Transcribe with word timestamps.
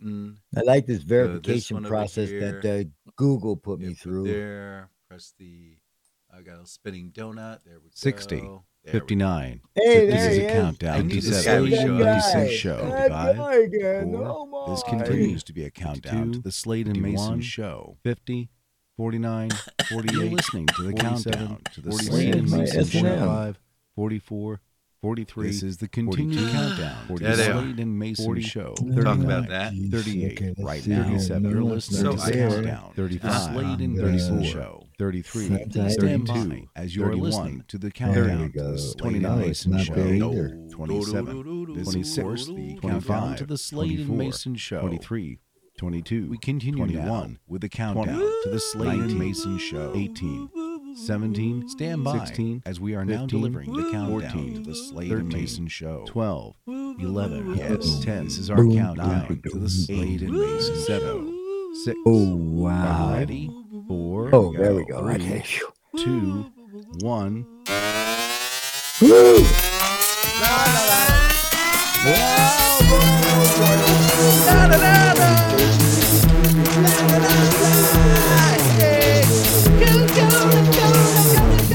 button. 0.00 0.38
I 0.56 0.60
like 0.62 0.86
this 0.86 0.98
this 0.98 1.04
verification 1.04 1.74
one 1.76 1.86
over 1.86 1.94
process 1.94 2.28
that 2.30 2.64
uh, 2.64 3.10
Google 3.16 3.56
put 3.56 3.80
Yeah, 3.80 3.88
me 3.88 3.94
put 3.94 4.02
through. 4.02 4.26
There, 4.26 4.88
press 5.08 5.34
the. 5.38 5.76
I 6.32 6.42
got 6.42 6.62
a 6.62 6.66
spinning 6.66 7.10
donut. 7.12 7.60
There 7.64 7.80
we 7.80 7.90
60. 7.92 8.36
There 8.84 8.92
59. 8.92 9.60
Hey, 9.74 10.06
this 10.06 10.14
there 10.14 10.30
is 10.30 10.36
he 10.38 10.44
a 10.44 10.52
countdown. 10.52 10.96
I 10.96 11.02
knew 11.02 11.20
this 11.20 11.44
guy 11.44 11.58
57, 11.60 11.62
would 11.62 11.72
show 12.00 12.06
up. 12.08 12.22
56 12.22 12.54
show. 12.60 12.76
That 12.90 13.10
Five, 13.10 13.36
guy 13.36 13.54
again. 13.56 14.12
four. 14.12 14.26
Oh 14.26 14.70
This 14.70 14.82
continues 14.84 15.44
to 15.44 15.52
be 15.52 15.64
a 15.64 15.70
countdown 15.70 16.32
to 16.32 16.38
the 16.40 16.52
Slade 16.52 16.86
and 16.86 17.02
Mayson 17.02 17.40
show. 17.42 17.98
50, 18.04 18.48
49, 18.96 19.50
48, 19.90 20.14
You're 20.14 20.24
listening 20.30 20.66
to 20.68 20.82
the 20.82 20.94
countdown 20.94 21.58
to 21.74 21.80
the 21.82 21.90
46, 21.90 22.06
Slade 22.14 22.34
and 22.36 22.50
Mayson 22.50 22.84
show. 22.86 23.00
45, 23.00 23.58
44, 23.96 24.60
43. 25.02 25.46
This 25.46 25.62
is 25.62 25.78
the 25.78 25.88
continued 25.88 26.38
42, 26.38 26.52
countdown 26.52 27.06
to 27.08 27.14
There 27.14 27.30
the 27.30 27.36
they 27.42 27.48
are. 27.50 27.62
Slade 27.62 27.80
and 27.80 27.98
Mayson 27.98 28.24
40, 28.26 28.42
show. 28.42 28.74
Talk 28.74 29.18
about 29.18 29.46
39, 29.46 29.48
that. 29.48 29.72
38 29.90 30.32
Okay, 30.42 30.54
right 30.62 30.82
see 30.82 30.90
now. 30.90 30.96
here. 31.04 31.12
37. 31.18 31.42
No, 31.42 31.48
You're 31.48 31.60
it's 31.76 31.90
listening 31.90 32.04
not 32.16 32.18
to 32.26 32.30
the 32.32 32.38
countdown. 32.50 32.92
35, 32.96 33.42
Slade 33.54 33.80
and 33.80 33.94
Mayson 33.96 34.44
show. 34.44 34.86
33. 34.98 35.44
Stand 35.46 35.74
by 35.74 35.88
32, 35.88 36.68
as 36.76 36.94
you're 36.94 37.06
31. 37.08 37.22
listening 37.30 37.64
to 37.68 37.78
the 37.78 37.90
countdown 37.90 38.26
we 38.42 38.46
to 38.48 38.52
the 38.52 38.70
go. 38.72 38.76
Slade 38.76 39.12
and 39.14 39.22
No, 39.22 39.38
it's 39.38 39.66
Mayson 39.66 39.78
show. 39.78 39.94
No. 39.94 40.68
27. 40.70 41.74
This 41.74 41.94
is, 41.94 42.18
of 42.18 42.24
course, 42.24 42.46
the 42.46 42.52
Countdown 42.82 42.90
countdown 43.00 43.30
to 43.32 43.36
to 43.38 43.46
the 43.46 43.58
Slade 43.58 44.00
and 44.00 44.06
24, 44.08 44.16
Mayson 44.16 44.54
show. 44.56 44.80
23, 44.80 45.38
22, 45.78 46.28
We 46.28 46.36
continue 46.36 46.76
21, 46.76 47.06
now 47.06 47.36
with 47.48 47.62
the 47.62 47.68
countdown 47.70 48.18
to 48.18 48.50
the 48.50 48.60
Slade 48.60 49.00
and 49.00 49.18
Mayson 49.18 49.56
show. 49.56 49.94
18, 49.96 50.50
17, 50.94 51.68
Stand 51.68 52.04
by 52.04 52.18
16, 52.18 52.62
as 52.66 52.80
we 52.80 52.94
are 52.94 53.04
now 53.04 53.26
delivering 53.26 53.72
the 53.72 53.90
countdown 53.90 54.30
14, 54.30 54.54
to 54.54 54.60
the 54.70 54.74
Slade 54.74 55.12
and 55.12 55.28
Mayson 55.32 55.68
show. 55.68 56.04
12, 56.08 56.54
11, 56.66 57.54
Yes, 57.56 58.00
10. 58.04 58.24
This 58.24 58.38
is 58.38 58.50
our 58.50 58.56
countdown 58.56 59.40
to 59.50 59.58
the 59.58 59.68
Slade 59.68 60.22
and 60.22 60.32
Mayson 60.32 60.76
show. 60.86 61.34
6, 61.84 61.96
Oh 62.06 62.36
wow. 62.36 63.14
Ready? 63.14 63.50
4, 63.88 64.30
Oh, 64.34 64.52
there 64.52 64.74
we 64.74 64.84
go. 64.84 65.00
Three, 65.02 65.14
Okay. 65.14 65.44
2, 65.96 66.50
1. 67.00 67.46
Woo! 69.02 69.46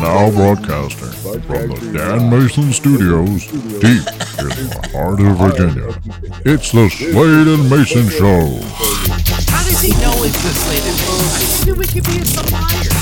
Now 0.06 0.30
broadcasting 0.30 1.10
from 1.42 1.42
the 1.42 1.92
Dan 1.92 2.30
Mayson 2.30 2.72
Studios, 2.72 3.48
deep 3.82 4.06
in 4.38 4.50
the 4.70 4.90
heart 4.94 5.20
of 5.20 5.36
Virginia. 5.42 5.90
It's 6.46 6.72
the 6.72 6.90
Slade 6.90 7.48
and 7.48 7.68
Mayson 7.68 8.08
Show. 8.10 8.62
How 9.50 9.64
does 9.66 9.82
he 9.82 9.90
know 9.98 10.14
it's 10.22 10.38
the 10.44 10.54
Slade 10.54 10.86
and 10.86 10.96
Mayson? 11.02 11.26
I 11.34 11.66
knew 11.66 11.74
we 11.74 11.88
could 11.88 12.06
be 12.06 12.20
a 12.20 12.26
supplier. 12.26 12.94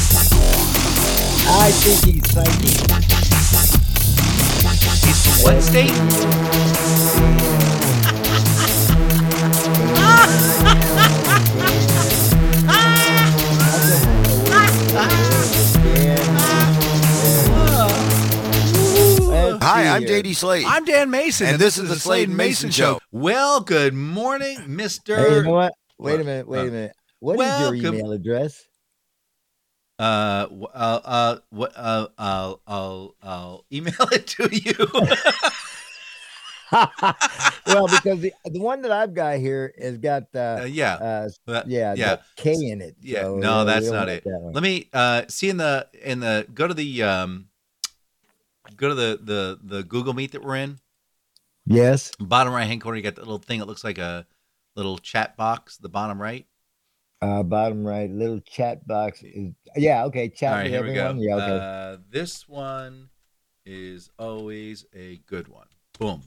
I 1.51 1.71
think 1.75 1.99
he's 2.07 2.23
psychic. 2.31 2.71
He's 5.03 5.19
from 5.27 5.43
what 5.43 5.59
state? 5.61 5.91
Hi, 19.65 19.87
I'm 19.95 20.03
JD 20.03 20.35
Slade. 20.35 20.65
I'm 20.67 20.83
Dan 20.83 21.09
Mayson, 21.09 21.47
And 21.47 21.57
this 21.57 21.77
is 21.77 21.87
the 21.87 21.95
Slade 21.95 22.27
and 22.27 22.35
Mayson 22.35 22.69
Show. 22.69 22.99
Well, 23.13 23.61
good 23.61 23.93
morning, 23.93 24.57
Mister. 24.67 25.15
Hey, 25.15 25.35
you 25.37 25.43
know 25.43 25.51
what? 25.51 25.73
Wait 25.97 26.19
a 26.19 26.23
minute. 26.25 26.45
Wait 26.49 26.59
Uh, 26.59 26.63
a 26.63 26.65
minute. 26.65 26.91
What 27.21 27.33
is 27.35 27.39
welcome- 27.39 27.75
your 27.81 27.93
email 27.93 28.11
address? 28.11 28.61
Uh, 29.97 30.47
w- 30.47 30.67
uh, 30.73 30.99
uh, 31.05 31.37
what? 31.51 31.71
Uh, 31.77 32.07
I'll, 32.17 32.61
I'll, 32.67 33.15
I'll 33.23 33.65
email 33.71 33.93
it 34.11 34.27
to 34.27 34.49
you. 34.51 34.73
well, 37.67 37.87
because 37.87 38.19
the 38.19 38.33
the 38.43 38.59
one 38.59 38.81
that 38.81 38.91
I've 38.91 39.13
got 39.13 39.37
here 39.37 39.73
has 39.79 39.97
got 39.97 40.23
uh, 40.35 40.63
Uh, 40.63 40.67
yeah, 40.69 40.95
uh 40.95 41.29
yeah, 41.67 41.93
yeah. 41.93 42.17
K 42.35 42.51
in 42.53 42.81
it. 42.81 42.97
Yeah, 43.01 43.21
so, 43.21 43.37
no, 43.37 43.59
uh, 43.59 43.63
that's 43.63 43.89
don't 43.89 44.09
it. 44.09 44.25
that. 44.25 44.51
Let 44.53 44.61
me 44.63 44.89
uh 44.91 45.21
see 45.29 45.49
in 45.49 45.55
the 45.55 45.87
in 46.03 46.19
the 46.19 46.47
go 46.53 46.67
to 46.67 46.73
the 46.73 47.03
um 47.03 47.47
go 48.75 48.89
to 48.89 48.95
the 48.95 49.19
the 49.21 49.59
the 49.63 49.83
Google 49.83 50.13
Meet 50.13 50.31
that 50.33 50.43
we're 50.43 50.57
in. 50.57 50.79
Yes. 51.65 52.11
Bottom 52.19 52.53
right 52.53 52.67
hand 52.67 52.81
corner, 52.81 52.97
you 52.97 53.03
got 53.03 53.15
that 53.15 53.21
little 53.21 53.37
thing. 53.37 53.61
It 53.61 53.67
looks 53.67 53.83
like 53.83 53.97
a 53.97 54.27
little 54.75 54.97
chat 54.97 55.37
box. 55.37 55.77
The 55.77 55.89
bottom 55.89 56.21
right. 56.21 56.45
Uh, 57.21 57.41
bottom 57.41 57.85
right, 57.85 58.09
little 58.09 58.41
chat 58.41 58.85
box 58.85 59.23
is 59.23 59.53
yeah. 59.77 60.03
Okay, 60.05 60.27
chat 60.27 60.51
All 60.51 60.57
right, 60.57 60.63
with 60.63 60.73
here 60.73 60.83
we 60.83 60.93
go. 60.93 61.07
everyone. 61.07 61.23
Yeah. 61.23 61.35
Okay. 61.35 61.57
Uh, 61.57 61.97
this 62.09 62.49
one 62.49 63.09
is 63.65 64.09
always 64.19 64.85
a 64.93 65.21
good 65.25 65.47
one. 65.47 65.67
Boom. 65.97 66.23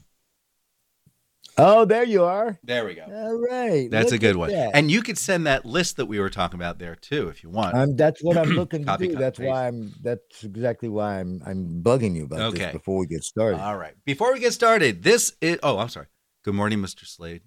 Oh, 1.59 1.85
there 1.85 2.03
you 2.03 2.23
are. 2.23 2.57
There 2.63 2.85
we 2.85 2.93
go. 2.93 3.03
All 3.03 3.41
right. 3.49 3.89
That's 3.89 4.11
a 4.11 4.19
good 4.19 4.35
one. 4.35 4.51
that. 4.51 4.71
And 4.75 4.91
you 4.91 5.01
could 5.01 5.17
send 5.17 5.47
that 5.47 5.65
list 5.65 5.97
that 5.97 6.05
we 6.05 6.19
were 6.19 6.29
talking 6.29 6.59
about 6.59 6.77
there 6.77 6.95
too, 6.95 7.29
if 7.29 7.43
you 7.43 7.49
want. 7.49 7.75
I'm, 7.75 7.95
that's 7.95 8.21
what 8.23 8.37
I'm 8.37 8.49
looking 8.51 8.85
to 8.85 8.97
do. 8.97 9.09
cut, 9.11 9.19
That's 9.19 9.39
paste. 9.39 9.49
why 9.49 9.67
I'm. 9.67 9.91
That's 10.03 10.43
exactly 10.43 10.89
why 10.89 11.19
I'm. 11.19 11.41
I'm 11.45 11.81
bugging 11.83 12.15
you 12.15 12.25
about 12.25 12.41
Okay. 12.53 12.65
this 12.65 12.73
before 12.73 12.99
we 12.99 13.07
get 13.07 13.23
started. 13.23 13.59
All 13.59 13.77
right. 13.77 13.93
Before 14.05 14.33
we 14.33 14.39
get 14.39 14.53
started, 14.53 15.01
this 15.03 15.33
is. 15.41 15.57
Oh, 15.63 15.79
I'm 15.79 15.89
sorry. 15.89 16.07
Good 16.43 16.53
morning, 16.53 16.79
Mr. 16.79 17.05
Slade. 17.07 17.41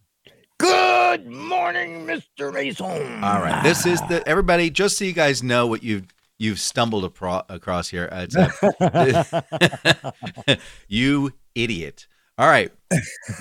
Good 0.59 1.27
morning, 1.27 2.07
Mr. 2.07 2.53
Mayson. 2.53 3.23
All 3.25 3.41
right. 3.41 3.63
This 3.63 3.87
is 3.87 4.01
the 4.09 4.23
everybody. 4.27 4.71
Just 4.71 4.99
so 4.99 5.05
you 5.05 5.13
guys 5.13 5.43
know 5.43 5.67
what 5.67 5.83
you've 5.83 6.07
you've 6.39 6.59
stumbled 6.61 7.05
apro- 7.15 7.45
across 7.49 7.89
here. 7.89 8.09
Uh, 8.11 8.27
It's 8.29 8.37
a- 8.37 10.15
you 10.89 11.33
idiot. 11.55 12.07
All 12.41 12.49
right. 12.49 12.73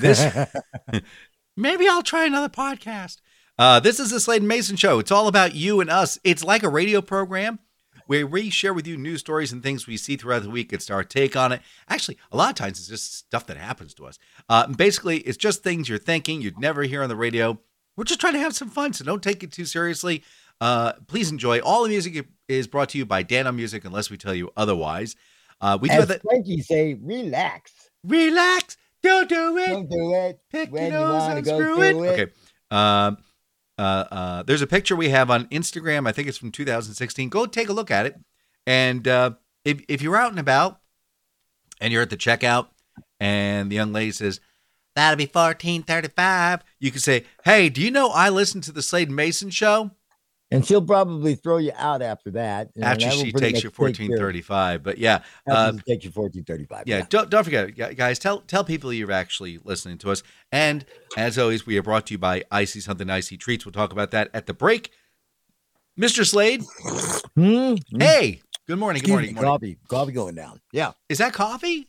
This 0.02 0.22
maybe 1.58 1.88
I'll 1.88 2.04
try 2.04 2.26
another 2.26 2.50
podcast. 2.50 3.22
Uh, 3.58 3.80
this 3.80 3.98
is 3.98 4.10
the 4.12 4.20
Slade 4.20 4.44
Mayson 4.44 4.76
show. 4.76 5.00
It's 5.00 5.10
all 5.10 5.30
about 5.30 5.56
you 5.56 5.80
and 5.80 5.90
us. 5.90 6.20
It's 6.26 6.44
like 6.44 6.64
a 6.64 6.70
radio 6.70 7.02
program 7.02 7.60
where 8.08 8.28
we 8.28 8.50
share 8.50 8.74
with 8.74 8.86
you 8.86 8.98
news 8.98 9.22
stories 9.22 9.54
and 9.54 9.64
things 9.64 9.88
we 9.88 9.96
see 9.96 10.18
throughout 10.18 10.44
the 10.44 10.50
week. 10.50 10.74
It's 10.74 10.90
our 10.90 11.06
take 11.06 11.38
on 11.38 11.54
it. 11.54 11.62
Actually, 11.88 12.18
a 12.34 12.36
lot 12.36 12.50
of 12.50 12.56
times 12.56 12.78
it's 12.78 12.90
just 12.90 13.16
stuff 13.16 13.48
that 13.48 13.56
happens 13.56 13.94
to 13.94 14.06
us. 14.06 14.20
Uh, 14.50 14.68
basically, 14.68 15.20
it's 15.20 15.38
just 15.38 15.64
things 15.64 15.88
you're 15.88 15.98
thinking 15.98 16.42
you'd 16.42 16.60
never 16.60 16.84
hear 16.84 17.02
on 17.02 17.08
the 17.08 17.16
radio. 17.16 17.58
We're 17.96 18.04
just 18.04 18.20
trying 18.20 18.34
to 18.34 18.40
have 18.40 18.54
some 18.54 18.70
fun, 18.70 18.92
so 18.92 19.06
don't 19.06 19.24
take 19.24 19.44
it 19.44 19.54
too 19.54 19.66
seriously. 19.66 20.24
Uh, 20.60 20.94
please 21.08 21.31
enjoy. 21.31 21.60
All 21.60 21.84
the 21.84 21.90
music 21.90 22.28
is 22.50 22.68
brought 22.68 22.90
to 22.90 22.98
you 22.98 23.06
by 23.06 23.24
Dano 23.24 23.54
Music, 23.54 23.86
unless 23.86 24.10
we 24.10 24.18
tell 24.18 24.36
you 24.36 24.52
otherwise. 24.58 25.16
Uh, 25.62 25.78
we 25.80 25.88
do 25.88 25.94
As 25.94 26.00
have 26.02 26.08
that. 26.10 26.22
Frankie 26.22 26.62
say, 26.62 26.96
relax. 27.02 27.72
Relax, 28.04 28.78
don't 29.02 29.30
do 29.30 29.58
it. 29.58 29.68
Don't 29.68 29.90
do 29.90 30.14
it. 30.14 30.40
Pick 30.50 30.72
when 30.72 30.92
your 30.92 31.02
nose 31.02 31.22
wanna 31.22 31.36
and 31.38 31.46
screw 31.46 31.82
it. 31.82 31.96
it. 31.96 32.20
Okay. 32.20 32.32
Um, 32.72 33.18
uh, 33.78 34.06
uh, 34.12 34.44
there's 34.44 34.62
a 34.62 34.68
picture 34.68 34.96
we 34.96 35.10
have 35.10 35.32
on 35.32 35.46
Instagram. 35.48 36.08
I 36.08 36.12
think 36.12 36.28
it's 36.28 36.38
from 36.38 36.52
2016. 36.52 37.30
Go 37.30 37.46
take 37.46 37.70
a 37.70 37.74
look 37.74 37.90
at 37.90 38.06
it. 38.06 38.16
And 38.68 39.08
uh, 39.08 39.32
if 39.64 39.82
if 39.88 40.02
you're 40.02 40.18
out 40.18 40.32
and 40.32 40.40
about 40.40 40.80
and 41.80 41.94
you're 41.94 42.02
at 42.02 42.10
the 42.10 42.18
checkout 42.18 42.68
and 43.20 43.72
the 43.72 43.76
young 43.76 43.94
lady 43.94 44.12
says, 44.12 44.42
"That'll 44.96 45.18
be 45.18 45.28
14.35," 45.28 46.62
you 46.80 46.92
can 46.92 47.00
say, 47.00 47.26
"Hey, 47.46 47.70
do 47.70 47.81
you 47.81 47.90
know 47.90 48.10
I 48.10 48.30
listen 48.30 48.62
to 48.62 48.72
the 48.72 48.81
Slade 48.81 49.10
Mayson 49.10 49.50
show?" 49.50 49.92
And 50.52 50.66
she'll 50.66 50.82
probably 50.82 51.36
throw 51.36 51.58
you 51.58 51.72
out 51.76 52.02
after 52.02 52.32
that. 52.32 52.70
After 52.82 53.06
that 53.06 53.14
she 53.14 53.32
takes 53.32 53.34
much 53.34 53.42
your 53.64 53.72
take 53.72 53.98
care 53.98 54.30
of- 54.30 54.36
14.35. 54.46 54.84
But 54.84 54.98
yeah, 54.98 55.22
uh, 55.48 55.74
she 55.74 55.80
takes 55.82 56.04
your 56.06 56.12
fourteen 56.14 56.44
thirty-five. 56.44 56.86
yeah, 56.88 57.06
don't 57.08 57.30
don't 57.30 57.44
forget, 57.44 57.76
guys. 57.96 58.18
Tell 58.18 58.40
tell 58.42 58.64
people 58.64 58.92
you're 58.92 59.12
actually 59.12 59.60
listening 59.64 60.00
to 60.00 60.10
us. 60.12 60.24
And 60.52 60.86
as 61.16 61.38
always, 61.38 61.68
we 61.68 61.78
are 61.78 61.84
brought 61.84 62.08
to 62.08 62.16
you 62.16 62.18
by 62.18 62.46
Icy 62.50 62.80
Something 62.80 63.12
Icy 63.12 63.38
Treats. 63.38 63.64
We'll 63.64 63.74
talk 63.74 63.92
about 63.92 64.10
that 64.12 64.31
at 64.34 64.48
the 64.48 64.54
break. 64.56 64.90
Mr. 66.00 66.25
Slade, 66.25 66.63
Hmm? 67.36 67.75
hey, 68.00 68.42
good 68.68 68.80
morning. 68.80 69.04
Good 69.04 69.10
morning. 69.12 69.34
Good 69.36 69.44
morning. 69.44 69.51
Coffee, 69.51 69.78
coffee 69.88 70.12
going 70.13 70.34
down. 70.36 70.62
Yeah. 70.72 70.94
Is 71.10 71.19
that 71.19 71.34
coffee? 71.34 71.88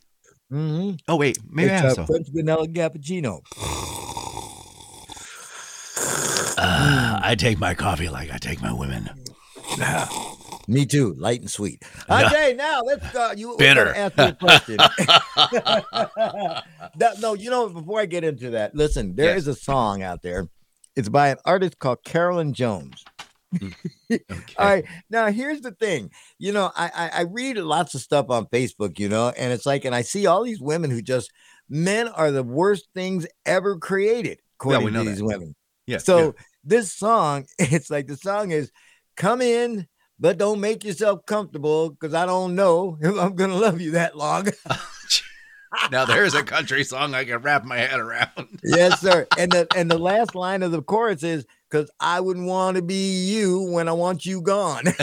Mm-hmm. 0.51 0.97
Oh 1.07 1.15
wait, 1.15 1.39
maybe 1.49 1.71
I 1.71 1.77
have 1.77 1.91
a 1.93 1.95
some. 1.95 2.05
French 2.05 2.27
vanilla 2.29 2.67
cappuccino. 2.67 3.41
Uh, 6.63 7.19
I 7.23 7.33
take 7.35 7.57
my 7.59 7.73
coffee 7.73 8.07
like 8.07 8.31
I 8.31 8.37
take 8.37 8.61
my 8.61 8.71
women. 8.71 9.09
Me 10.67 10.85
too, 10.85 11.13
light 11.17 11.41
and 11.41 11.49
sweet. 11.49 11.83
Okay, 12.09 12.53
now 12.55 12.81
let's 12.81 13.15
uh, 13.15 13.33
you 13.35 13.55
Bitter. 13.57 13.93
Ask 13.95 14.17
me 14.17 14.25
a 14.25 14.33
question. 14.33 14.77
That- 16.97 17.19
no, 17.19 17.33
you 17.33 17.49
know, 17.49 17.69
before 17.69 17.99
I 17.99 18.05
get 18.05 18.23
into 18.23 18.51
that, 18.51 18.75
listen, 18.75 19.15
there 19.15 19.35
is 19.35 19.47
a 19.47 19.55
song 19.55 20.03
out 20.03 20.21
there. 20.21 20.47
It's 20.95 21.09
by 21.09 21.29
an 21.29 21.37
artist 21.45 21.79
called 21.79 22.03
Caroline 22.03 22.53
Jones. 22.53 23.03
Okay. 24.11 24.23
All 24.57 24.65
right. 24.67 24.85
Now 25.09 25.27
here's 25.27 25.61
the 25.61 25.71
thing. 25.71 26.11
You 26.37 26.51
know, 26.51 26.69
I, 26.75 26.91
I 26.93 27.09
I 27.19 27.21
read 27.21 27.57
lots 27.57 27.95
of 27.95 28.01
stuff 28.01 28.29
on 28.29 28.45
Facebook, 28.47 28.99
you 28.99 29.07
know, 29.07 29.29
and 29.29 29.53
it's 29.53 29.65
like, 29.65 29.85
and 29.85 29.95
I 29.95 30.01
see 30.01 30.25
all 30.25 30.43
these 30.43 30.61
women 30.61 30.89
who 30.91 31.01
just 31.01 31.31
men 31.69 32.09
are 32.09 32.29
the 32.29 32.43
worst 32.43 32.89
things 32.93 33.25
ever 33.45 33.77
created, 33.77 34.39
according 34.59 34.83
we 34.83 34.91
know 34.91 35.03
to 35.05 35.09
these 35.09 35.19
that. 35.19 35.25
women. 35.25 35.55
Yeah. 35.87 35.99
So 35.99 36.17
yeah. 36.25 36.31
This 36.63 36.91
song, 36.91 37.45
it's 37.59 37.89
like 37.89 38.07
the 38.07 38.17
song 38.17 38.51
is 38.51 38.71
come 39.17 39.41
in, 39.41 39.87
but 40.19 40.37
don't 40.37 40.59
make 40.59 40.83
yourself 40.83 41.25
comfortable 41.25 41.89
because 41.89 42.13
I 42.13 42.25
don't 42.25 42.55
know 42.55 42.97
if 43.01 43.17
I'm 43.17 43.35
gonna 43.35 43.55
love 43.55 43.81
you 43.81 43.91
that 43.91 44.17
long. 44.17 44.47
now 45.91 46.05
there's 46.05 46.33
a 46.33 46.43
country 46.43 46.83
song 46.83 47.13
I 47.13 47.25
can 47.25 47.41
wrap 47.41 47.63
my 47.63 47.77
head 47.77 47.99
around. 47.99 48.59
yes, 48.63 48.99
sir. 49.01 49.27
And 49.37 49.51
the 49.51 49.67
and 49.75 49.89
the 49.89 49.97
last 49.97 50.35
line 50.35 50.63
of 50.63 50.71
the 50.71 50.81
chorus 50.81 51.23
is 51.23 51.45
because 51.69 51.89
I 51.99 52.19
wouldn't 52.19 52.47
want 52.47 52.77
to 52.77 52.83
be 52.83 53.25
you 53.25 53.71
when 53.71 53.87
I 53.87 53.93
want 53.93 54.25
you 54.25 54.41
gone. 54.41 54.83
you 54.85 54.93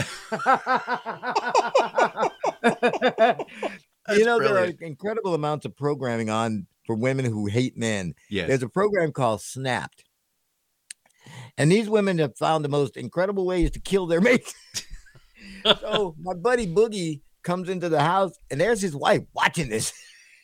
know, 4.25 4.39
there 4.39 4.57
are 4.57 4.71
incredible 4.81 5.33
amounts 5.33 5.65
of 5.65 5.75
programming 5.75 6.29
on 6.29 6.67
for 6.85 6.95
women 6.95 7.25
who 7.25 7.45
hate 7.45 7.77
men. 7.77 8.13
Yes. 8.29 8.47
There's 8.47 8.63
a 8.63 8.69
program 8.69 9.11
called 9.11 9.41
Snapped. 9.41 10.03
And 11.59 11.71
these 11.71 11.87
women 11.89 12.17
have 12.19 12.35
found 12.37 12.65
the 12.65 12.69
most 12.69 12.97
incredible 12.97 13.45
ways 13.45 13.69
to 13.71 13.79
kill 13.79 14.07
their 14.07 14.21
mates. 14.29 14.55
so 15.81 16.15
my 16.19 16.33
buddy 16.33 16.65
Boogie 16.65 17.21
comes 17.43 17.69
into 17.69 17.89
the 17.89 18.01
house 18.01 18.31
and 18.49 18.59
there's 18.59 18.81
his 18.81 18.95
wife 18.95 19.21
watching 19.33 19.69
this. 19.69 19.93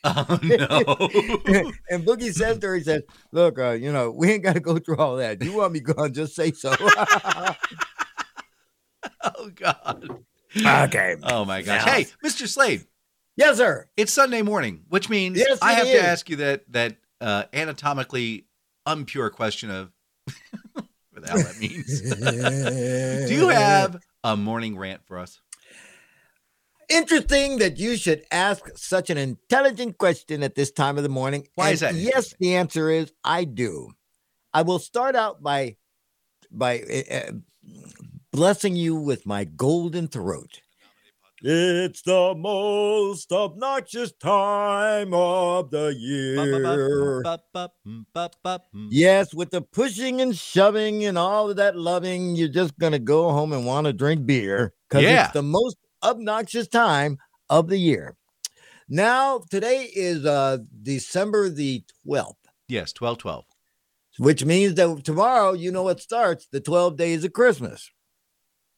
Oh 0.04 0.38
no. 0.42 0.58
and 1.90 2.04
Boogie 2.06 2.32
says 2.32 2.58
to 2.58 2.66
her, 2.68 2.76
he 2.76 2.82
says, 2.84 3.02
Look, 3.32 3.58
uh, 3.58 3.70
you 3.72 3.90
know, 3.92 4.12
we 4.12 4.30
ain't 4.30 4.44
got 4.44 4.52
to 4.52 4.60
go 4.60 4.78
through 4.78 4.98
all 4.98 5.16
that. 5.16 5.42
You 5.42 5.54
want 5.56 5.72
me 5.72 5.80
gone, 5.80 6.12
just 6.12 6.36
say 6.36 6.52
so. 6.52 6.74
oh 9.24 9.50
God. 9.54 10.08
okay. 10.56 11.16
Oh 11.24 11.44
my 11.44 11.62
gosh. 11.62 11.84
Now- 11.86 11.92
Hey, 11.92 12.06
Mr. 12.24 12.46
Slade, 12.46 12.84
Yes, 13.36 13.56
sir. 13.56 13.88
it's 13.96 14.12
Sunday 14.12 14.42
morning, 14.42 14.84
which 14.88 15.08
means 15.10 15.38
Yes, 15.38 15.58
I 15.62 15.72
have 15.72 15.86
is. 15.86 15.92
to 15.94 16.06
ask 16.06 16.30
you 16.30 16.36
that 16.36 16.70
that 16.72 16.96
uh, 17.20 17.44
anatomically 17.52 18.46
impure 18.86 19.30
question 19.30 19.70
of 19.70 19.90
what 21.16 21.24
the 21.24 21.30
hell 21.30 21.42
that 21.42 21.58
means. 21.58 23.26
Do 23.28 23.34
you 23.34 23.48
have 23.48 24.00
a 24.22 24.36
morning 24.36 24.76
rant 24.76 25.02
for 25.06 25.18
us? 25.18 25.40
Interesting 26.88 27.58
that 27.58 27.78
you 27.78 27.96
should 27.96 28.24
ask 28.30 28.62
such 28.76 29.10
an 29.10 29.18
intelligent 29.18 29.98
question 29.98 30.42
at 30.42 30.54
this 30.54 30.70
time 30.70 30.96
of 30.96 31.02
the 31.02 31.08
morning. 31.08 31.48
Why 31.56 31.70
is 31.70 31.80
that 31.80 31.94
Yes, 31.94 32.34
the 32.38 32.54
answer 32.54 32.90
is 32.90 33.12
I 33.24 33.44
do. 33.44 33.90
I 34.52 34.62
will 34.62 34.78
start 34.78 35.16
out 35.16 35.42
by 35.42 35.76
by 36.50 36.80
uh, 37.10 37.32
blessing 38.32 38.76
you 38.76 38.94
with 38.94 39.26
my 39.26 39.44
golden 39.44 40.06
throat. 40.06 40.60
It's 41.42 42.00
the 42.02 42.34
most 42.34 43.30
obnoxious 43.30 44.12
time 44.12 45.12
of 45.12 45.70
the 45.70 45.94
year. 45.94 47.22
Yes, 48.90 49.34
with 49.34 49.50
the 49.50 49.60
pushing 49.60 50.20
and 50.22 50.36
shoving 50.36 51.04
and 51.04 51.18
all 51.18 51.50
of 51.50 51.56
that 51.56 51.76
loving, 51.76 52.36
you're 52.36 52.48
just 52.48 52.78
gonna 52.78 52.98
go 52.98 53.30
home 53.32 53.52
and 53.52 53.66
want 53.66 53.86
to 53.86 53.92
drink 53.92 54.24
beer 54.24 54.72
because 54.88 55.04
Yeah. 55.04 55.24
it's 55.24 55.34
the 55.34 55.42
most 55.42 55.76
obnoxious 56.02 56.68
time 56.68 57.18
of 57.50 57.68
the 57.68 57.76
year. 57.78 58.16
Now, 58.88 59.40
today 59.50 59.90
is 59.94 60.24
uh 60.24 60.58
December 60.82 61.50
the 61.50 61.84
12th, 62.06 62.36
Yes, 62.68 62.92
twelve 62.92 63.18
twelve. 63.18 63.44
which 64.18 64.42
means 64.44 64.74
that 64.76 65.04
tomorrow, 65.04 65.52
you 65.52 65.70
know 65.70 65.82
what 65.82 66.00
starts 66.00 66.46
the 66.50 66.60
12 66.60 66.96
days 66.96 67.24
of 67.24 67.32
Christmas. 67.34 67.90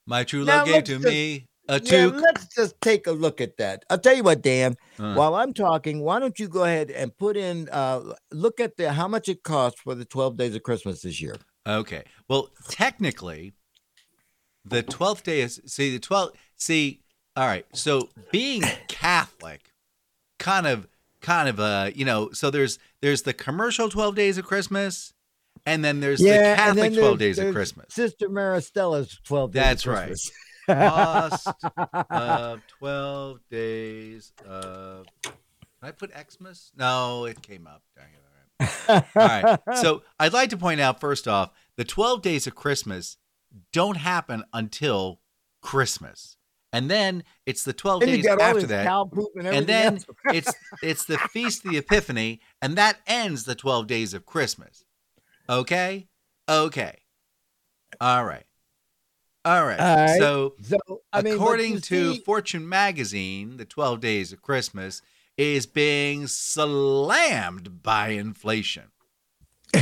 My 0.07 0.25
true 0.25 0.45
Now 0.45 0.59
love 0.59 0.67
gave 0.67 0.85
to 0.85 0.93
just- 0.95 1.05
me 1.05 1.48
a 1.69 1.81
Yeah, 1.83 2.07
let's 2.07 2.47
just 2.55 2.81
take 2.81 3.07
a 3.07 3.13
look 3.13 3.41
at 3.41 3.57
that. 3.59 3.85
I'll 3.91 3.99
tell 3.99 4.15
you 4.15 4.23
what, 4.23 4.43
Dan. 4.43 4.77
Uh, 4.99 5.15
While 5.15 5.35
I'm 5.35 5.53
talking, 5.53 6.01
why 6.01 6.19
don't 6.19 6.39
you 6.39 6.49
go 6.49 6.65
ahead 6.65 6.91
and 6.91 7.17
put 7.17 7.37
in 7.37 7.69
uh 7.71 8.15
look 8.33 8.61
at 8.61 8.77
the 8.77 8.93
how 8.93 9.09
much 9.09 9.29
it 9.29 9.43
costs 9.43 9.81
for 9.81 9.95
the 9.95 10.05
12 10.05 10.37
days 10.37 10.55
of 10.55 10.63
Christmas 10.63 11.03
this 11.03 11.21
year. 11.21 11.37
Okay. 11.67 12.05
Well, 12.29 12.49
technically, 12.69 13.53
the 14.65 14.83
twelfth 14.83 15.23
day 15.25 15.41
is 15.43 15.61
see 15.67 15.93
the 15.93 15.99
twelfth. 15.99 16.37
See, 16.57 17.01
all 17.37 17.47
right. 17.47 17.67
So 17.75 18.09
being 18.33 18.63
Catholic, 18.89 19.73
kind 20.39 20.67
of, 20.67 20.89
kind 21.21 21.49
of, 21.49 21.61
uh, 21.61 21.91
you 21.95 22.05
know, 22.05 22.31
so 22.33 22.51
there's 22.51 22.79
there's 23.03 23.23
the 23.23 23.33
commercial 23.35 23.89
twelve 23.91 24.15
days 24.15 24.39
of 24.39 24.45
Christmas, 24.47 25.13
and 25.67 25.85
then 25.85 26.01
there's 26.01 26.21
the 26.21 26.29
Catholic 26.31 26.93
then 26.93 27.01
twelve 27.01 27.19
there's- 27.19 27.37
days 27.37 27.47
of 27.47 27.55
Christmas. 27.55 27.95
Sister 27.95 28.29
Maristella's 28.29 29.19
12 29.25 29.53
days. 29.53 29.61
of 29.61 29.65
That's 29.65 29.87
right. 29.87 30.13
Of 32.11 32.61
twelve 32.67 33.41
days 33.51 34.33
of. 34.47 35.07
Did 35.23 35.33
I 35.83 35.91
put 35.93 36.11
Xmas? 36.33 36.73
No, 36.77 37.25
it 37.25 37.41
came 37.43 37.67
up. 37.67 37.83
Dang 37.97 38.07
it. 38.13 38.19
All 38.89 38.95
right. 38.97 39.05
All 39.17 39.27
right. 39.29 39.59
So 39.77 40.03
I'd 40.19 40.33
like 40.33 40.51
to 40.51 40.57
point 40.57 40.81
out 40.81 41.01
first 41.01 41.29
off, 41.29 41.51
the 41.77 41.85
12 41.85 42.21
days 42.23 42.47
of 42.49 42.55
Christmas 42.57 43.17
don't 43.73 43.97
happen 43.97 44.43
until 44.53 45.21
Christmas. 45.63 46.37
And 46.73 46.91
then 46.91 47.23
it's 47.47 47.63
the 47.65 47.73
12 47.73 48.01
then 48.01 48.09
you 48.11 48.17
days 48.17 48.27
after 48.27 48.67
that. 48.67 48.87
and 49.37 49.47
And 49.47 49.67
then 49.67 49.95
else. 49.95 50.05
it's 50.35 50.53
it's 50.83 51.05
the 51.05 51.17
feast 51.19 51.65
of 51.65 51.71
the 51.71 51.79
Epiphany, 51.79 52.41
and 52.61 52.77
that 52.77 52.99
ends 53.07 53.45
the 53.45 53.55
12 53.55 53.87
days 53.87 54.13
of 54.13 54.27
Christmas. 54.27 54.85
Okay? 55.49 56.09
Okay. 56.49 56.99
All 58.01 58.25
right. 58.25 58.45
All 59.49 59.65
right. 59.65 59.81
All 59.81 59.97
right. 59.97 60.19
So 60.19 60.55
so 60.63 60.79
I 61.13 61.23
mean, 61.23 61.35
according 61.35 61.81
to 61.83 62.15
see- 62.15 62.21
Fortune 62.21 62.69
magazine, 62.69 63.57
the 63.57 63.65
12 63.65 64.01
days 64.01 64.33
of 64.33 64.43
Christmas 64.43 65.01
is 65.37 65.67
being 65.67 66.27
slammed 66.27 67.83
by 67.83 68.11
inflation. 68.11 68.91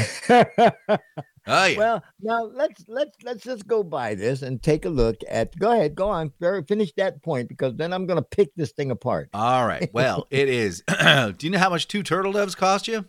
Oh 1.49 1.65
yeah. 1.67 1.79
well, 1.79 2.03
now 2.21 2.43
let's 2.43 2.83
let's 2.89 3.17
let's 3.23 3.45
just 3.45 3.69
go 3.69 3.85
by 3.85 4.17
this 4.17 4.43
and 4.43 4.61
take 4.61 4.85
a 4.85 4.89
look 4.89 5.17
at. 5.31 5.57
Go 5.57 5.71
ahead, 5.71 5.95
go 5.95 6.09
on, 6.09 6.33
finish 6.67 6.93
that 6.97 7.23
point 7.23 7.49
because 7.49 7.77
then 7.77 7.93
I'm 7.93 8.05
going 8.07 8.17
to 8.21 8.29
pick 8.29 8.53
this 8.57 8.73
thing 8.73 8.91
apart. 8.91 9.29
All 9.33 9.65
right. 9.65 9.89
Well, 9.93 10.27
it 10.31 10.49
is. 10.49 10.83
Do 10.89 11.35
you 11.41 11.51
know 11.51 11.59
how 11.61 11.71
much 11.71 11.87
two 11.87 12.03
turtle 12.03 12.33
doves 12.33 12.57
cost 12.57 12.89
you? 12.89 13.05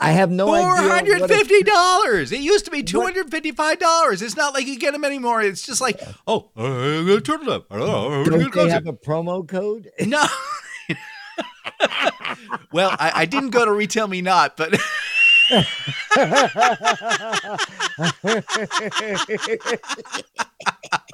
I 0.00 0.12
have 0.12 0.30
no 0.30 0.46
Four 0.46 0.78
idea. 0.78 0.88
hundred 0.90 1.20
what 1.22 1.30
it- 1.30 1.36
fifty 1.36 1.62
dollars. 1.64 2.32
It 2.32 2.40
used 2.40 2.64
to 2.66 2.70
be 2.70 2.82
two 2.82 2.98
What- 2.98 3.14
hundred 3.14 3.30
fifty-five 3.30 3.78
dollars. 3.78 4.22
It's 4.22 4.36
not 4.36 4.54
like 4.54 4.66
you 4.66 4.78
get 4.78 4.92
them 4.92 5.04
anymore. 5.04 5.42
It's 5.42 5.62
just 5.66 5.80
like, 5.80 6.00
oh, 6.26 6.50
uh, 6.56 7.16
a 7.16 7.20
turtle 7.20 7.46
dove. 7.46 7.64
I 7.70 7.78
don't 7.78 7.86
know. 7.88 8.10
how 8.10 8.18
much 8.18 8.26
it 8.28 8.52
Don't 8.52 8.66
they 8.66 8.70
have 8.70 8.86
a 8.86 8.92
promo 8.92 9.46
code? 9.46 9.90
No. 10.06 10.24
well, 12.72 12.90
I, 12.98 13.12
I 13.14 13.24
didn't 13.26 13.50
go 13.50 13.64
to 13.64 13.72
Retail 13.72 14.08
Me 14.08 14.22
Not, 14.22 14.56
but 14.56 14.74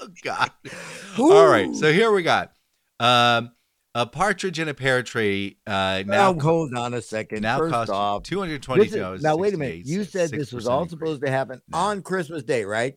oh 0.00 0.08
god. 0.22 0.50
All 1.18 1.46
right, 1.46 1.74
so 1.74 1.92
here 1.92 2.12
we 2.12 2.22
got 2.22 2.52
um, 3.00 3.52
a 3.94 4.06
partridge 4.06 4.58
in 4.58 4.68
a 4.68 4.74
pear 4.74 5.02
tree. 5.02 5.58
Uh, 5.66 6.02
now 6.06 6.32
now, 6.32 6.40
hold 6.40 6.74
on 6.74 6.94
a 6.94 7.02
second. 7.02 7.42
now 7.42 7.58
First 7.58 7.72
costs 7.72 7.90
off, 7.92 8.22
two 8.24 8.38
hundred 8.40 8.62
twenty 8.62 8.88
dollars. 8.88 9.22
now 9.22 9.36
wait 9.36 9.54
a 9.54 9.56
minute. 9.56 9.86
You 9.86 10.04
said 10.04 10.30
this 10.30 10.52
was 10.52 10.66
all 10.66 10.88
supposed 10.88 11.22
to 11.24 11.30
happen 11.30 11.60
No. 11.68 11.78
on 11.78 12.02
Christmas 12.02 12.42
Day, 12.42 12.64
right? 12.64 12.96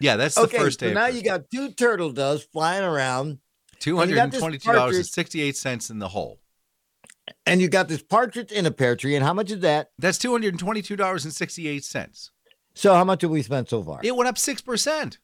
Yeah, 0.00 0.16
that's 0.16 0.34
the 0.34 0.42
okay, 0.42 0.58
first 0.58 0.78
day. 0.80 0.90
so 0.90 0.94
now 0.94 1.06
you 1.06 1.22
got 1.22 1.50
two 1.50 1.70
turtle 1.72 2.12
doves 2.12 2.44
flying 2.52 2.84
around, 2.84 3.38
two 3.78 3.96
hundred 3.96 4.18
and 4.18 4.32
twenty-two 4.32 4.72
dollars 4.72 4.96
and 4.96 5.06
sixty-eight 5.06 5.64
in 5.90 5.98
the 5.98 6.08
hole. 6.08 6.38
and 7.46 7.60
you 7.62 7.68
got 7.68 7.88
this 7.88 8.02
partridge 8.02 8.52
in 8.52 8.66
a 8.66 8.70
pear 8.70 8.94
tree. 8.94 9.14
And 9.16 9.24
how 9.24 9.32
much 9.32 9.50
is 9.50 9.60
that? 9.60 9.90
That's 9.98 10.18
two 10.18 10.32
hundred 10.32 10.48
and 10.54 10.58
twenty-two 10.60 10.96
dollars 10.96 11.24
and 11.24 11.32
sixty-eight 11.32 11.84
cents. 11.84 12.30
So 12.74 12.92
how 12.92 13.04
much 13.04 13.22
have 13.22 13.30
we 13.30 13.42
spent 13.42 13.70
so 13.70 13.82
far? 13.82 14.00
It 14.02 14.14
went 14.14 14.28
up 14.28 14.36
six 14.36 14.60
percent. 14.60 15.18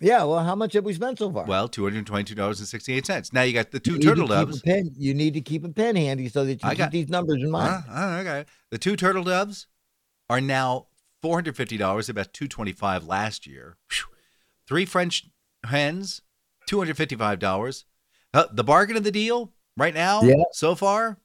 Yeah, 0.00 0.24
well, 0.24 0.42
how 0.42 0.54
much 0.56 0.72
have 0.72 0.84
we 0.84 0.92
spent 0.92 1.18
so 1.20 1.30
far? 1.30 1.44
Well, 1.44 1.68
two 1.68 1.84
hundred 1.84 2.04
twenty-two 2.06 2.34
dollars 2.34 2.58
and 2.58 2.68
sixty-eight 2.68 3.06
cents. 3.06 3.32
Now 3.32 3.42
you 3.42 3.52
got 3.52 3.70
the 3.70 3.78
two 3.80 3.98
turtle 3.98 4.26
to 4.28 4.34
keep 4.34 4.42
a 4.42 4.46
doves. 4.46 4.62
pen- 4.62 4.90
you 4.96 5.14
need 5.14 5.34
to 5.34 5.40
keep 5.40 5.64
a 5.64 5.68
pen 5.68 5.94
handy 5.96 6.28
so 6.28 6.44
that 6.44 6.62
you 6.62 6.68
I 6.68 6.70
keep 6.70 6.78
got- 6.78 6.90
these 6.92 7.08
numbers 7.08 7.42
in 7.42 7.50
mind. 7.50 7.84
Huh? 7.88 7.92
Oh, 7.94 8.16
okay. 8.18 8.44
The 8.70 8.78
two 8.78 8.96
turtle 8.96 9.22
doves 9.24 9.68
are 10.28 10.40
now 10.40 10.88
four 11.22 11.36
hundred 11.36 11.56
fifty 11.56 11.76
dollars, 11.76 12.08
about 12.08 12.32
two 12.32 12.48
twenty-five 12.48 13.04
last 13.06 13.46
year. 13.46 13.76
Phew. 13.88 14.06
Three 14.66 14.84
French 14.84 15.28
hens, 15.64 16.22
two 16.66 16.78
hundred 16.78 16.96
fifty-five 16.96 17.38
dollars. 17.38 17.84
Uh, 18.32 18.46
the 18.52 18.64
bargain 18.64 18.96
of 18.96 19.04
the 19.04 19.12
deal 19.12 19.52
right 19.76 19.94
now, 19.94 20.22
Yeah. 20.22 20.34
so 20.52 20.74
far, 20.74 21.18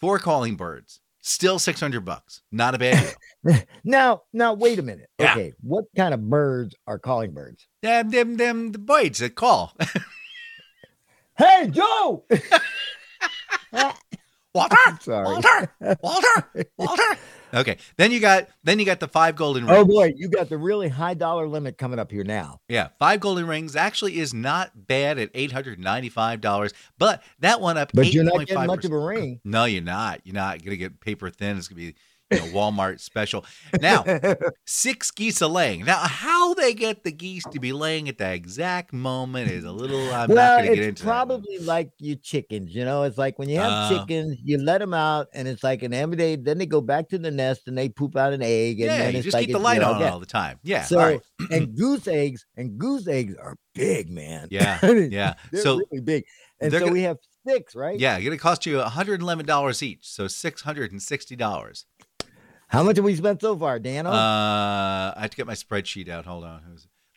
four 0.00 0.20
calling 0.20 0.54
birds, 0.54 1.00
still 1.24 1.58
six 1.58 1.80
hundred 1.80 2.04
bucks. 2.04 2.42
Not 2.52 2.74
a 2.74 2.78
bad 2.78 3.02
deal. 3.02 3.56
Now, 3.84 4.22
now, 4.32 4.54
wait 4.54 4.78
a 4.78 4.82
minute. 4.82 5.10
Yeah. 5.18 5.32
Okay, 5.32 5.52
what 5.60 5.84
kind 5.94 6.14
of 6.14 6.30
birds 6.30 6.74
are 6.86 6.98
calling 6.98 7.32
birds? 7.32 7.66
them, 7.82 8.08
them, 8.08 8.38
them, 8.38 8.72
the 8.72 8.78
birds 8.78 9.18
that 9.18 9.34
call. 9.34 9.76
Hey, 11.36 11.68
Joe! 11.68 12.24
Walter, 14.54 14.76
ah, 14.86 14.98
Sorry. 15.00 15.24
Walter, 15.24 15.74
Walter, 16.00 16.66
Walter. 16.78 17.18
Okay, 17.52 17.76
then 17.96 18.12
you 18.12 18.20
got 18.20 18.48
then 18.62 18.78
you 18.78 18.84
got 18.84 19.00
the 19.00 19.08
five 19.08 19.34
golden 19.36 19.64
oh, 19.64 19.66
rings. 19.68 19.80
Oh 19.80 19.84
boy, 19.84 20.12
you 20.16 20.28
got 20.28 20.48
the 20.48 20.58
really 20.58 20.88
high 20.88 21.14
dollar 21.14 21.46
limit 21.48 21.76
coming 21.76 21.98
up 21.98 22.10
here 22.10 22.24
now. 22.24 22.60
Yeah, 22.68 22.88
five 22.98 23.20
golden 23.20 23.46
rings 23.46 23.74
actually 23.74 24.18
is 24.18 24.32
not 24.32 24.86
bad 24.86 25.18
at 25.18 25.30
eight 25.34 25.50
hundred 25.50 25.78
ninety-five 25.80 26.40
dollars, 26.40 26.72
but 26.98 27.22
that 27.40 27.60
one 27.60 27.76
up. 27.76 27.90
But 27.92 28.12
you're 28.12 28.24
not 28.24 28.34
8.5%. 28.34 28.46
getting 28.46 28.66
much 28.66 28.84
of 28.84 28.92
a 28.92 28.98
ring. 28.98 29.40
No, 29.44 29.64
you're 29.64 29.82
not. 29.82 30.20
You're 30.24 30.34
not 30.34 30.64
gonna 30.64 30.76
get 30.76 31.00
paper 31.00 31.30
thin. 31.30 31.56
It's 31.58 31.68
gonna 31.68 31.80
be 31.80 31.94
you 32.30 32.38
know, 32.38 32.44
Walmart 32.46 33.00
special. 33.00 33.44
Now, 33.80 34.04
six 34.66 35.10
geese 35.10 35.42
are 35.42 35.48
laying. 35.48 35.84
Now, 35.84 35.98
how 35.98 36.54
they 36.54 36.74
get 36.74 37.04
the 37.04 37.12
geese 37.12 37.44
to 37.52 37.60
be 37.60 37.72
laying 37.72 38.08
at 38.08 38.18
the 38.18 38.32
exact 38.32 38.92
moment 38.92 39.50
is 39.50 39.64
a 39.64 39.72
little. 39.72 40.00
I'm 40.12 40.28
well, 40.30 40.36
not 40.58 40.58
going 40.64 40.70
to 40.70 40.76
get 40.76 40.78
it's 40.84 41.00
into 41.00 41.04
probably 41.04 41.58
like 41.58 41.90
your 41.98 42.16
chickens. 42.16 42.74
You 42.74 42.84
know, 42.84 43.02
it's 43.02 43.18
like 43.18 43.38
when 43.38 43.48
you 43.48 43.58
have 43.58 43.70
Uh. 43.72 43.88
chickens, 43.98 44.38
you 44.42 44.58
let 44.58 44.78
them 44.78 44.94
out, 44.94 45.28
and 45.34 45.46
it's 45.46 45.62
like 45.62 45.82
an 45.82 45.92
every 45.92 46.16
day. 46.16 46.36
Then 46.36 46.58
they 46.58 46.66
go 46.66 46.80
back 46.80 47.08
to 47.10 47.18
the 47.18 47.30
nest 47.30 47.62
and 47.68 47.76
they 47.76 47.88
poop 47.88 48.16
out 48.16 48.32
an 48.32 48.42
egg, 48.42 48.80
and 48.80 48.86
Yeah, 48.90 48.98
then 48.98 49.12
you 49.12 49.18
it's 49.18 49.24
just 49.26 49.34
like 49.34 49.46
keep 49.46 49.52
the 49.54 49.60
light 49.60 49.74
you 49.76 49.80
know, 49.82 49.92
on 49.92 50.00
yeah. 50.00 50.10
all 50.10 50.20
the 50.20 50.26
time. 50.26 50.58
Yeah. 50.62 50.82
So 50.84 50.98
right. 50.98 51.20
and 51.50 51.76
goose 51.78 52.08
eggs 52.08 52.46
and 52.56 52.78
goose 52.78 53.06
eggs 53.06 53.34
are 53.40 53.56
big, 53.74 54.10
man. 54.10 54.48
Yeah. 54.50 54.78
Yeah. 54.82 55.34
they're 55.52 55.62
So 55.62 55.82
really 55.90 56.02
big, 56.02 56.24
and 56.60 56.72
so 56.72 56.80
gonna- 56.80 56.92
we 56.92 57.02
have 57.02 57.18
six, 57.46 57.74
right? 57.76 58.00
yeah, 58.00 58.16
it's 58.16 58.24
going 58.24 58.36
to 58.36 58.42
cost 58.42 58.64
you 58.64 58.78
$111 58.78 59.82
each, 59.82 60.06
so 60.08 60.24
$660. 60.24 61.84
How 62.74 62.82
much 62.82 62.96
have 62.96 63.04
we 63.04 63.14
spent 63.14 63.40
so 63.40 63.56
far, 63.56 63.78
Dano? 63.78 64.10
Uh, 64.10 65.14
I 65.16 65.20
have 65.20 65.30
to 65.30 65.36
get 65.36 65.46
my 65.46 65.54
spreadsheet 65.54 66.08
out. 66.08 66.26
Hold 66.26 66.42
on. 66.42 66.60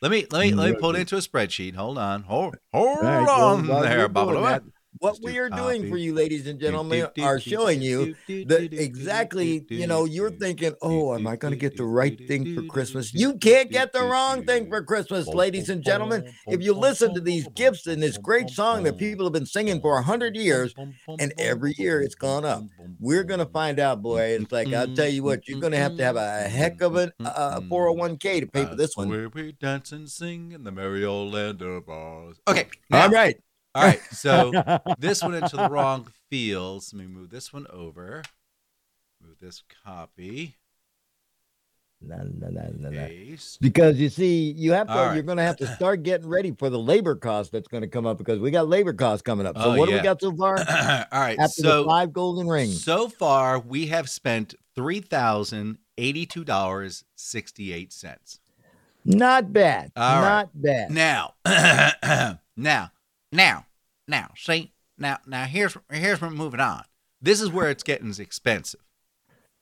Let 0.04 0.12
me 0.12 0.28
let 0.30 0.42
me 0.42 0.54
let 0.54 0.70
me 0.72 0.78
pull 0.80 0.96
it 0.96 1.00
into 1.00 1.16
a 1.16 1.20
spreadsheet. 1.20 1.74
Hold 1.74 1.98
on. 1.98 2.22
Hold 2.22 2.58
hold 2.72 3.02
right, 3.02 3.28
on 3.28 3.66
there, 3.66 4.08
Bubba. 4.08 4.62
What 5.00 5.20
we 5.22 5.38
are 5.40 5.50
doing 5.50 5.90
for 5.90 5.98
you, 5.98 6.14
ladies 6.14 6.48
and 6.48 6.60
gentlemen, 6.60 7.08
are 7.22 7.40
showing 7.40 7.82
you 7.82 8.16
that 8.28 8.70
exactly, 8.72 9.66
you 9.70 9.88
know, 9.88 10.06
you're 10.06 10.32
thinking, 10.32 10.74
oh, 10.82 11.16
am 11.16 11.28
I 11.28 11.36
going 11.36 11.52
to 11.54 11.58
get 11.58 11.78
the 11.78 11.86
right 11.86 12.18
thing 12.28 12.56
for 12.56 12.64
Christmas? 12.64 13.14
You 13.14 13.38
can't 13.38 13.72
get 13.72 13.94
the 13.94 14.04
wrong 14.04 14.46
thing 14.46 14.70
for 14.70 14.84
Christmas, 14.84 15.28
ladies 15.28 15.70
and 15.70 15.84
gentlemen. 15.84 16.34
If 16.48 16.62
you 16.62 16.74
listen 16.74 17.14
to 17.14 17.22
these 17.22 17.48
gifts 17.50 17.88
and 17.88 18.02
this 18.02 18.18
great 18.18 18.50
song 18.50 18.84
that 18.84 18.98
people 18.98 19.26
have 19.26 19.34
been 19.34 19.46
singing 19.46 19.82
for 19.82 19.98
a 19.98 20.04
hundred 20.04 20.36
years, 20.36 20.74
bum, 20.74 20.94
bum, 21.06 21.18
and 21.20 21.34
every 21.38 21.74
year 21.78 22.02
it's 22.02 22.16
gone 22.16 22.46
up. 22.46 22.64
we're 23.00 23.24
going 23.24 23.40
to 23.40 23.46
find 23.46 23.80
out, 23.80 24.02
boy. 24.02 24.22
It's 24.22 24.52
like, 24.52 24.72
I'll 24.74 24.94
tell 24.94 25.08
you 25.08 25.24
what, 25.24 25.48
you're 25.48 25.60
going 25.60 25.74
to 25.74 25.80
have 25.80 25.98
to 25.98 26.04
have 26.04 26.16
a 26.16 26.42
heck 26.44 26.82
of 26.82 26.96
a, 26.96 27.12
a 27.20 27.62
401k 27.62 28.42
to 28.42 28.48
pay 28.48 28.66
for 28.66 28.76
this 28.76 28.96
one. 28.96 29.10
Where 29.10 29.30
we 29.30 29.52
dance 29.52 29.92
and 29.92 30.10
sing 30.10 30.52
in 30.52 30.64
the 30.64 30.72
merry 30.72 31.04
old 31.04 31.34
land 31.34 31.62
of 31.62 31.88
Oz. 31.90 32.40
Okay. 32.48 32.68
All 32.92 33.10
right. 33.10 33.38
All 33.78 33.84
right. 33.84 34.02
So 34.12 34.52
this 34.98 35.22
went 35.22 35.36
into 35.36 35.56
the 35.56 35.70
wrong 35.70 36.08
fields. 36.30 36.94
Let 36.94 37.02
me 37.02 37.08
move 37.08 37.30
this 37.30 37.54
one 37.54 37.68
over. 37.72 38.24
Move 39.24 39.38
this 39.40 39.62
copy. 39.86 40.56
No, 42.00 42.18
no, 42.18 42.50
no, 42.50 42.72
no, 42.78 42.90
no. 42.90 43.08
Because 43.60 43.98
you 43.98 44.10
see, 44.10 44.52
you 44.52 44.74
have 44.74 44.88
to. 44.88 44.94
All 44.94 45.06
right. 45.08 45.14
You're 45.16 45.24
going 45.24 45.38
to 45.38 45.44
have 45.44 45.58
to 45.58 45.68
start 45.76 46.04
getting 46.04 46.28
ready 46.28 46.52
for 46.52 46.70
the 46.70 46.78
labor 46.78 47.16
cost 47.16 47.52
that's 47.52 47.68
going 47.68 47.82
to 47.82 47.88
come 47.88 48.06
up 48.06 48.20
because 48.20 48.40
we 48.40 48.52
got 48.52 48.68
labor 48.68 48.94
costs 48.94 49.24
coming 49.24 49.48
up. 49.48 49.58
So 49.58 49.72
Oh, 49.74 49.78
what 49.78 49.90
do 49.90 49.96
we 49.96 50.02
got 50.02 50.22
so 50.22 50.36
far? 50.36 50.58
All 51.12 51.20
right. 51.20 51.40
After 51.40 51.62
so 51.62 51.86
five 51.88 52.14
golden 52.14 52.48
rings. 52.48 52.84
so 52.84 53.10
far 53.10 53.60
we 53.60 53.88
have 53.88 54.10
spent 54.10 54.54
three 54.76 55.02
thousand 55.02 55.80
eighty-two 55.98 56.44
dollars 56.44 57.04
sixty-eight 57.16 57.92
cents. 57.92 58.40
Not 59.04 59.52
bad. 59.52 59.92
All 59.96 60.22
right. 60.22 60.30
Not 60.30 60.50
bad. 60.54 60.92
Now, 60.92 61.34
now, 62.58 62.92
now, 63.32 63.66
now. 64.08 64.32
See, 64.38 64.74
now, 64.98 65.20
now. 65.26 65.46
Here's 65.46 65.78
here's 65.92 66.22
where 66.22 66.30
we're 66.30 66.36
moving 66.36 66.60
on. 66.60 66.84
This 67.22 67.42
is 67.42 67.50
where 67.50 67.70
it's 67.70 67.84
getting 67.84 68.14
expensive. 68.20 68.82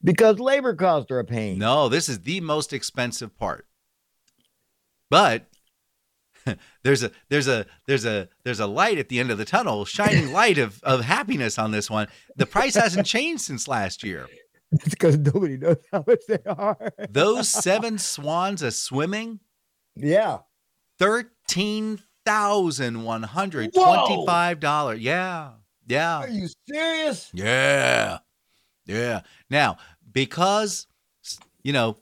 Because 0.04 0.40
labor 0.40 0.76
costs 0.76 1.10
are 1.10 1.20
a 1.20 1.26
pain. 1.26 1.58
No, 1.58 1.90
this 1.90 2.10
is 2.10 2.20
the 2.22 2.42
most 2.42 2.74
expensive 2.74 3.36
part. 3.38 3.66
But 5.10 5.48
there's 6.84 7.04
a 7.04 7.12
there's 7.30 7.48
a 7.48 7.66
there's 7.88 8.06
a 8.06 8.30
there's 8.44 8.60
a 8.60 8.68
light 8.68 8.98
at 8.98 9.10
the 9.10 9.20
end 9.20 9.32
of 9.32 9.38
the 9.38 9.46
tunnel, 9.46 9.86
shining 9.86 10.32
light 10.32 10.58
of 10.58 10.82
of 10.84 11.02
happiness 11.02 11.58
on 11.58 11.72
this 11.72 11.90
one. 11.90 12.08
The 12.36 12.46
price 12.46 12.76
hasn't 12.76 13.08
changed 13.08 13.44
since 13.44 13.68
last 13.68 14.04
year. 14.04 14.28
It's 14.72 14.90
because 14.90 15.18
nobody 15.18 15.58
knows 15.58 15.78
how 15.92 16.04
much 16.06 16.22
they 16.28 16.40
are. 16.46 16.92
Those 17.10 17.50
seven 17.64 17.98
swans 17.98 18.62
a 18.62 18.72
swimming, 18.72 19.40
yeah. 19.96 20.40
thirteen 21.00 22.00
thousand 22.26 23.04
one 23.04 23.24
hundred 23.24 23.74
twenty-five 23.74 24.60
dollars. 24.60 25.00
Yeah, 25.00 25.52
yeah. 25.88 26.18
Are 26.20 26.28
you 26.30 26.48
serious? 26.68 27.30
Yeah. 27.34 28.20
Yeah. 28.86 29.22
Now, 29.50 29.78
because, 30.12 30.88
you 31.64 31.74
know, 31.74 31.98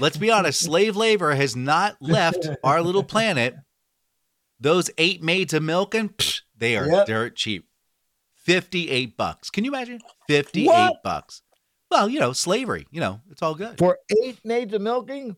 let's 0.00 0.16
be 0.16 0.30
honest, 0.30 0.60
slave 0.64 0.96
labor 0.96 1.34
has 1.34 1.54
not 1.54 1.96
left 2.00 2.48
our 2.64 2.82
little 2.82 3.04
planet. 3.04 3.54
Those 4.60 4.90
eight 4.98 5.22
maids 5.22 5.52
of 5.52 5.62
milking, 5.62 6.08
psh, 6.10 6.40
they 6.56 6.76
are 6.76 6.86
Yep. 6.88 7.06
dirt 7.06 7.36
cheap. 7.36 7.66
58 8.36 9.16
bucks. 9.16 9.50
Can 9.50 9.64
you 9.64 9.70
imagine? 9.70 10.00
58 10.28 10.66
What? 10.66 11.02
bucks. 11.02 11.42
Well, 11.90 12.08
you 12.08 12.18
know, 12.20 12.32
slavery, 12.32 12.86
you 12.90 13.00
know, 13.00 13.20
it's 13.30 13.42
all 13.42 13.54
good. 13.54 13.78
For 13.78 13.98
eight 14.22 14.38
maids 14.44 14.72
of 14.74 14.80
milking? 14.82 15.36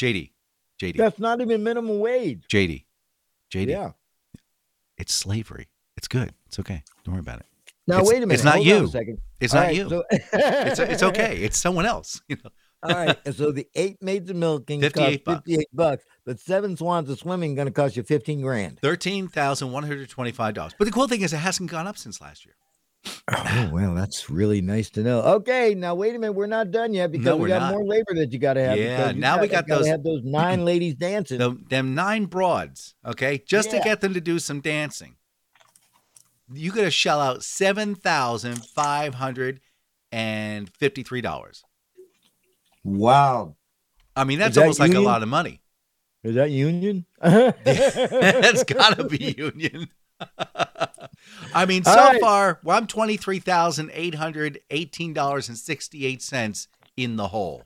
JD, 0.00 0.32
JD, 0.80 0.96
That's 0.96 1.18
not 1.18 1.40
even 1.40 1.62
minimum 1.62 1.98
wage. 2.00 2.44
JD, 2.52 2.84
JD. 3.54 3.68
Yeah. 3.70 3.90
It's 4.98 5.12
slavery. 5.14 5.68
It's 5.96 6.08
good. 6.08 6.32
It's 6.46 6.58
okay. 6.60 6.82
Don't 7.04 7.14
worry 7.14 7.20
about 7.20 7.40
it. 7.40 7.46
Now 7.86 7.96
It's- 7.96 8.08
wait 8.08 8.16
a 8.18 8.20
minute. 8.26 8.34
it's 8.34 8.44
not 8.44 8.54
Hold 8.54 8.66
you. 8.66 8.90
It's 9.40 9.54
All 9.54 9.60
not 9.60 9.66
right, 9.66 9.76
you. 9.76 9.88
so- 9.88 10.04
It's, 10.10 10.78
it's 10.80 11.02
okay. 11.02 11.36
It's 11.38 11.58
someone 11.58 11.86
else. 11.86 12.20
You 12.28 12.36
know, 12.42 12.50
All 12.82 12.90
right. 13.06 13.18
and 13.24 13.34
So 13.34 13.50
the 13.52 13.66
eight 13.74 14.02
maids 14.02 14.28
of 14.30 14.36
milking 14.36 14.80
58 14.80 14.94
cost 14.94 15.24
bucks. 15.24 15.42
58 15.46 15.66
bucks, 15.72 16.04
but 16.26 16.38
seven 16.40 16.76
swans 16.76 17.08
of 17.10 17.18
swimming 17.18 17.54
going 17.54 17.66
to 17.66 17.72
cost 17.72 17.96
you 17.96 18.02
15 18.02 18.40
grand. 18.42 18.78
Thirteen 18.80 19.26
thousand 19.28 19.72
one 19.72 19.82
hundred 19.84 20.08
twenty-five 20.10 20.52
dollars. 20.54 20.74
But 20.78 20.84
the 20.86 20.90
cool 20.90 21.08
thing 21.08 21.22
is, 21.22 21.32
it 21.32 21.38
hasn't 21.38 21.70
gone 21.70 21.86
up 21.86 21.96
since 21.96 22.20
last 22.20 22.44
year. 22.44 22.54
Oh, 23.28 23.70
well, 23.72 23.94
that's 23.94 24.28
really 24.30 24.60
nice 24.60 24.90
to 24.90 25.02
know. 25.02 25.20
Okay, 25.22 25.74
now 25.74 25.94
wait 25.94 26.14
a 26.14 26.18
minute. 26.18 26.32
We're 26.32 26.46
not 26.46 26.70
done 26.70 26.92
yet 26.94 27.10
because 27.12 27.24
No, 27.26 27.36
we 27.36 27.48
got 27.48 27.60
not. 27.60 27.72
more 27.72 27.84
labor 27.84 28.14
that 28.14 28.32
you 28.32 28.38
got 28.38 28.54
to 28.54 28.62
have. 28.64 28.78
Yeah, 28.78 29.12
now 29.12 29.40
we 29.40 29.48
gotta- 29.48 29.66
got 29.66 29.78
those- 29.78 29.86
have 29.86 30.02
those 30.02 30.22
nine 30.24 30.64
ladies 30.64 30.94
dancing. 30.94 31.38
The, 31.38 31.56
them 31.68 31.94
nine 31.94 32.26
broads, 32.26 32.94
okay, 33.04 33.42
just 33.46 33.70
to 33.70 33.80
get 33.80 34.00
them 34.00 34.14
to 34.14 34.20
do 34.20 34.38
some 34.38 34.60
dancing. 34.60 35.16
You 36.52 36.72
got 36.72 36.82
to 36.82 36.90
shell 36.90 37.20
out 37.20 37.42
seven 37.42 37.94
thousand 37.94 38.64
five 38.74 39.14
hundred 39.14 39.60
and 40.12 40.70
fifty-three 40.78 41.20
dollars. 41.22 41.64
Wow. 42.84 43.56
I 44.16 44.24
mean, 44.24 44.38
that's 44.38 44.54
that 44.56 44.62
almost 44.62 44.78
like 44.80 44.94
a 44.94 45.00
lot 45.00 45.22
of 45.22 45.28
money. 45.28 45.60
Is 46.22 46.36
that 46.36 46.50
union? 46.50 47.04
That's 47.20 48.64
got 48.64 48.96
to 48.96 49.04
be 49.04 49.34
union. 49.36 49.88
I 51.54 51.66
mean, 51.66 51.84
so 51.84 51.94
right. 51.94 52.20
far, 52.20 52.60
well, 52.64 52.76
I'm 52.76 52.86
twenty-three 52.86 53.40
thousand 53.40 53.90
eight 53.94 54.14
hundred 54.14 54.60
eighteen 54.70 55.12
dollars 55.12 55.48
and 55.48 55.56
sixty-eight 55.56 56.22
cents 56.22 56.68
in 56.96 57.16
the 57.16 57.28
hole. 57.28 57.62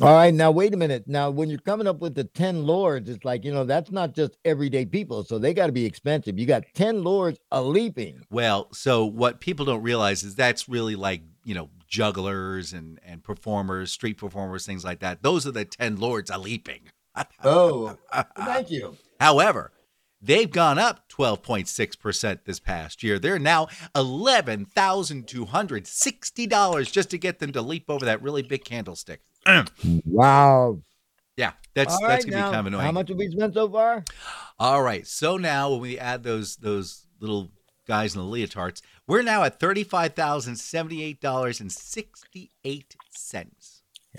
All 0.00 0.14
right, 0.14 0.32
now 0.32 0.52
wait 0.52 0.74
a 0.74 0.76
minute. 0.76 1.08
Now, 1.08 1.30
when 1.30 1.48
you're 1.48 1.58
coming 1.58 1.88
up 1.88 1.98
with 1.98 2.14
the 2.14 2.22
10 2.22 2.64
lords, 2.64 3.08
it's 3.08 3.24
like, 3.24 3.44
you 3.44 3.52
know, 3.52 3.64
that's 3.64 3.90
not 3.90 4.14
just 4.14 4.36
everyday 4.44 4.84
people. 4.84 5.24
So 5.24 5.40
they 5.40 5.52
got 5.52 5.66
to 5.66 5.72
be 5.72 5.84
expensive. 5.84 6.38
You 6.38 6.46
got 6.46 6.62
10 6.74 7.02
lords 7.02 7.40
a 7.50 7.60
leaping. 7.60 8.22
Well, 8.30 8.68
so 8.72 9.04
what 9.04 9.40
people 9.40 9.66
don't 9.66 9.82
realize 9.82 10.22
is 10.22 10.36
that's 10.36 10.68
really 10.68 10.94
like, 10.94 11.22
you 11.42 11.54
know, 11.54 11.70
jugglers 11.88 12.72
and 12.72 13.00
and 13.04 13.24
performers, 13.24 13.90
street 13.90 14.18
performers, 14.18 14.64
things 14.64 14.84
like 14.84 15.00
that. 15.00 15.22
Those 15.22 15.46
are 15.46 15.50
the 15.50 15.64
10 15.64 15.96
lords 15.96 16.30
a 16.30 16.38
leaping. 16.38 16.82
Oh, 17.42 17.98
thank 18.36 18.70
you. 18.70 18.96
However, 19.18 19.72
they've 20.20 20.50
gone 20.50 20.78
up 20.78 21.08
12.6% 21.08 22.44
this 22.44 22.60
past 22.60 23.02
year. 23.02 23.18
They're 23.18 23.38
now 23.38 23.68
$11,260 23.94 26.92
just 26.92 27.08
to 27.10 27.18
get 27.18 27.38
them 27.38 27.52
to 27.52 27.62
leap 27.62 27.84
over 27.88 28.04
that 28.04 28.20
really 28.22 28.42
big 28.42 28.64
candlestick. 28.64 29.22
Mm. 29.46 30.02
Wow. 30.04 30.82
Yeah, 31.36 31.52
that's 31.74 31.94
All 31.94 32.00
that's 32.00 32.24
going 32.24 32.32
to 32.32 32.36
be 32.36 32.40
now, 32.40 32.50
kind 32.50 32.60
of 32.60 32.66
annoying. 32.66 32.84
How 32.84 32.92
much 32.92 33.08
have 33.10 33.16
we 33.16 33.30
spent 33.30 33.54
so 33.54 33.70
far? 33.70 34.02
All 34.58 34.82
right. 34.82 35.06
So 35.06 35.36
now 35.36 35.70
when 35.70 35.80
we 35.80 35.96
add 35.96 36.24
those 36.24 36.56
those 36.56 37.06
little 37.20 37.52
guys 37.86 38.16
in 38.16 38.20
the 38.20 38.26
leotards, 38.26 38.82
we're 39.06 39.22
now 39.22 39.44
at 39.44 39.60
thirty-five 39.60 40.14
thousand 40.14 40.56
seventy-eight 40.56 41.20
dollars 41.20 41.60
and 41.60 41.70
sixty-eight 41.70 42.96
cents. 43.10 43.57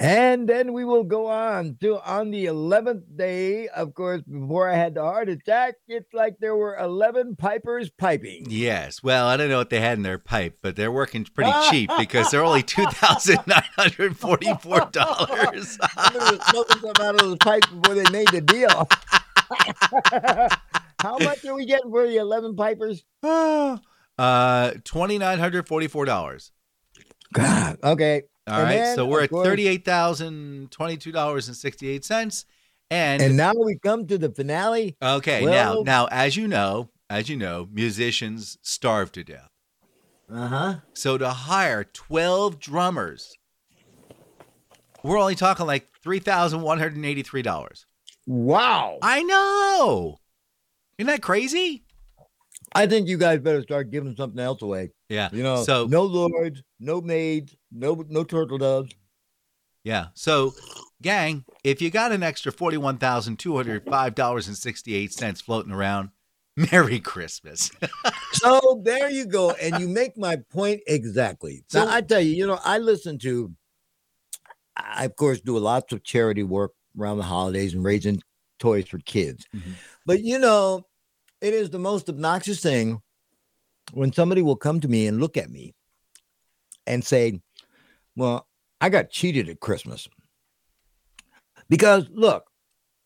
And 0.02 0.48
then 0.48 0.72
we 0.72 0.86
will 0.86 1.04
go 1.04 1.28
on 1.28 1.76
to 1.82 2.00
on 2.00 2.32
the 2.32 2.46
11th 2.46 3.18
day. 3.18 3.68
Of 3.68 3.94
course, 3.94 4.22
before 4.22 4.70
I 4.70 4.76
had 4.78 4.94
the 4.94 5.02
heart 5.02 5.28
attack, 5.28 5.76
it's 5.90 6.14
like 6.14 6.38
there 6.40 6.56
were 6.56 6.78
11 6.78 7.36
pipers 7.36 7.90
piping. 7.90 8.46
Yes. 8.50 9.04
Well, 9.04 9.28
I 9.28 9.36
don't 9.36 9.50
know 9.50 9.58
what 9.58 9.70
they 9.70 9.82
had 9.82 9.98
in 9.98 10.04
their 10.04 10.18
pipe, 10.18 10.60
but 10.62 10.78
they're 10.78 10.92
working 10.92 11.26
pretty 11.26 11.52
cheap 11.70 11.92
because 11.98 12.32
they're 12.32 12.46
only 12.46 12.64
two 12.70 12.86
thousand 12.86 13.40
nine 13.46 13.62
hundred 13.76 14.18
forty-four 14.18 14.90
dollars. 14.92 15.78
Somebody 15.96 16.38
was 16.38 16.46
smoking 16.48 16.80
something 16.80 17.06
out 17.06 17.16
of 17.16 17.22
those 17.22 17.38
pipes 17.38 17.68
before 17.68 17.96
they 17.96 18.10
made 18.10 18.30
the 18.30 18.40
deal. 18.40 18.88
How 21.02 21.18
much 21.18 21.44
are 21.44 21.56
we 21.56 21.66
getting 21.66 21.92
for 21.92 22.08
the 22.08 22.18
11 22.18 22.56
pipers? 22.56 23.04
uh, 23.24 24.72
twenty-nine 24.86 25.40
hundred 25.40 25.68
forty-four 25.68 26.06
dollars. 26.06 26.54
God. 27.34 27.80
Okay. 27.84 28.24
All 28.50 28.62
right. 28.64 28.76
then, 28.76 28.96
so 28.96 29.06
we're 29.06 29.24
at 29.24 29.30
thirty-eight 29.32 29.86
thousand 29.86 30.72
twenty-two 30.72 31.12
dollars 31.12 31.48
and 31.48 31.56
sixty-eight 31.58 32.04
cents. 32.06 32.46
And, 32.92 33.22
And 33.22 33.38
now 33.38 33.54
we 33.54 33.78
come 33.78 34.08
to 34.08 34.18
the 34.18 34.30
finale. 34.32 34.98
okay, 35.02 35.44
well- 35.46 35.84
now 35.84 36.06
now 36.06 36.08
as 36.12 36.36
you 36.36 36.48
know, 36.48 36.90
as 37.10 37.30
you 37.30 37.38
know, 37.38 37.68
musicians 37.72 38.58
starve 38.62 39.12
to 39.14 39.24
death. 39.24 39.50
Uh 40.32 40.48
huh. 40.48 40.76
So 40.94 41.18
to 41.18 41.30
hire 41.30 41.84
12 41.84 42.60
drummers 42.60 43.36
we're 45.04 45.18
only 45.20 45.36
talking 45.36 45.66
like 45.66 45.88
three 46.04 46.20
thousand 46.20 46.62
one 46.62 46.78
hundred 46.78 47.04
eighty-three 47.06 47.42
dollars. 47.42 47.86
Wow. 48.28 48.98
I 49.02 49.24
know. 49.24 50.18
Isn't 50.98 51.08
that 51.08 51.22
crazy? 51.22 51.84
I 52.76 52.86
think 52.88 53.08
you 53.08 53.18
guys 53.18 53.40
better 53.40 53.62
start 53.62 53.90
giving 53.92 54.16
something 54.16 54.40
else 54.40 54.62
away. 54.62 54.92
Yeah. 55.10 55.30
You 55.32 55.44
know, 55.44 55.64
so 55.64 55.86
no 55.88 56.04
lords, 56.04 56.62
no 56.80 57.02
maids, 57.02 57.56
no 57.72 58.04
no 58.08 58.24
turtle 58.24 58.58
doves. 58.58 58.92
yeah. 59.84 60.08
So, 60.14 60.54
gang, 61.02 61.46
if 61.64 61.82
you 61.82 61.90
got 61.90 62.12
an 62.12 62.22
extra 62.24 62.52
forty-one 62.52 62.98
thousand 62.98 63.38
two 63.40 63.56
hundred 63.56 63.86
five 63.86 64.14
dollars 64.16 64.48
and 64.48 64.56
sixty-eight 64.58 65.12
cents 65.14 65.42
floating 65.42 65.72
around, 65.72 66.10
Merry 66.72 67.00
Christmas. 67.00 67.72
So 68.34 68.82
there 68.86 69.10
you 69.10 69.26
go, 69.26 69.52
and 69.52 69.80
you 69.80 69.88
make 69.90 70.16
my 70.16 70.38
point 70.52 70.82
exactly. 70.86 71.64
So 71.70 71.84
So- 71.84 71.92
I 71.92 72.02
tell 72.02 72.22
you, 72.22 72.32
you 72.36 72.46
know, 72.48 72.60
I 72.64 72.78
listen 72.78 73.18
to. 73.20 73.52
I 74.78 75.06
of 75.06 75.16
course 75.16 75.42
do 75.42 75.58
lots 75.58 75.92
of 75.94 76.04
charity 76.04 76.44
work 76.44 76.72
around 76.98 77.18
the 77.18 77.24
holidays 77.24 77.74
and 77.74 77.84
raising 77.84 78.22
toys 78.60 78.88
for 78.88 79.00
kids, 79.00 79.46
Mhm. 79.56 79.74
but 80.06 80.22
you 80.22 80.38
know, 80.40 80.86
it 81.42 81.54
is 81.54 81.70
the 81.70 81.80
most 81.80 82.10
obnoxious 82.10 82.62
thing 82.62 83.02
when 83.94 84.14
somebody 84.14 84.42
will 84.42 84.56
come 84.56 84.80
to 84.82 84.88
me 84.88 85.08
and 85.08 85.20
look 85.20 85.38
at 85.38 85.50
me 85.50 85.74
and 86.86 87.04
say, 87.04 87.42
"Well, 88.16 88.48
I 88.82 88.90
got 88.90 89.10
cheated 89.10 89.50
at 89.50 89.60
Christmas." 89.60 90.08
Because 91.70 92.08
look, 92.12 92.46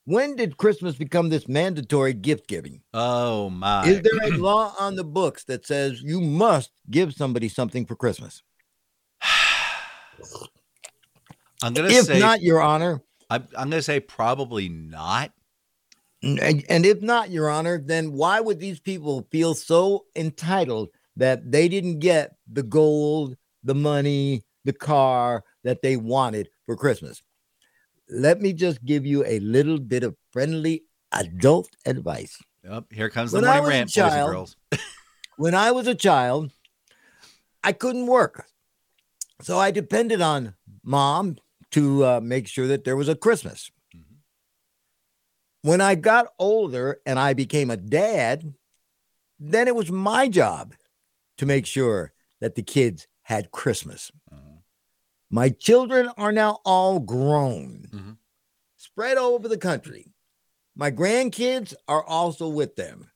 when 0.05 0.35
did 0.35 0.57
Christmas 0.57 0.95
become 0.95 1.29
this 1.29 1.47
mandatory 1.47 2.13
gift 2.13 2.47
giving? 2.47 2.81
Oh 2.93 3.49
my! 3.49 3.85
Is 3.87 4.01
there 4.01 4.33
a 4.33 4.37
law 4.37 4.73
on 4.79 4.95
the 4.95 5.03
books 5.03 5.43
that 5.45 5.65
says 5.65 6.01
you 6.01 6.19
must 6.21 6.71
give 6.89 7.13
somebody 7.13 7.49
something 7.49 7.85
for 7.85 7.95
Christmas? 7.95 8.43
I'm 11.61 11.73
gonna 11.73 11.87
If 11.87 12.05
say 12.05 12.19
not, 12.19 12.41
Your 12.41 12.61
Honor, 12.61 13.01
I'm, 13.29 13.47
I'm 13.57 13.69
gonna 13.69 13.81
say 13.81 14.01
probably 14.01 14.67
not. 14.67 15.31
And, 16.23 16.63
and 16.69 16.85
if 16.85 17.01
not, 17.01 17.29
Your 17.29 17.49
Honor, 17.49 17.81
then 17.83 18.13
why 18.13 18.39
would 18.39 18.59
these 18.59 18.79
people 18.79 19.27
feel 19.29 19.53
so 19.53 20.05
entitled 20.15 20.89
that 21.17 21.51
they 21.51 21.67
didn't 21.67 21.99
get 21.99 22.35
the 22.51 22.63
gold, 22.63 23.35
the 23.63 23.75
money, 23.75 24.43
the 24.63 24.73
car 24.73 25.43
that 25.63 25.81
they 25.81 25.97
wanted 25.97 26.49
for 26.65 26.77
Christmas? 26.77 27.21
Let 28.09 28.41
me 28.41 28.53
just 28.53 28.83
give 28.85 29.05
you 29.05 29.25
a 29.25 29.39
little 29.39 29.79
bit 29.79 30.03
of 30.03 30.15
friendly 30.31 30.83
adult 31.11 31.69
advice. 31.85 32.37
Oh, 32.69 32.85
here 32.89 33.09
comes 33.09 33.31
the 33.31 33.41
When 33.41 33.49
I 33.49 33.59
morning 33.59 33.83
was 33.83 33.97
a 33.97 34.01
rant, 34.01 34.11
boys 34.11 34.17
and 34.17 34.31
girls. 34.31 34.55
when 35.37 35.55
I 35.55 35.71
was 35.71 35.87
a 35.87 35.95
child, 35.95 36.51
I 37.63 37.73
couldn't 37.73 38.07
work. 38.07 38.45
So 39.41 39.59
I 39.59 39.71
depended 39.71 40.21
on 40.21 40.55
mom 40.83 41.37
to 41.71 42.05
uh, 42.05 42.19
make 42.21 42.47
sure 42.47 42.67
that 42.67 42.85
there 42.85 42.95
was 42.95 43.09
a 43.09 43.15
Christmas. 43.15 43.71
When 45.63 45.79
I 45.79 45.95
got 45.95 46.27
older 46.37 46.99
and 47.05 47.17
I 47.17 47.33
became 47.33 47.71
a 47.71 47.77
dad, 47.77 48.53
then 49.39 49.67
it 49.69 49.75
was 49.75 49.89
my 49.89 50.27
job 50.27 50.75
to 51.37 51.45
make 51.45 51.65
sure 51.65 52.11
that 52.41 52.55
the 52.55 52.61
kids 52.61 53.07
had 53.23 53.51
Christmas. 53.51 54.11
Uh-huh. 54.29 54.59
My 55.29 55.49
children 55.49 56.09
are 56.17 56.33
now 56.33 56.59
all 56.65 56.99
grown, 56.99 57.87
Mhm. 57.91 58.17
spread 58.75 59.17
over 59.17 59.47
the 59.47 59.57
country. 59.57 60.13
My 60.75 60.91
grandkids 60.91 61.73
are 61.87 62.03
also 62.03 62.49
with 62.49 62.75
them, 62.75 63.09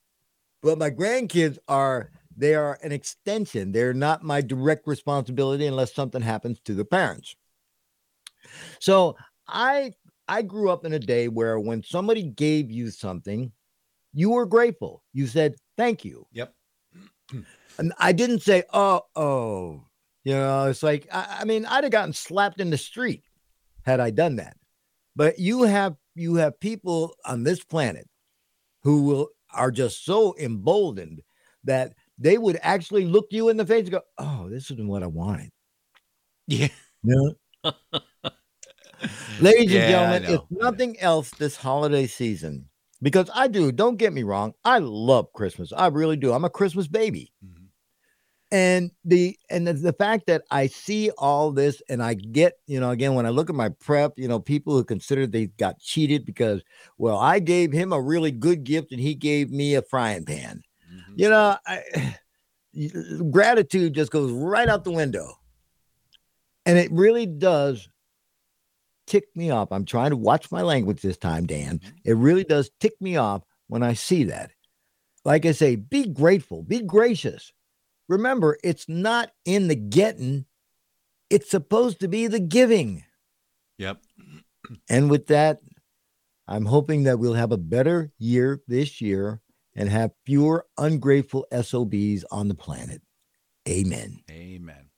but 0.62 0.78
my 0.78 0.90
grandkids 0.90 1.58
are 1.68 2.12
they 2.40 2.54
are 2.54 2.78
an 2.84 2.92
extension. 2.92 3.72
They're 3.72 3.96
not 3.96 4.24
my 4.24 4.42
direct 4.42 4.88
responsibility 4.88 5.66
unless 5.66 5.94
something 5.94 6.22
happens 6.22 6.60
to 6.62 6.76
the 6.76 6.86
parents. 6.86 7.36
So 8.80 9.18
I 9.48 9.94
I 10.28 10.42
grew 10.42 10.70
up 10.70 10.86
in 10.86 10.94
a 10.94 11.00
day 11.00 11.28
where 11.28 11.60
when 11.60 11.84
somebody 11.84 12.24
gave 12.24 12.72
you 12.72 12.90
something, 12.90 13.52
you 14.14 14.32
were 14.32 14.46
grateful. 14.46 15.04
You 15.14 15.28
said 15.28 15.56
thank 15.78 16.04
you. 16.06 16.28
Yep. 16.34 16.54
And 17.80 17.94
I 18.00 18.12
didn't 18.12 18.40
say, 18.40 18.64
oh, 18.74 19.02
oh, 19.16 19.84
you 20.24 20.34
know, 20.34 20.66
it's 20.66 20.82
like, 20.82 21.08
I, 21.12 21.38
I 21.42 21.46
mean, 21.46 21.64
I'd 21.66 21.84
have 21.84 21.92
gotten 21.92 22.12
slapped 22.12 22.60
in 22.60 22.72
the 22.72 22.78
street 22.78 23.24
had 23.86 24.00
I 24.00 24.10
done 24.10 24.38
that. 24.38 24.58
But 25.16 25.38
you 25.38 25.62
have, 25.64 25.96
you 26.16 26.36
have 26.36 26.60
people 26.60 27.14
on 27.24 27.44
this 27.44 27.64
planet 27.64 28.08
who 28.82 29.04
will, 29.04 29.30
are 29.54 29.70
just 29.70 30.06
so 30.06 30.36
emboldened 30.40 31.22
that 31.66 31.94
they 32.18 32.38
would 32.38 32.58
actually 32.62 33.06
look 33.06 33.28
you 33.30 33.50
in 33.50 33.58
the 33.58 33.66
face 33.66 33.84
and 33.84 33.92
go, 33.92 34.02
oh, 34.18 34.50
this 34.50 34.72
isn't 34.72 34.88
what 34.88 35.04
I 35.04 35.08
wanted. 35.08 35.52
Yeah. 36.48 36.70
You 37.04 37.36
know? 37.64 37.72
Ladies 39.40 39.72
Yeah, 39.72 39.80
and 39.80 39.90
gentlemen, 40.24 40.24
if 40.26 40.42
nothing 40.50 41.00
else 41.00 41.32
this 41.32 41.56
holiday 41.56 42.08
season, 42.08 42.68
because 43.02 43.30
I 43.34 43.48
do, 43.48 43.72
don't 43.72 43.98
get 43.98 44.14
me 44.14 44.24
wrong, 44.24 44.54
I 44.66 44.80
love 44.80 45.32
Christmas. 45.34 45.72
I 45.72 45.88
really 45.88 46.18
do. 46.18 46.34
I'm 46.34 46.46
a 46.46 46.50
Christmas 46.50 46.88
baby 46.88 47.32
Mhm. 47.46 47.68
and 48.52 48.92
the 49.04 49.38
and 49.50 49.68
the, 49.68 49.74
the 49.74 49.92
fact 49.92 50.26
that 50.28 50.42
i 50.52 50.68
see 50.68 51.12
all 51.18 51.52
this 51.52 51.82
and 51.90 52.02
i 52.02 52.14
get 52.14 52.54
you 52.66 52.80
know 52.80 52.92
again 52.92 53.14
when 53.14 53.26
i 53.26 53.30
look 53.30 53.50
at 53.50 53.56
my 53.58 53.68
prep 53.68 54.14
you 54.16 54.26
know 54.26 54.40
people 54.40 54.74
who 54.74 54.86
consider 54.86 55.28
they 55.28 55.48
got 55.58 55.78
cheated 55.80 56.26
because 56.26 56.64
well 56.98 57.18
i 57.18 57.40
gave 57.40 57.74
him 57.74 57.92
a 57.92 58.00
really 58.02 58.32
good 58.32 58.64
gift 58.64 58.94
and 58.94 59.02
he 59.02 59.14
gave 59.14 59.52
me 59.52 59.76
a 59.76 59.82
frying 59.82 60.24
pan 60.24 60.62
Mhm. 60.90 61.14
you 61.18 61.30
know 61.30 61.58
I, 61.68 62.16
gratitude 63.32 63.94
just 63.94 64.12
goes 64.12 64.32
right 64.32 64.70
out 64.70 64.86
the 64.86 64.92
window 64.92 65.34
and 66.66 66.78
it 66.78 66.90
really 66.92 67.26
does 67.26 67.90
tick 69.08 69.26
me 69.36 69.50
off 69.50 69.72
i'm 69.72 69.86
trying 69.86 70.10
to 70.10 70.18
watch 70.18 70.52
my 70.52 70.62
language 70.62 71.02
this 71.02 71.18
time 71.18 71.46
dan 71.46 71.80
mm-hmm. 71.80 71.96
it 72.04 72.14
really 72.14 72.44
does 72.44 72.70
tick 72.80 72.94
me 73.02 73.16
off 73.16 73.44
when 73.68 73.84
i 73.84 73.94
see 73.94 74.24
that 74.24 74.52
like 75.26 75.46
i 75.46 75.52
say 75.52 75.76
be 75.76 76.08
grateful 76.08 76.62
be 76.64 76.82
gracious 76.82 77.52
remember 78.08 78.58
it's 78.64 78.88
not 78.88 79.32
in 79.46 79.68
the 79.68 79.76
getting 79.76 80.46
it's 81.30 81.50
supposed 81.50 82.00
to 82.00 82.08
be 82.08 82.28
the 82.28 82.40
giving 82.40 83.04
Yep. 83.80 84.02
and 84.90 85.10
with 85.10 85.28
that 85.28 85.60
i'm 86.48 86.66
hoping 86.66 87.04
that 87.04 87.20
we'll 87.20 87.34
have 87.34 87.52
a 87.52 87.58
better 87.58 88.12
year 88.18 88.62
this 88.68 89.02
year 89.02 89.42
and 89.78 89.90
have 89.90 90.12
fewer 90.26 90.66
ungrateful 90.78 91.46
SOBs 91.54 92.26
on 92.32 92.48
the 92.50 92.56
planet. 92.56 93.02
Amen. 93.70 94.20
Amen. 94.30 94.90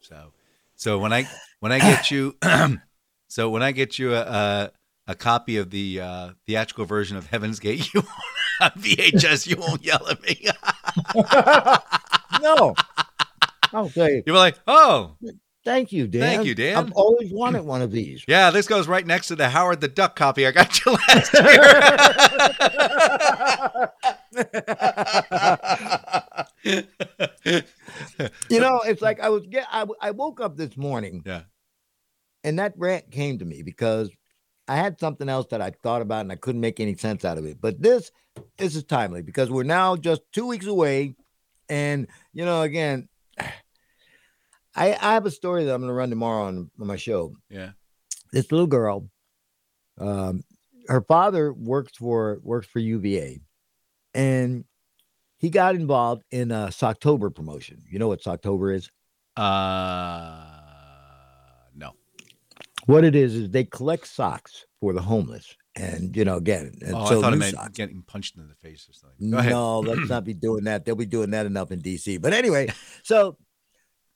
So, 0.00 0.32
so 0.76 0.98
when 0.98 1.12
I 1.12 1.28
when 1.58 1.72
I 1.72 1.78
get 1.78 2.10
you, 2.10 2.36
so 3.30 3.48
when 3.48 3.62
I 3.62 3.70
get 3.70 3.96
you 3.96 4.12
a 4.12 4.22
a, 4.22 4.72
a 5.06 5.14
copy 5.14 5.56
of 5.56 5.70
the 5.70 6.00
uh, 6.00 6.30
theatrical 6.46 6.84
version 6.84 7.16
of 7.16 7.28
Heaven's 7.28 7.60
Gate, 7.60 7.94
you 7.94 8.00
won't, 8.60 8.74
VHS, 8.74 9.46
you 9.46 9.56
won't 9.56 9.84
yell 9.84 10.04
at 10.08 10.20
me. 10.20 10.44
no, 12.42 12.74
I'll 13.72 13.88
say 13.88 14.24
You'll 14.26 14.34
be 14.34 14.38
like, 14.38 14.58
oh, 14.66 15.16
thank 15.64 15.92
you, 15.92 16.08
Dan. 16.08 16.22
Thank 16.22 16.44
you, 16.44 16.56
Dan. 16.56 16.76
I've 16.76 16.90
always 16.92 17.32
wanted 17.32 17.64
one 17.64 17.82
of 17.82 17.92
these. 17.92 18.24
yeah, 18.26 18.50
this 18.50 18.66
goes 18.66 18.88
right 18.88 19.06
next 19.06 19.28
to 19.28 19.36
the 19.36 19.48
Howard 19.48 19.80
the 19.80 19.86
Duck 19.86 20.16
copy 20.16 20.44
I 20.44 20.50
got 20.50 20.84
you 20.84 20.92
last 20.92 21.32
year. 26.64 26.84
you 28.48 28.60
know, 28.60 28.80
it's 28.80 29.00
like 29.00 29.20
I 29.20 29.28
was 29.28 29.46
get 29.46 29.68
I, 29.70 29.86
I 30.00 30.10
woke 30.10 30.40
up 30.40 30.56
this 30.56 30.76
morning 30.76 31.22
yeah. 31.24 31.42
And 32.44 32.58
that 32.58 32.74
rant 32.76 33.10
came 33.10 33.38
to 33.38 33.44
me 33.44 33.62
because 33.62 34.10
I 34.68 34.76
had 34.76 35.00
something 35.00 35.28
else 35.28 35.46
that 35.50 35.60
I 35.60 35.70
thought 35.82 36.02
about 36.02 36.20
and 36.20 36.32
I 36.32 36.36
couldn't 36.36 36.60
make 36.60 36.80
any 36.80 36.94
sense 36.94 37.24
out 37.24 37.38
of 37.38 37.44
it. 37.44 37.60
But 37.60 37.82
this 37.82 38.12
this 38.56 38.76
is 38.76 38.84
timely 38.84 39.22
because 39.22 39.50
we're 39.50 39.64
now 39.64 39.96
just 39.96 40.22
two 40.32 40.46
weeks 40.46 40.66
away, 40.66 41.16
and 41.68 42.06
you 42.32 42.44
know, 42.44 42.62
again, 42.62 43.08
I 43.38 44.92
I 44.92 45.14
have 45.14 45.26
a 45.26 45.30
story 45.30 45.64
that 45.64 45.74
I'm 45.74 45.80
going 45.80 45.88
to 45.88 45.94
run 45.94 46.10
tomorrow 46.10 46.44
on, 46.44 46.70
on 46.80 46.86
my 46.86 46.96
show. 46.96 47.34
Yeah. 47.48 47.70
This 48.32 48.52
little 48.52 48.68
girl, 48.68 49.10
um, 49.98 50.44
her 50.86 51.00
father 51.00 51.52
works 51.52 51.96
for 51.96 52.38
works 52.42 52.68
for 52.68 52.78
UVA, 52.78 53.40
and 54.14 54.64
he 55.38 55.50
got 55.50 55.74
involved 55.74 56.22
in 56.30 56.52
a 56.52 56.68
Socktober 56.68 57.34
promotion. 57.34 57.82
You 57.90 57.98
know 57.98 58.08
what 58.08 58.22
Socktober 58.22 58.74
is? 58.74 58.88
Uh. 59.36 60.49
What 62.90 63.04
it 63.04 63.14
is 63.14 63.34
is 63.36 63.50
they 63.50 63.64
collect 63.64 64.06
socks 64.08 64.66
for 64.80 64.92
the 64.92 65.00
homeless, 65.00 65.54
and 65.76 66.16
you 66.16 66.24
know, 66.24 66.36
again, 66.36 66.72
and 66.82 66.94
Oh, 66.94 67.06
so 67.06 67.18
I 67.18 67.22
thought 67.22 67.32
new 67.34 67.38
meant 67.38 67.54
socks. 67.54 67.76
getting 67.76 68.02
punched 68.02 68.36
in 68.36 68.48
the 68.48 68.54
face 68.56 68.88
or 68.88 68.92
something. 68.92 69.30
Go 69.30 69.38
ahead. 69.38 69.52
No, 69.52 69.78
let's 69.80 70.08
not 70.08 70.24
be 70.24 70.34
doing 70.34 70.64
that. 70.64 70.84
They'll 70.84 70.96
be 70.96 71.06
doing 71.06 71.30
that 71.30 71.46
enough 71.46 71.70
in 71.70 71.80
DC. 71.80 72.20
But 72.20 72.32
anyway, 72.32 72.68
so 73.04 73.36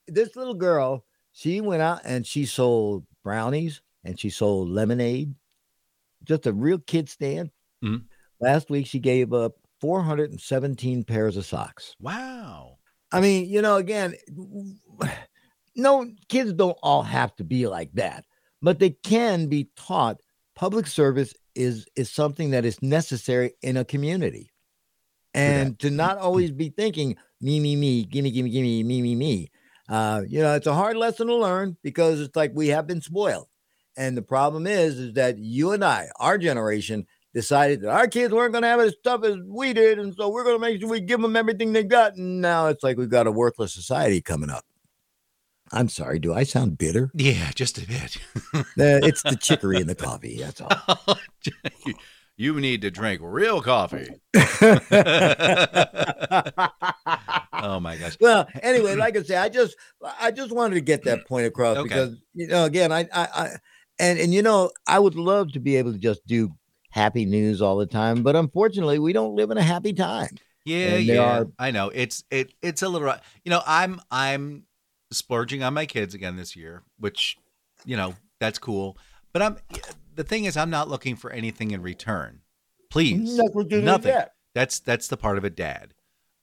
this 0.08 0.34
little 0.34 0.54
girl, 0.54 1.04
she 1.32 1.60
went 1.60 1.82
out 1.82 2.00
and 2.04 2.26
she 2.26 2.46
sold 2.46 3.06
brownies 3.22 3.80
and 4.02 4.18
she 4.18 4.28
sold 4.30 4.68
lemonade, 4.68 5.34
just 6.24 6.46
a 6.46 6.52
real 6.52 6.78
kid 6.78 7.08
stand. 7.08 7.50
Mhm. 7.84 8.04
Last 8.40 8.70
week, 8.70 8.86
she 8.86 8.98
gave 8.98 9.32
up 9.32 9.54
417 9.80 11.04
pairs 11.04 11.36
of 11.36 11.46
socks. 11.46 11.94
Wow. 12.00 12.78
I 13.12 13.20
mean, 13.20 13.48
you 13.48 13.62
know, 13.62 13.76
again, 13.76 14.14
no 15.76 16.10
kids 16.28 16.52
don't 16.52 16.76
all 16.82 17.02
have 17.02 17.34
to 17.36 17.44
be 17.44 17.66
like 17.68 17.92
that. 17.94 18.24
But 18.64 18.78
they 18.78 18.90
can 18.90 19.46
be 19.46 19.68
taught. 19.76 20.16
Public 20.56 20.86
service 20.86 21.34
is 21.54 21.86
is 21.94 22.10
something 22.10 22.50
that 22.50 22.64
is 22.64 22.80
necessary 22.82 23.52
in 23.60 23.76
a 23.76 23.84
community, 23.84 24.50
and 25.34 25.78
to 25.80 25.90
not 25.90 26.16
always 26.18 26.50
be 26.50 26.70
thinking 26.70 27.16
me, 27.40 27.60
me, 27.60 27.76
me, 27.76 28.04
gimme, 28.04 28.30
gimme, 28.30 28.50
gimme, 28.50 28.82
me, 28.82 29.02
me, 29.02 29.14
me. 29.14 29.50
Uh, 29.88 30.22
you 30.26 30.40
know, 30.40 30.54
it's 30.54 30.66
a 30.66 30.74
hard 30.74 30.96
lesson 30.96 31.26
to 31.26 31.34
learn 31.34 31.76
because 31.82 32.20
it's 32.20 32.34
like 32.34 32.52
we 32.54 32.68
have 32.68 32.86
been 32.86 33.02
spoiled. 33.02 33.48
And 33.96 34.16
the 34.16 34.22
problem 34.22 34.66
is, 34.66 34.98
is 34.98 35.12
that 35.12 35.36
you 35.38 35.72
and 35.72 35.84
I, 35.84 36.08
our 36.18 36.38
generation, 36.38 37.06
decided 37.34 37.82
that 37.82 37.90
our 37.90 38.06
kids 38.06 38.32
weren't 38.32 38.52
going 38.52 38.62
to 38.62 38.68
have 38.68 38.80
as 38.80 38.94
tough 39.04 39.24
as 39.24 39.36
we 39.46 39.74
did, 39.74 39.98
and 39.98 40.14
so 40.14 40.30
we're 40.30 40.44
going 40.44 40.56
to 40.56 40.60
make 40.60 40.80
sure 40.80 40.88
we 40.88 41.00
give 41.00 41.20
them 41.20 41.36
everything 41.36 41.72
they 41.72 41.84
got. 41.84 42.16
And 42.16 42.40
now 42.40 42.68
it's 42.68 42.82
like 42.82 42.96
we've 42.96 43.10
got 43.10 43.26
a 43.26 43.32
worthless 43.32 43.74
society 43.74 44.22
coming 44.22 44.48
up. 44.48 44.64
I'm 45.74 45.88
sorry, 45.88 46.18
do 46.20 46.32
I 46.32 46.44
sound 46.44 46.78
bitter? 46.78 47.10
Yeah, 47.14 47.50
just 47.54 47.78
a 47.78 47.86
bit. 47.86 48.18
It's 48.76 49.22
the 49.22 49.36
chicory 49.36 49.80
in 49.80 49.86
the 49.86 49.94
coffee. 49.94 50.38
That's 50.38 50.60
all. 50.60 51.18
you 52.36 52.60
need 52.60 52.82
to 52.82 52.90
drink 52.90 53.20
real 53.22 53.60
coffee. 53.60 54.08
oh 54.34 54.78
my 57.80 57.96
gosh. 57.96 58.16
well, 58.20 58.46
anyway, 58.62 58.94
like 58.96 59.16
I 59.16 59.22
say, 59.22 59.36
I 59.36 59.48
just 59.48 59.76
I 60.20 60.30
just 60.30 60.52
wanted 60.52 60.74
to 60.74 60.80
get 60.80 61.04
that 61.04 61.24
point 61.28 61.46
across 61.46 61.76
Okay. 61.78 61.88
because 61.88 62.16
you 62.34 62.46
know, 62.46 62.64
again, 62.64 62.92
I, 62.92 63.00
I 63.12 63.28
I 63.34 63.48
and 63.98 64.18
and 64.18 64.32
you 64.32 64.42
know, 64.42 64.70
I 64.86 64.98
would 64.98 65.16
love 65.16 65.52
to 65.52 65.60
be 65.60 65.76
able 65.76 65.92
to 65.92 65.98
just 65.98 66.26
do 66.26 66.50
happy 66.90 67.24
news 67.24 67.60
all 67.60 67.76
the 67.76 67.86
time, 67.86 68.22
but 68.22 68.36
unfortunately, 68.36 68.98
we 68.98 69.12
don't 69.12 69.34
live 69.34 69.50
in 69.50 69.58
a 69.58 69.62
happy 69.62 69.92
time. 69.92 70.30
Yeah, 70.64 70.96
yeah. 70.96 71.40
are- 71.40 71.48
I 71.58 71.70
know. 71.72 71.90
It's 71.94 72.24
it 72.30 72.52
it's 72.62 72.82
a 72.82 72.88
little 72.88 73.12
you 73.44 73.50
know, 73.50 73.62
I'm 73.66 74.00
I'm 74.10 74.64
splurging 75.14 75.62
on 75.62 75.74
my 75.74 75.86
kids 75.86 76.14
again 76.14 76.36
this 76.36 76.54
year, 76.56 76.82
which 76.98 77.38
you 77.84 77.96
know, 77.96 78.14
that's 78.40 78.58
cool. 78.58 78.96
But 79.32 79.42
I'm 79.42 79.56
the 80.14 80.24
thing 80.24 80.44
is 80.44 80.56
I'm 80.56 80.70
not 80.70 80.88
looking 80.88 81.16
for 81.16 81.30
anything 81.30 81.70
in 81.72 81.82
return. 81.82 82.40
Please. 82.90 83.36
That's 83.36 83.50
what 83.54 83.70
you 83.70 83.78
need 83.78 83.84
Nothing. 83.84 84.16
That's 84.54 84.78
that's 84.80 85.08
the 85.08 85.16
part 85.16 85.38
of 85.38 85.44
a 85.44 85.50
dad. 85.50 85.94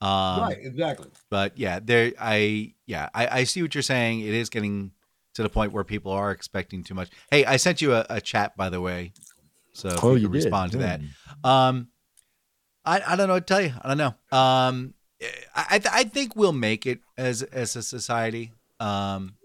Um 0.01 0.41
right, 0.41 0.57
exactly. 0.59 1.09
but 1.29 1.57
yeah, 1.57 1.79
there 1.81 2.11
I 2.19 2.73
yeah, 2.85 3.09
I, 3.13 3.27
I 3.39 3.43
see 3.45 3.61
what 3.61 3.73
you're 3.75 3.81
saying. 3.83 4.21
It 4.21 4.33
is 4.33 4.49
getting 4.49 4.91
to 5.35 5.43
the 5.43 5.49
point 5.49 5.71
where 5.71 5.83
people 5.85 6.11
are 6.11 6.31
expecting 6.31 6.83
too 6.83 6.93
much. 6.95 7.09
Hey, 7.29 7.45
I 7.45 7.55
sent 7.57 7.81
you 7.81 7.93
a, 7.93 8.05
a 8.09 8.19
chat 8.19 8.57
by 8.57 8.69
the 8.69 8.81
way. 8.81 9.13
So 9.73 9.87
if 9.89 10.03
Oh, 10.03 10.09
you 10.15 10.21
you 10.23 10.27
can 10.27 10.31
did. 10.33 10.43
respond 10.45 10.71
to 10.73 10.77
Hmm. 10.79 10.83
that. 10.83 11.49
Um 11.49 11.87
I, 12.83 13.01
I 13.07 13.15
don't 13.15 13.27
know 13.27 13.35
what 13.35 13.45
to 13.47 13.53
tell 13.53 13.61
you. 13.61 13.73
I 13.81 13.87
don't 13.87 13.97
know. 13.97 14.37
Um 14.37 14.93
I 15.55 15.65
I, 15.69 15.79
th- 15.79 15.93
I 15.93 16.03
think 16.03 16.35
we'll 16.35 16.51
make 16.51 16.85
it 16.87 16.99
as 17.17 17.43
as 17.43 17.75
a 17.75 17.83
society. 17.83 18.51
Um 18.81 19.35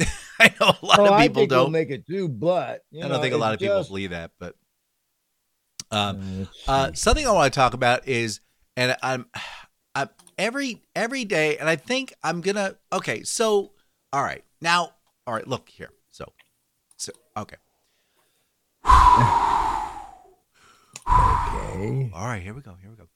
I 0.40 0.54
know 0.60 0.72
a 0.82 0.86
lot 0.86 0.98
Oh, 1.00 1.12
of 1.12 1.18
people 1.18 1.46
don't. 1.46 1.72
make 1.72 1.90
it 1.90 2.06
too, 2.06 2.28
but 2.28 2.82
you 2.90 3.04
I 3.04 3.08
don't 3.08 3.16
know, 3.16 3.22
think 3.22 3.34
a 3.34 3.36
lot 3.38 3.52
of 3.54 3.60
it's 3.60 3.66
people 3.68 3.84
believe 3.84 4.10
that, 4.10 4.32
but 4.38 4.54
um 5.90 6.18
Uh, 6.66 6.70
uh, 6.70 6.90
something 6.94 7.26
I 7.26 7.32
want 7.32 7.52
to 7.52 7.58
talk 7.58 7.74
about 7.74 8.06
is, 8.06 8.40
and 8.76 8.96
I'm, 9.02 9.26
I'm 9.94 10.08
every 10.38 10.82
every 10.94 11.24
day, 11.24 11.56
and 11.58 11.68
I 11.68 11.76
think 11.76 12.14
I'm 12.22 12.40
gonna. 12.40 12.76
Okay, 12.92 13.22
so 13.22 13.72
all 14.12 14.22
right, 14.22 14.44
now, 14.60 14.92
all 15.26 15.34
right, 15.34 15.46
look 15.46 15.68
here. 15.68 15.90
So, 16.10 16.32
so 16.96 17.12
okay, 17.36 17.56
okay. 18.84 19.24
all 22.14 22.26
right, 22.26 22.42
here 22.42 22.54
we 22.54 22.60
go, 22.60 22.76
here 22.80 22.90
we 22.90 22.96
go. 22.96 23.08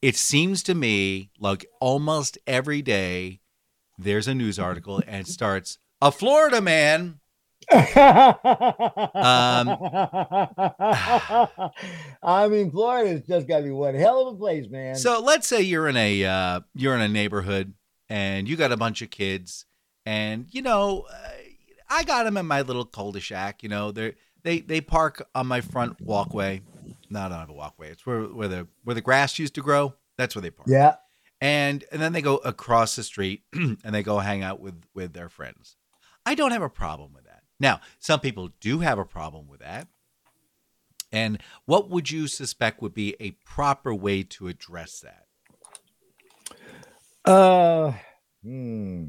It 0.00 0.16
seems 0.16 0.62
to 0.64 0.74
me 0.74 1.30
like 1.38 1.66
almost 1.80 2.38
every 2.46 2.82
day 2.82 3.40
there's 3.98 4.28
a 4.28 4.34
news 4.34 4.58
article 4.58 5.02
and 5.06 5.26
it 5.26 5.28
starts 5.28 5.78
a 6.00 6.12
Florida 6.12 6.60
man. 6.60 7.18
Um, 7.70 7.74
Um, 7.74 9.68
I 12.22 12.48
mean, 12.48 12.70
Florida's 12.70 13.26
just 13.26 13.48
got 13.48 13.58
to 13.58 13.64
be 13.64 13.70
one 13.70 13.94
hell 13.94 14.28
of 14.28 14.34
a 14.34 14.38
place, 14.38 14.68
man. 14.68 14.96
So 14.96 15.20
let's 15.20 15.46
say 15.46 15.60
you're 15.62 15.88
in 15.88 15.96
a 15.96 16.24
uh, 16.24 16.60
you're 16.74 16.94
in 16.94 17.00
a 17.00 17.08
neighborhood 17.08 17.74
and 18.08 18.48
you 18.48 18.56
got 18.56 18.72
a 18.72 18.76
bunch 18.76 19.02
of 19.02 19.10
kids, 19.10 19.66
and 20.06 20.46
you 20.50 20.62
know 20.62 21.06
uh, 21.12 21.28
I 21.90 22.04
got 22.04 22.24
them 22.24 22.36
in 22.36 22.46
my 22.46 22.62
little 22.62 22.84
cul-de-sac. 22.84 23.62
You 23.62 23.68
know 23.68 23.92
they 23.92 24.14
they 24.44 24.60
they 24.60 24.80
park 24.80 25.26
on 25.34 25.46
my 25.46 25.60
front 25.60 26.00
walkway. 26.00 26.62
No, 27.10 27.20
I 27.20 27.28
don't 27.28 27.38
have 27.38 27.50
a 27.50 27.54
walkway. 27.54 27.90
It's 27.90 28.06
where 28.06 28.22
where 28.22 28.48
the 28.48 28.66
where 28.84 28.94
the 28.94 29.00
grass 29.02 29.38
used 29.38 29.54
to 29.56 29.62
grow. 29.62 29.94
That's 30.16 30.34
where 30.34 30.42
they 30.42 30.50
park. 30.50 30.68
yeah, 30.70 30.94
And 31.40 31.84
and 31.92 32.02
then 32.02 32.12
they 32.12 32.22
go 32.22 32.36
across 32.38 32.96
the 32.96 33.04
street 33.04 33.42
and 33.52 33.78
they 33.84 34.02
go 34.02 34.18
hang 34.18 34.42
out 34.42 34.60
with 34.60 34.82
with 34.94 35.12
their 35.12 35.28
friends. 35.28 35.76
I 36.26 36.34
don't 36.34 36.50
have 36.50 36.62
a 36.62 36.68
problem 36.68 37.12
with 37.14 37.24
that. 37.24 37.42
Now, 37.60 37.80
some 37.98 38.20
people 38.20 38.50
do 38.60 38.80
have 38.80 38.98
a 38.98 39.04
problem 39.04 39.48
with 39.48 39.60
that. 39.60 39.88
And 41.10 41.40
what 41.64 41.88
would 41.88 42.10
you 42.10 42.26
suspect 42.26 42.82
would 42.82 42.92
be 42.92 43.16
a 43.18 43.30
proper 43.44 43.94
way 43.94 44.22
to 44.24 44.48
address 44.48 45.00
that? 45.00 45.24
uh, 47.24 47.92
hmm. 48.42 49.08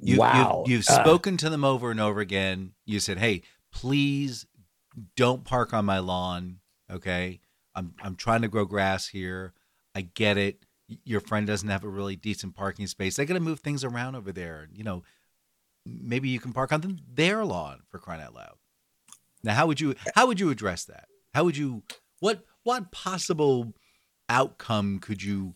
You, 0.00 0.18
wow, 0.18 0.64
You've, 0.66 0.78
you've 0.78 0.88
Uh, 0.88 1.02
spoken 1.02 1.36
to 1.38 1.50
them 1.50 1.64
over 1.64 1.90
and 1.90 2.00
over 2.00 2.20
again. 2.20 2.72
You 2.86 2.98
said, 2.98 3.18
"Hey, 3.18 3.42
please 3.72 4.46
don't 5.16 5.44
park 5.44 5.74
on 5.74 5.84
my 5.84 5.98
lawn." 5.98 6.60
Okay, 6.90 7.40
I'm 7.74 7.94
I'm 8.02 8.16
trying 8.16 8.42
to 8.42 8.48
grow 8.48 8.64
grass 8.64 9.08
here. 9.08 9.52
I 9.94 10.02
get 10.02 10.38
it. 10.38 10.64
Your 11.04 11.20
friend 11.20 11.46
doesn't 11.46 11.68
have 11.68 11.84
a 11.84 11.88
really 11.88 12.16
decent 12.16 12.54
parking 12.54 12.86
space. 12.86 13.16
They 13.16 13.24
got 13.24 13.34
to 13.34 13.40
move 13.40 13.60
things 13.60 13.84
around 13.84 14.14
over 14.14 14.32
there. 14.32 14.68
You 14.72 14.84
know, 14.84 15.02
maybe 15.86 16.28
you 16.28 16.40
can 16.40 16.52
park 16.52 16.72
on 16.72 17.00
their 17.12 17.44
lawn 17.44 17.82
for 17.90 17.98
crying 17.98 18.22
out 18.22 18.34
loud. 18.34 18.56
Now, 19.42 19.54
how 19.54 19.66
would 19.66 19.80
you 19.80 19.94
how 20.14 20.26
would 20.26 20.40
you 20.40 20.50
address 20.50 20.84
that? 20.84 21.06
How 21.34 21.44
would 21.44 21.56
you 21.56 21.82
what 22.20 22.44
what 22.62 22.92
possible 22.92 23.72
outcome 24.28 24.98
could 25.00 25.22
you 25.22 25.54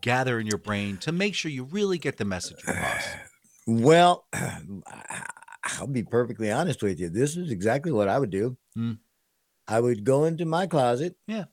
gather 0.00 0.38
in 0.38 0.46
your 0.46 0.58
brain 0.58 0.96
to 0.98 1.12
make 1.12 1.34
sure 1.34 1.50
you 1.50 1.64
really 1.64 1.98
get 1.98 2.16
the 2.16 2.24
message 2.24 2.58
across? 2.66 3.04
Well, 3.68 4.28
I'll 5.64 5.88
be 5.88 6.04
perfectly 6.04 6.52
honest 6.52 6.84
with 6.84 7.00
you. 7.00 7.08
This 7.08 7.36
is 7.36 7.50
exactly 7.50 7.90
what 7.90 8.08
I 8.08 8.16
would 8.16 8.30
do. 8.30 8.56
Hmm. 8.76 8.92
I 9.66 9.80
would 9.80 10.04
go 10.04 10.22
into 10.24 10.44
my 10.44 10.68
closet. 10.68 11.16
Yeah. 11.26 11.46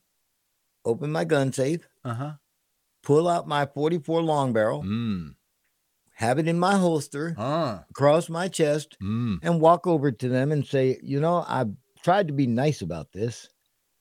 Open 0.86 1.12
my 1.12 1.24
gun 1.24 1.52
safe, 1.52 1.88
Uh 2.04 2.14
huh. 2.14 2.34
pull 3.04 3.28
out 3.28 3.48
my 3.48 3.66
44 3.66 4.22
long 4.22 4.54
barrel, 4.54 4.82
Mm. 4.84 5.36
have 6.16 6.40
it 6.40 6.48
in 6.48 6.58
my 6.60 6.76
holster 6.78 7.36
Ah. 7.38 7.86
across 7.90 8.30
my 8.30 8.48
chest, 8.48 8.96
Mm. 9.02 9.40
and 9.42 9.60
walk 9.62 9.86
over 9.88 10.12
to 10.12 10.30
them 10.30 10.52
and 10.52 10.66
say, 10.66 11.00
You 11.04 11.20
know, 11.20 11.44
I've 11.48 11.74
tried 12.02 12.28
to 12.28 12.34
be 12.34 12.48
nice 12.48 12.82
about 12.82 13.12
this, 13.12 13.50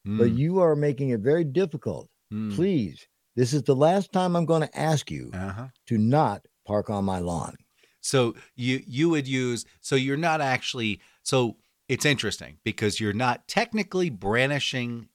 but 0.05 0.31
Mm. 0.31 0.37
you 0.39 0.59
are 0.61 0.77
making 0.77 1.11
it 1.11 1.21
very 1.21 1.45
difficult. 1.45 2.11
Mm. 2.33 2.55
Please, 2.55 3.07
this 3.35 3.53
is 3.53 3.63
the 3.65 3.75
last 3.77 4.13
time 4.13 4.37
I'm 4.37 4.47
going 4.47 4.63
to 4.63 4.79
ask 4.79 5.11
you 5.11 5.31
Uh-huh. 5.33 5.69
to 5.87 5.99
not 5.99 6.47
park 6.67 6.91
on 6.91 7.05
my 7.05 7.19
lawn. 7.19 7.57
So 8.01 8.35
you 8.57 8.83
you 8.87 9.09
would 9.11 9.27
use 9.29 9.65
so 9.81 9.95
you're 9.97 10.17
not 10.17 10.41
actually 10.41 11.01
so 11.23 11.57
it's 11.89 12.05
interesting 12.05 12.59
because 12.65 12.99
you're 13.01 13.13
not 13.13 13.47
technically 13.49 14.11
brandishing 14.11 15.09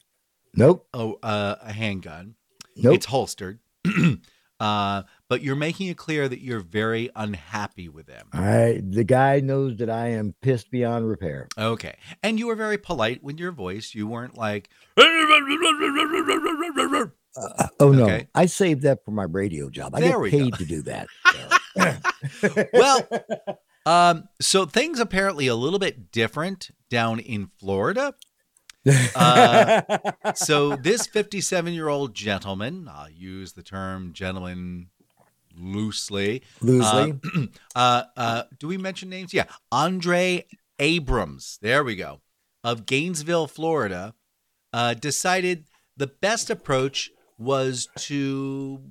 Nope. 0.54 0.88
a, 0.93 1.13
a 1.23 1.71
handgun. 1.73 2.36
Nope. 2.83 2.95
It's 2.95 3.05
holstered. 3.05 3.59
uh, 4.59 5.03
but 5.29 5.41
you're 5.41 5.55
making 5.55 5.87
it 5.87 5.97
clear 5.97 6.27
that 6.27 6.41
you're 6.41 6.59
very 6.59 7.09
unhappy 7.15 7.89
with 7.89 8.05
them. 8.07 8.27
I 8.33 8.81
the 8.83 9.03
guy 9.03 9.39
knows 9.39 9.77
that 9.77 9.89
I 9.89 10.07
am 10.09 10.35
pissed 10.41 10.71
beyond 10.71 11.07
repair. 11.07 11.47
Okay. 11.57 11.95
And 12.23 12.39
you 12.39 12.47
were 12.47 12.55
very 12.55 12.77
polite 12.77 13.23
with 13.23 13.39
your 13.39 13.51
voice. 13.51 13.93
You 13.95 14.07
weren't 14.07 14.37
like 14.37 14.69
Uh, 17.37 17.67
oh 17.79 17.91
no, 17.91 18.05
Okay. 18.05 18.27
I 18.33 18.47
saved 18.47 18.81
that 18.81 19.05
for 19.05 19.11
my 19.11 19.23
radio 19.23 19.69
job. 19.69 19.93
I 19.93 19.99
There 19.99 20.23
get 20.23 20.31
go. 20.31 20.37
paid 20.37 20.53
to 20.55 20.65
do 20.65 20.81
that. 20.83 21.07
Well, 22.73 23.07
um, 23.85 24.27
so 24.41 24.65
things 24.65 24.99
apparently 24.99 25.45
a 25.47 25.55
little 25.55 25.77
bit 25.79 26.11
different 26.11 26.71
down 26.89 27.19
in 27.19 27.51
Florida. 27.59 28.15
Uh, 29.15 29.82
so 30.36 30.76
this 30.76 31.08
57 31.08 31.73
year 31.73 31.88
old 31.88 32.13
gentleman, 32.13 32.89
I'll 32.91 33.10
use 33.10 33.54
the 33.54 33.63
term 33.63 34.13
gentleman 34.13 34.88
loosely. 35.56 36.43
loosely. 36.62 37.19
Uh, 37.76 38.04
uh, 38.15 38.43
do 38.58 38.67
we 38.67 38.76
mention 38.78 39.08
names? 39.08 39.36
Yeah. 39.36 39.45
Andre 39.71 40.45
Abrams, 40.80 41.60
there 41.62 41.84
we 41.84 41.95
go, 41.95 42.21
of 42.63 42.88
Gainesville, 42.88 43.47
Florida, 43.47 44.15
uh, 44.73 44.95
decided 44.95 45.65
the 45.95 46.08
best 46.08 46.50
approach 46.50 47.12
was 47.38 47.88
to 47.97 48.82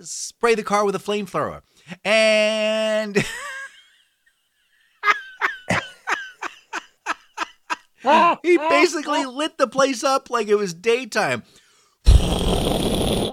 spray 0.00 0.54
the 0.54 0.62
car 0.62 0.84
with 0.84 0.94
a 0.94 0.98
flamethrower. 0.98 1.62
And 2.04 3.24
he 8.42 8.58
basically 8.58 9.24
lit 9.26 9.58
the 9.58 9.66
place 9.66 10.04
up 10.04 10.30
like 10.30 10.48
it 10.48 10.56
was 10.56 10.74
daytime. 10.74 11.42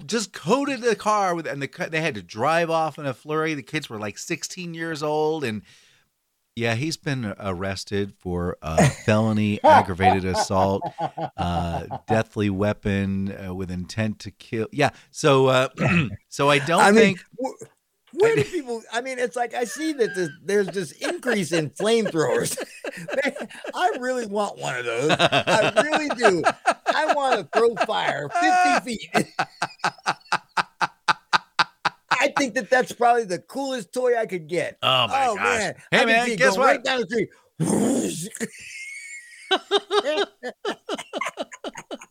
Just 0.05 0.33
coated 0.33 0.81
the 0.81 0.95
car 0.95 1.35
with, 1.35 1.47
and 1.47 1.61
the, 1.61 1.87
they 1.89 2.01
had 2.01 2.15
to 2.15 2.21
drive 2.21 2.69
off 2.69 2.97
in 2.99 3.05
a 3.05 3.13
flurry. 3.13 3.53
The 3.53 3.63
kids 3.63 3.89
were 3.89 3.99
like 3.99 4.17
16 4.17 4.73
years 4.73 5.01
old, 5.03 5.43
and 5.43 5.61
Yeah, 6.55 6.75
he's 6.75 6.97
been 6.97 7.33
arrested 7.39 8.13
for 8.19 8.57
uh, 8.61 8.89
felony 9.05 9.63
aggravated 9.63 10.25
assault, 10.25 10.83
uh, 11.37 11.83
deathly 12.07 12.49
weapon 12.49 13.33
uh, 13.45 13.53
with 13.53 13.71
intent 13.71 14.19
to 14.19 14.31
kill. 14.31 14.67
Yeah, 14.71 14.89
so 15.11 15.47
uh, 15.47 15.69
so 16.29 16.49
I 16.49 16.59
don't 16.59 16.81
I 16.81 16.91
think 16.91 17.23
wh- 17.41 17.63
where 18.21 18.35
do 18.35 18.43
people? 18.43 18.83
I 18.91 19.01
mean, 19.01 19.19
it's 19.19 19.35
like 19.35 19.53
I 19.53 19.63
see 19.63 19.93
that 19.93 20.15
this, 20.15 20.29
there's 20.43 20.67
this 20.67 20.91
increase 20.93 21.51
in 21.51 21.71
flamethrowers. 21.71 22.57
Man, 23.23 23.47
I 23.73 23.97
really 23.99 24.27
want 24.27 24.57
one 24.57 24.77
of 24.77 24.85
those. 24.85 25.11
I 25.19 25.73
really 25.83 26.09
do. 26.09 26.43
I 26.87 27.13
want 27.13 27.39
to 27.39 27.47
throw 27.57 27.75
fire 27.85 28.29
50 28.29 28.85
feet. 28.85 29.09
I 32.11 32.31
think 32.37 32.53
that 32.53 32.69
that's 32.69 32.91
probably 32.91 33.23
the 33.23 33.39
coolest 33.39 33.91
toy 33.93 34.15
I 34.17 34.27
could 34.27 34.47
get. 34.47 34.77
Oh 34.83 35.07
my 35.07 35.27
oh 35.27 35.35
gosh. 35.35 35.43
man! 35.43 35.75
Hey, 35.89 36.01
I 36.01 36.05
man, 36.05 36.35
guess 36.35 36.55
going 36.55 36.67
Right 36.67 36.77
what? 36.77 36.83
down 36.83 37.01
the 37.01 37.07
street. 37.07 37.29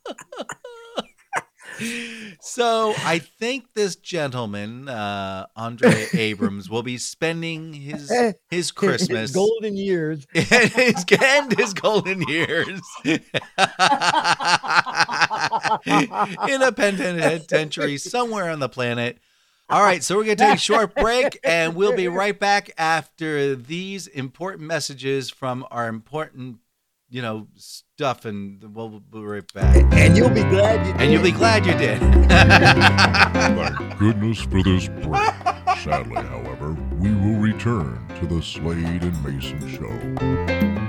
so. 2.41 2.93
I 2.97 3.19
think 3.19 3.73
this 3.73 3.95
gentleman, 3.95 4.87
uh, 4.89 5.47
Andre 5.55 6.07
Abrams, 6.13 6.69
will 6.69 6.83
be 6.83 6.97
spending 6.97 7.73
his 7.73 8.11
his 8.49 8.71
Christmas 8.73 9.31
golden 9.31 9.77
years. 9.77 10.25
his 10.33 11.05
and 11.21 11.57
his 11.57 11.73
golden 11.73 12.21
years 12.23 12.81
in 13.05 13.21
a 16.61 16.71
penitentiary 16.71 17.97
somewhere 17.97 18.49
on 18.49 18.59
the 18.59 18.69
planet. 18.69 19.17
All 19.69 19.81
right, 19.81 20.03
so 20.03 20.17
we're 20.17 20.25
going 20.25 20.35
to 20.35 20.43
take 20.43 20.55
a 20.55 20.59
short 20.59 20.93
break 20.95 21.39
and 21.45 21.75
we'll 21.75 21.95
be 21.95 22.09
right 22.09 22.37
back 22.37 22.71
after 22.77 23.55
these 23.55 24.05
important 24.07 24.67
messages 24.67 25.29
from 25.29 25.65
our 25.71 25.87
important, 25.87 26.57
you 27.11 27.21
know, 27.21 27.47
stuff 27.55 28.23
and 28.23 28.63
we'll 28.73 29.01
be 29.01 29.19
right 29.19 29.53
back. 29.53 29.75
And 29.91 30.15
you'll 30.15 30.29
be 30.29 30.43
glad 30.43 30.87
you 30.87 30.93
did. 30.93 31.01
And 31.01 31.11
you'll 31.11 31.21
be 31.21 31.31
glad 31.31 31.65
you 31.65 31.73
did. 31.73 31.99
Thank 33.49 33.99
goodness 33.99 34.39
for 34.39 34.63
this 34.63 34.87
break. 34.87 35.31
Sadly, 35.83 36.15
however, 36.15 36.77
we 36.99 37.13
will 37.13 37.39
return 37.39 38.07
to 38.19 38.25
the 38.25 38.41
Slade 38.41 39.03
and 39.03 39.23
Mayson 39.23 39.67
Show. 39.67 40.80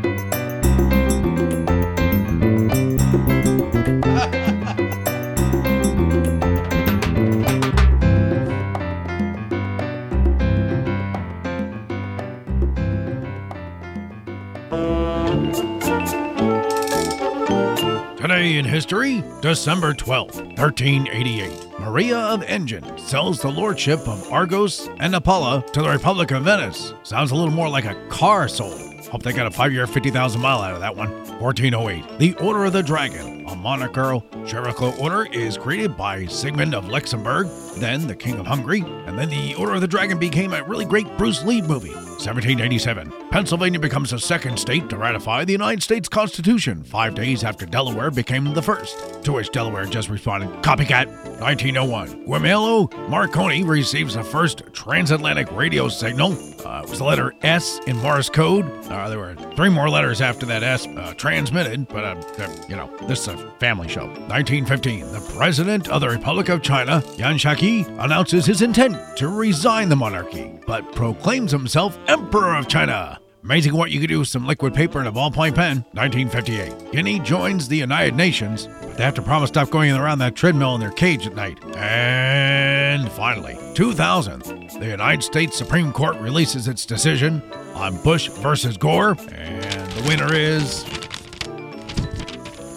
In 18.43 18.65
history, 18.65 19.23
December 19.41 19.95
12, 19.95 20.35
1388. 20.59 21.79
Maria 21.79 22.19
of 22.19 22.43
Enghien 22.43 22.99
sells 22.99 23.41
the 23.41 23.49
lordship 23.49 24.01
of 24.01 24.33
Argos 24.33 24.89
and 24.99 25.15
Apollo 25.15 25.61
to 25.73 25.81
the 25.81 25.89
Republic 25.89 26.33
of 26.33 26.43
Venice. 26.43 26.93
Sounds 27.05 27.31
a 27.31 27.37
little 27.37 27.53
more 27.53 27.69
like 27.69 27.85
a 27.85 27.95
car 28.09 28.49
sold. 28.49 28.81
Hope 29.07 29.23
they 29.23 29.33
got 29.33 29.47
a 29.47 29.51
five 29.53 29.73
year, 29.73 29.87
50,000 29.87 30.41
mile 30.41 30.59
out 30.59 30.75
of 30.75 30.81
that 30.81 30.97
one. 30.97 31.11
1408. 31.39 32.19
The 32.19 32.35
Order 32.45 32.65
of 32.65 32.73
the 32.73 32.83
Dragon, 32.83 33.47
a 33.47 33.55
monarchical 33.55 34.23
chivalric 34.45 35.01
order, 35.01 35.33
is 35.33 35.57
created 35.57 35.97
by 35.97 36.27
Sigmund 36.27 36.75
of 36.75 36.89
Luxembourg, 36.89 37.47
then 37.77 38.09
the 38.09 38.17
King 38.17 38.41
of 38.41 38.47
Hungary, 38.47 38.81
and 39.07 39.17
then 39.17 39.29
the 39.29 39.55
Order 39.55 39.75
of 39.75 39.83
the 39.83 39.87
Dragon 39.87 40.19
became 40.19 40.53
a 40.53 40.65
really 40.65 40.85
great 40.85 41.07
Bruce 41.17 41.45
Lee 41.45 41.63
movie. 41.63 41.95
1787. 42.27 43.13
Pennsylvania 43.31 43.81
becomes 43.81 44.11
the 44.11 44.19
second 44.19 44.59
state 44.59 44.89
to 44.89 44.97
ratify 44.97 45.45
the 45.45 45.53
United 45.53 45.83
States 45.83 46.09
Constitution, 46.09 46.83
five 46.83 47.15
days 47.15 47.45
after 47.45 47.67
Delaware 47.67 48.11
became 48.11 48.53
the 48.55 48.63
first. 48.63 49.23
To 49.25 49.33
which 49.33 49.51
Delaware 49.51 49.87
just 49.87 50.09
responded, 50.09 50.49
copycat. 50.63 51.07
1901. 51.41 52.25
Guillermo 52.27 52.89
Marconi 53.09 53.65
receives 53.65 54.15
the 54.15 54.23
first 54.23 54.63
transatlantic 54.73 55.51
radio 55.53 55.89
signal. 55.89 56.33
Uh, 56.65 56.83
it 56.85 56.89
was 56.91 56.99
the 56.99 57.05
letter 57.05 57.33
S 57.43 57.81
in 57.87 57.97
Morse 57.97 58.29
code. 58.31 58.65
Uh, 58.89 59.09
there 59.09 59.19
were 59.19 59.35
three 59.57 59.69
more 59.69 59.91
letters 59.91 60.21
after 60.21 60.47
that 60.47 60.63
S 60.63 60.87
uh, 60.87 61.13
transmitted, 61.17 61.89
but 61.89 62.05
uh, 62.05 62.15
they're- 62.37 62.49
you 62.69 62.77
know, 62.77 62.89
this 63.09 63.23
is 63.23 63.29
a 63.29 63.51
family 63.59 63.89
show. 63.89 64.07
1915. 64.07 65.01
The 65.13 65.33
president 65.37 65.89
of 65.89 66.01
the 66.01 66.09
Republic 66.09 66.49
of 66.49 66.63
China, 66.63 67.03
Yuan 67.17 67.37
Shikai, 67.37 67.87
announces 68.03 68.47
his 68.47 68.63
intent 68.63 68.97
to 69.17 69.29
resign 69.29 69.89
the 69.89 69.97
monarchy, 69.97 70.53
but 70.67 70.93
proclaims 70.95 71.51
himself 71.51 71.99
Emperor 72.13 72.57
of 72.57 72.69
China. 72.69 73.19
Amazing 73.43 73.75
what 73.75 73.91
you 73.91 73.99
could 73.99 74.11
do 74.11 74.19
with 74.19 74.29
some 74.29 74.47
liquid 74.47 74.75
paper 74.75 74.99
and 74.99 75.09
a 75.09 75.11
ballpoint 75.11 75.55
pen. 75.55 75.79
1958. 75.93 76.93
Guinea 76.93 77.19
joins 77.21 77.69
the 77.69 77.79
United 77.79 78.15
Nations, 78.15 78.67
but 78.67 78.99
they 78.99 79.03
have 79.03 79.15
to 79.15 79.23
promise 79.23 79.49
to 79.49 79.61
stop 79.61 79.71
going 79.71 79.91
around 79.93 80.19
that 80.19 80.35
treadmill 80.35 80.75
in 80.75 80.81
their 80.83 80.91
cage 80.91 81.27
at 81.27 81.35
night. 81.35 81.59
And 81.75 83.11
finally, 83.13 83.57
2000. 83.75 84.43
The 84.43 84.89
United 84.91 85.23
States 85.23 85.57
Supreme 85.57 85.91
Court 85.91 86.19
releases 86.19 86.69
its 86.69 86.85
decision 86.85 87.41
on 87.75 87.97
Bush 88.03 88.29
versus 88.29 88.77
Gore, 88.77 89.17
and 89.31 89.93
the 89.93 90.05
winner 90.07 90.35
is. 90.35 90.85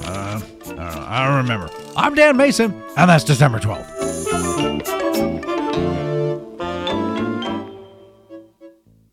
Uh, 0.05 0.39
I 0.39 0.63
don't 0.63 0.77
know. 0.77 1.05
I 1.09 1.27
don't 1.27 1.35
remember. 1.35 1.69
I'm 1.97 2.15
Dan 2.15 2.37
Mayson, 2.37 2.81
and 2.95 3.09
that's 3.09 3.25
December 3.25 3.59
12th. 3.59 4.94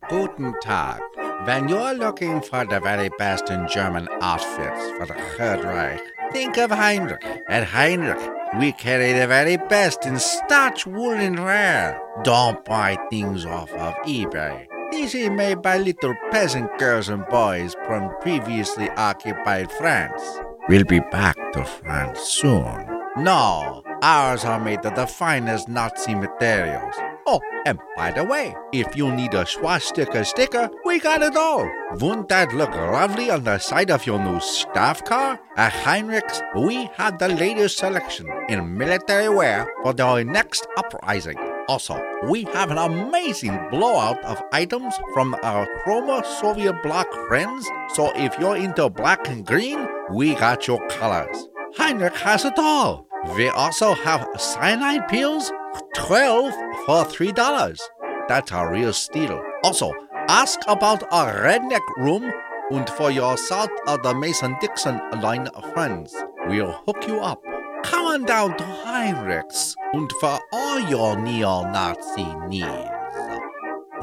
Guten 0.09 0.53
Tag. 0.61 0.99
When 1.45 1.69
you're 1.69 1.93
looking 1.93 2.41
for 2.41 2.65
the 2.65 2.79
very 2.79 3.09
best 3.17 3.49
in 3.49 3.67
German 3.67 4.07
outfits 4.21 4.91
for 4.97 5.05
the 5.05 5.19
Third 5.37 5.63
Reich, 5.63 6.01
think 6.31 6.57
of 6.57 6.71
Heinrich. 6.71 7.23
At 7.47 7.63
Heinrich, 7.63 8.19
we 8.57 8.71
carry 8.73 9.13
the 9.13 9.27
very 9.27 9.57
best 9.57 10.05
in 10.05 10.19
starch, 10.19 10.85
wool, 10.85 11.13
and 11.13 11.39
rare. 11.39 11.99
Don't 12.23 12.63
buy 12.65 12.97
things 13.09 13.45
off 13.45 13.71
of 13.73 13.95
eBay. 14.05 14.67
These 14.91 15.15
are 15.15 15.31
made 15.31 15.61
by 15.61 15.77
little 15.77 16.13
peasant 16.31 16.69
girls 16.77 17.09
and 17.09 17.25
boys 17.27 17.75
from 17.85 18.13
previously 18.21 18.89
occupied 18.91 19.71
France. 19.71 20.21
We'll 20.69 20.85
be 20.85 20.99
back 20.99 21.35
to 21.53 21.65
France 21.65 22.19
soon. 22.19 22.92
No, 23.15 23.83
ours 24.01 24.43
are 24.43 24.59
made 24.59 24.83
of 24.85 24.95
the 24.95 25.05
finest 25.05 25.69
Nazi 25.69 26.15
materials. 26.15 26.95
Oh, 27.27 27.39
and 27.63 27.77
by 27.95 28.11
the 28.11 28.23
way, 28.23 28.55
if 28.73 28.97
you 28.97 29.11
need 29.11 29.35
a 29.35 29.45
swastika 29.45 30.25
sticker, 30.25 30.71
we 30.83 30.99
got 30.99 31.21
it 31.21 31.37
all. 31.37 31.69
Wouldn't 32.01 32.29
that 32.29 32.55
look 32.55 32.71
lovely 32.71 33.29
on 33.29 33.43
the 33.43 33.59
side 33.59 33.91
of 33.91 34.07
your 34.07 34.17
new 34.17 34.39
staff 34.39 35.05
car? 35.05 35.39
At 35.57 35.73
Heinrichs, 35.73 36.41
we 36.65 36.89
have 36.95 37.19
the 37.19 37.29
latest 37.29 37.77
selection 37.77 38.27
in 38.49 38.75
military 38.77 39.29
wear 39.29 39.71
for 39.83 39.93
the 39.93 40.23
next 40.23 40.65
uprising. 40.75 41.37
Also, 41.67 42.03
we 42.27 42.45
have 42.45 42.71
an 42.71 42.79
amazing 42.79 43.57
blowout 43.69 44.21
of 44.25 44.41
items 44.51 44.95
from 45.13 45.35
our 45.43 45.67
former 45.85 46.23
Soviet 46.41 46.81
bloc 46.81 47.07
friends, 47.27 47.69
so 47.93 48.11
if 48.15 48.37
you're 48.39 48.57
into 48.57 48.89
black 48.89 49.29
and 49.29 49.45
green, 49.45 49.87
we 50.11 50.33
got 50.33 50.67
your 50.67 50.85
colors. 50.89 51.47
Heinrich 51.77 52.15
has 52.17 52.45
it 52.45 52.57
all. 52.57 53.07
We 53.35 53.47
also 53.49 53.93
have 53.93 54.27
cyanide 54.37 55.07
pills, 55.07 55.51
12 55.95 56.53
for 56.85 57.05
$3. 57.05 57.79
That's 58.27 58.51
a 58.51 58.67
real 58.67 58.93
steal. 58.93 59.41
Also, 59.63 59.91
ask 60.27 60.59
about 60.67 61.03
our 61.11 61.33
redneck 61.41 61.87
room 61.97 62.31
and 62.71 62.89
for 62.91 63.11
your 63.11 63.37
South 63.37 63.69
of 63.87 64.03
the 64.03 64.13
Mason 64.13 64.55
Dixon 64.61 64.99
line 65.21 65.47
of 65.47 65.73
friends. 65.73 66.15
We'll 66.47 66.71
hook 66.85 67.07
you 67.07 67.19
up. 67.19 67.41
Come 67.83 68.05
on 68.05 68.23
down 68.25 68.57
to 68.57 68.63
Heinrichs 68.63 69.75
and 69.93 70.11
for 70.19 70.39
all 70.51 70.79
your 70.79 71.19
neo-Nazi 71.19 72.35
needs. 72.47 72.89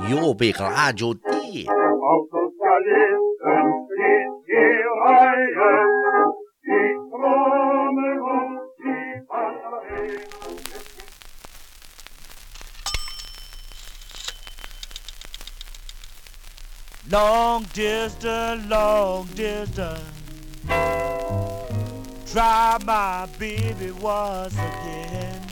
You'll 0.08 0.34
be 0.34 0.52
glad 0.52 1.00
you 1.00 1.20
Long 17.10 17.64
distance, 17.72 18.70
long 18.70 19.26
distance. 19.34 20.00
Try 22.30 22.78
my 22.84 23.26
baby 23.36 23.90
once 23.90 24.54
again. 24.54 25.42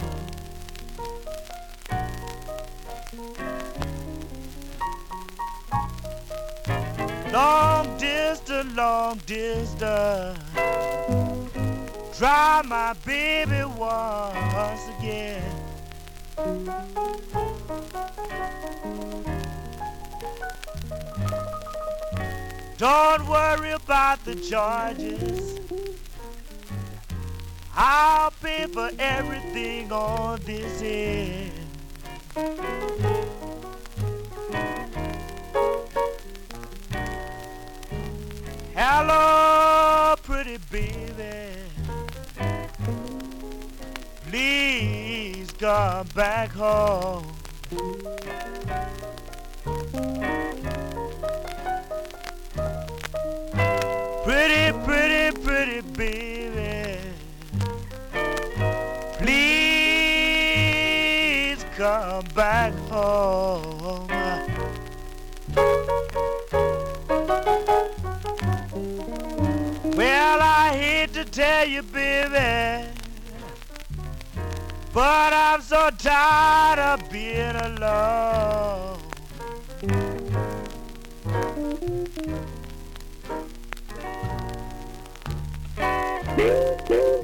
Long 7.33 7.99
distance, 7.99 8.77
long 8.77 9.19
distance. 9.27 10.39
Try 12.17 12.63
my 12.67 12.95
baby 13.05 13.65
once 13.77 14.83
again. 15.01 15.43
Don't 22.79 23.29
worry 23.29 23.73
about 23.73 24.25
the 24.25 24.37
charges. 24.37 25.59
I'll 27.75 28.31
pay 28.41 28.67
for 28.67 28.89
everything 29.01 29.91
on 29.91 30.39
this 30.45 30.81
end. 30.81 31.53
Hello, 38.77 40.15
pretty 40.23 40.59
baby. 40.71 41.59
Please 44.31 45.51
come 45.59 46.07
back 46.15 46.51
home. 46.51 47.27
Back 62.39 62.73
home. 62.89 64.07
Well, 69.97 70.39
I 70.41 70.73
hate 70.73 71.13
to 71.15 71.25
tell 71.25 71.67
you, 71.67 71.83
baby, 71.83 72.87
but 74.95 75.33
I'm 75.33 75.63
so 75.63 75.91
tired 75.99 76.79
of 76.79 77.11
being 77.11 77.57
alone. 77.57 79.01
There's 86.37 87.18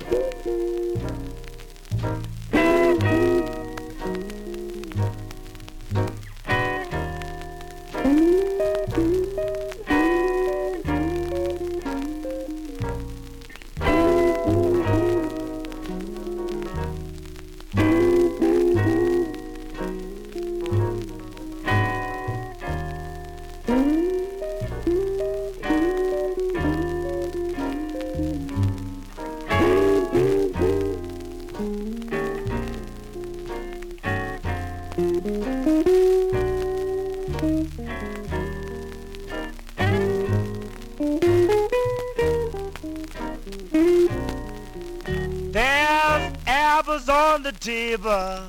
table, 47.65 48.41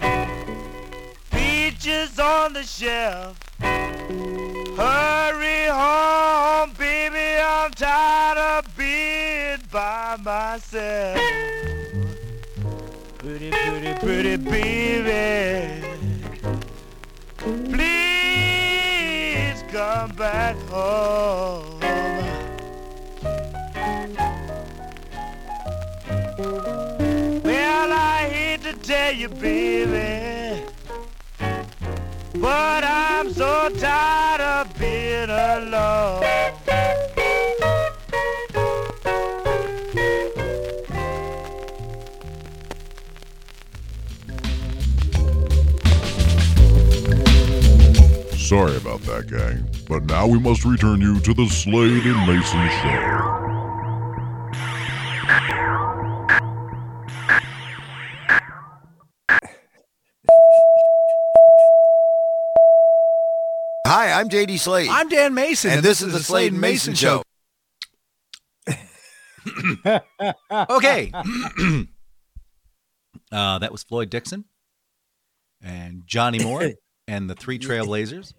peaches 1.32 2.20
on 2.20 2.52
the 2.52 2.64
shelf. 2.64 3.40
Hurry 4.76 5.68
home, 5.70 6.74
baby, 6.78 7.42
I'm 7.42 7.72
tired 7.72 8.38
of 8.38 8.78
being 8.78 9.62
by 9.72 10.18
myself. 10.22 11.18
Pretty, 13.20 13.52
pretty, 13.52 13.94
pretty 14.00 14.36
baby, 14.36 15.88
please 17.72 18.44
come 19.72 20.12
back 20.18 20.58
home. 20.68 21.75
You, 29.14 29.30
baby, 29.30 30.64
but 32.34 32.84
I'm 32.84 33.32
so 33.32 33.70
tired 33.78 34.42
of 34.42 34.78
being 34.80 35.30
alone. 35.30 36.24
Sorry 48.36 48.76
about 48.76 49.02
that, 49.02 49.28
gang. 49.30 49.70
But 49.88 50.06
now 50.06 50.28
we 50.28 50.40
must 50.40 50.66
return 50.66 51.00
you 51.00 51.20
to 51.22 51.34
the 51.34 51.46
Slade 51.48 52.06
and 52.06 52.28
Mayson 52.28 52.70
Show. 52.82 53.45
Hi, 64.16 64.22
I'm 64.22 64.30
JD 64.30 64.60
Slade. 64.60 64.88
I'm 64.90 65.10
Dan 65.10 65.34
Mayson, 65.34 65.72
and 65.72 65.84
this 65.84 66.02
is 66.02 66.14
the 66.14 66.22
Slade 66.22 66.54
and 66.54 66.62
Mayson 66.62 66.94
Show. 66.94 67.22
okay. 70.70 71.12
uh, 73.30 73.60
that 73.60 73.74
was 73.74 73.84
Floyd 73.84 74.10
Dixon 74.10 74.46
and 75.62 76.04
Johnny 76.06 76.42
Moore 76.42 76.72
and 77.10 77.30
the 77.30 77.36
Three 77.36 77.60
Trailblazers. 77.60 78.34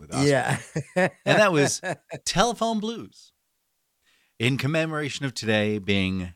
With 0.00 0.12
Yeah. 0.16 0.58
and 0.96 1.12
that 1.24 1.52
was 1.52 1.80
Telephone 2.24 2.80
Blues 2.80 3.30
in 4.40 4.58
commemoration 4.58 5.24
of 5.24 5.32
today 5.32 5.78
being 5.78 6.32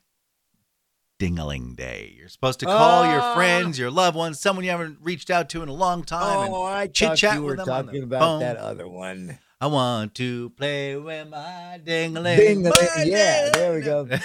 Dingaling 1.23 1.77
Day. 1.77 2.15
You're 2.19 2.29
supposed 2.29 2.59
to 2.61 2.67
call 2.67 3.05
your 3.07 3.21
Oh. 3.23 3.35
friends, 3.35 3.79
your 3.79 3.93
loved 3.93 4.17
ones, 4.17 4.41
someone 4.41 4.65
you 4.65 4.73
haven't 4.73 4.99
reached 5.01 5.31
out 5.31 5.49
to 5.51 5.63
in 5.63 5.69
a 5.69 5.73
long 5.73 6.03
time. 6.03 6.51
Oh, 6.53 6.65
I 6.65 6.89
chit 6.89 7.17
chat 7.17 7.37
with 7.37 7.45
were 7.45 7.57
them 7.57 7.69
on 7.71 7.87
the 7.87 7.93
talking 7.93 8.03
about 8.03 8.21
phone. 8.21 8.41
that 8.41 8.57
other 8.57 8.89
one. 8.89 9.39
I 9.61 9.67
want 9.69 10.17
to 10.17 10.51
play 10.51 10.97
with 10.97 11.29
my 11.29 11.81
dingling. 11.85 12.37
Ding, 12.37 12.63
my 12.63 12.73
yeah, 13.05 13.51
there 13.51 13.75
we 13.75 13.81
go. 13.83 14.09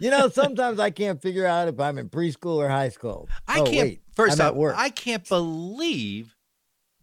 You 0.00 0.10
know, 0.10 0.28
sometimes 0.28 0.80
I 0.80 0.90
can't 0.90 1.22
figure 1.22 1.46
out 1.46 1.68
if 1.68 1.78
I'm 1.78 1.98
in 1.98 2.10
preschool 2.10 2.56
or 2.56 2.68
high 2.68 2.88
school. 2.88 3.28
I 3.46 3.60
oh, 3.60 3.64
can't. 3.64 3.76
Wait, 3.76 4.02
first 4.14 4.40
off, 4.40 4.54
work. 4.54 4.74
I 4.76 4.90
can't 4.90 5.26
believe 5.26 6.34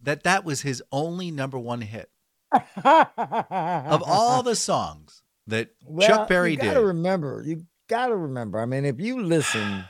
that 0.02 0.24
that 0.24 0.44
was 0.44 0.60
his 0.60 0.82
only 0.92 1.30
number 1.30 1.58
one 1.58 1.80
hit 1.80 2.10
of 2.84 4.02
all 4.06 4.42
the 4.42 4.54
songs 4.54 5.22
that 5.46 5.70
Well, 5.86 6.06
Chuck 6.06 6.28
Berry 6.28 6.52
you 6.52 6.56
did. 6.58 6.74
gotta 6.74 6.84
remember. 6.84 7.42
You 7.44 7.64
gotta 7.92 8.16
remember. 8.16 8.58
I 8.58 8.64
mean, 8.66 8.84
if 8.86 8.98
you 8.98 9.22
listen 9.22 9.84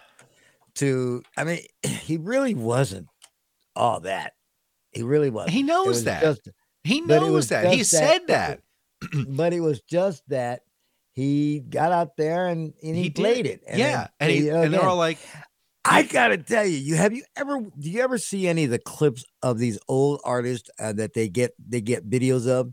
to, 0.76 1.22
I 1.36 1.44
mean, 1.44 1.60
he 1.82 2.16
really 2.16 2.54
wasn't 2.54 3.06
all 3.76 4.00
that. 4.00 4.32
He 4.90 5.02
really 5.02 5.30
wasn't. 5.30 5.52
He 5.52 5.62
knows 5.62 5.86
was 5.86 6.04
that. 6.04 6.22
just- 6.22 6.48
he 6.84 7.00
knows 7.00 7.48
that. 7.48 7.66
He 7.70 7.78
just 7.78 7.92
said 7.92 8.26
that. 8.26 8.60
but 9.28 9.52
it 9.52 9.60
was 9.60 9.80
just 9.82 10.22
that 10.28 10.62
he 11.12 11.60
got 11.60 11.92
out 11.92 12.16
there 12.16 12.48
and, 12.48 12.72
and 12.82 12.96
he, 12.96 13.04
He 13.04 13.10
played 13.10 13.46
it. 13.46 13.62
yeah, 13.72 14.08
and, 14.18 14.32
he, 14.32 14.48
and 14.48 14.74
they're 14.74 14.82
all 14.82 14.96
like, 14.96 15.18
I 15.84 16.02
gotta 16.02 16.38
tell 16.38 16.66
you, 16.66 16.76
you 16.78 16.96
have 16.96 17.12
you 17.12 17.22
ever 17.36 17.60
do 17.60 17.90
you 17.90 18.02
ever 18.02 18.18
see 18.18 18.48
any 18.48 18.64
of 18.64 18.70
the 18.70 18.78
clips 18.78 19.24
of 19.42 19.58
these 19.58 19.78
old 19.88 20.20
artists 20.24 20.70
uh, 20.78 20.92
that 20.94 21.14
they 21.14 21.28
get 21.28 21.52
they 21.58 21.80
get 21.80 22.08
videos 22.08 22.48
of? 22.48 22.72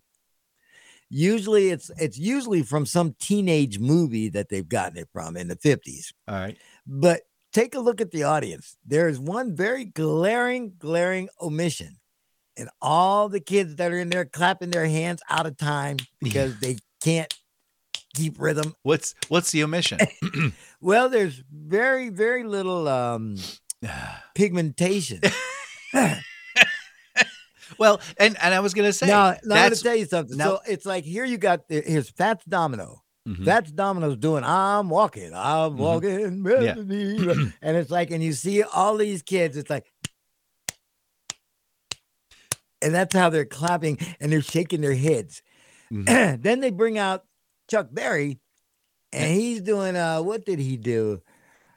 Usually, 1.09 1.69
it's 1.69 1.89
it's 1.97 2.17
usually 2.17 2.61
from 2.63 2.85
some 2.85 3.15
teenage 3.19 3.79
movie 3.79 4.29
that 4.29 4.49
they've 4.49 4.67
gotten 4.67 4.97
it 4.97 5.09
from 5.11 5.35
in 5.35 5.47
the 5.47 5.55
fifties. 5.55 6.13
all 6.27 6.35
right, 6.35 6.57
But 6.85 7.21
take 7.51 7.73
a 7.75 7.79
look 7.79 7.99
at 8.01 8.11
the 8.11 8.23
audience. 8.23 8.77
There 8.85 9.07
is 9.07 9.19
one 9.19 9.55
very 9.55 9.85
glaring, 9.85 10.73
glaring 10.77 11.29
omission, 11.41 11.97
and 12.57 12.69
all 12.81 13.27
the 13.29 13.39
kids 13.39 13.75
that 13.77 13.91
are 13.91 13.97
in 13.97 14.09
there 14.09 14.25
clapping 14.25 14.69
their 14.69 14.85
hands 14.87 15.21
out 15.29 15.45
of 15.47 15.57
time 15.57 15.97
because 16.21 16.59
they 16.59 16.77
can't 17.03 17.33
keep 18.13 18.39
rhythm. 18.39 18.75
what's 18.83 19.15
what's 19.29 19.51
the 19.51 19.63
omission? 19.63 19.99
Well, 20.81 21.09
there's 21.09 21.43
very, 21.51 22.07
very 22.09 22.43
little 22.45 22.87
um 22.87 23.35
pigmentation. 24.35 25.21
well, 27.79 27.99
and 28.17 28.37
and 28.41 28.53
I 28.53 28.59
was 28.59 28.73
gonna 28.73 28.93
say, 28.93 29.07
now, 29.07 29.31
now 29.43 29.55
I'm 29.55 29.63
gonna 29.69 29.75
tell 29.75 29.95
you 29.95 30.05
something. 30.05 30.37
now- 30.37 30.45
so 30.45 30.59
it's 30.67 30.85
like 30.85 31.03
here 31.05 31.25
you 31.25 31.37
got 31.37 31.61
here's 31.69 32.09
Fats 32.09 32.43
Domino. 32.45 33.01
Mhm. 33.27 33.45
Fats 33.45 33.71
Domino's 33.71 34.17
doing 34.17 34.43
I'm 34.43 34.89
walking, 34.89 35.31
I'm 35.35 35.77
walking, 35.77 36.43
Yeah. 36.45 36.73
and 37.61 37.77
it's 37.77 37.91
like, 37.91 38.11
and 38.11 38.23
you 38.23 38.33
see 38.33 38.63
all 38.63 38.97
these 38.97 39.21
kids, 39.21 39.55
it's 39.57 39.69
like, 39.69 39.85
and 42.81 42.93
that's 42.93 43.13
how 43.13 43.29
they're 43.29 43.45
clapping 43.45 43.97
and 44.19 44.31
they're 44.31 44.41
shaking 44.41 44.81
their 44.81 44.95
heads. 44.95 45.41
Mhm. 45.91 46.41
then 46.41 46.59
they 46.61 46.71
bring 46.71 46.97
out 46.97 47.25
Chuck 47.69 47.87
Berry, 47.91 48.39
and 49.11 49.31
he's 49.33 49.61
doing 49.61 49.95
uh, 49.95 50.21
what 50.21 50.45
did 50.45 50.59
he 50.59 50.77
do? 50.77 51.21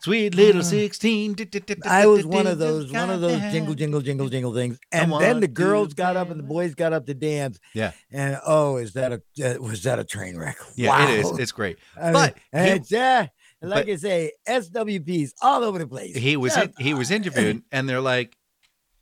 Sweet 0.02 0.34
little 0.34 0.62
Uh, 0.62 0.64
16. 0.64 1.36
I 1.84 2.06
was 2.06 2.26
one 2.26 2.48
of 2.48 2.58
those, 2.58 2.90
one 2.90 3.08
of 3.08 3.20
those 3.20 3.40
jingle, 3.52 3.74
jingle, 3.74 4.00
jingle, 4.00 4.28
jingle 4.28 4.52
things. 4.52 4.78
And 4.90 5.12
then 5.12 5.38
the 5.38 5.46
girls 5.46 5.94
got 5.94 6.16
up 6.16 6.28
and 6.28 6.40
the 6.40 6.44
boys 6.44 6.74
got 6.74 6.92
up 6.92 7.06
to 7.06 7.14
dance. 7.14 7.60
Yeah. 7.72 7.92
And 8.10 8.36
oh, 8.44 8.78
is 8.78 8.94
that 8.94 9.12
a 9.12 9.22
uh, 9.44 9.62
was 9.62 9.84
that 9.84 10.00
a 10.00 10.04
train 10.04 10.36
wreck? 10.36 10.56
Yeah, 10.74 10.88
wow. 10.88 11.08
it 11.08 11.20
is. 11.20 11.38
It's 11.38 11.52
great. 11.52 11.78
I 11.96 12.12
but 12.12 12.36
and 12.52 12.66
he- 12.68 12.74
it's, 12.76 12.92
and 12.92 13.30
like 13.62 13.86
but- 13.86 13.92
I 13.92 13.96
say, 13.96 14.32
SWPs 14.48 15.34
all 15.40 15.62
over 15.62 15.78
the 15.78 15.86
place. 15.86 16.16
he 16.16 16.36
was 16.36 16.56
Yeah. 16.56 16.64
in, 16.64 16.72
he 16.80 16.94
was 16.94 17.12
interviewed 17.12 17.62
and 17.72 17.88
they're 17.88 18.00
like 18.00 18.36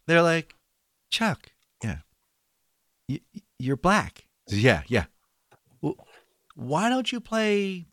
they're 0.07 0.23
like 0.23 0.53
chuck 1.09 1.51
yeah 1.83 1.99
y- 3.09 3.21
y- 3.35 3.41
you're 3.59 3.77
black 3.77 4.27
yeah 4.49 4.83
yeah 4.87 5.05
well, 5.81 5.95
why 6.57 6.89
don't 6.91 7.11
you 7.11 7.21
play 7.21 7.87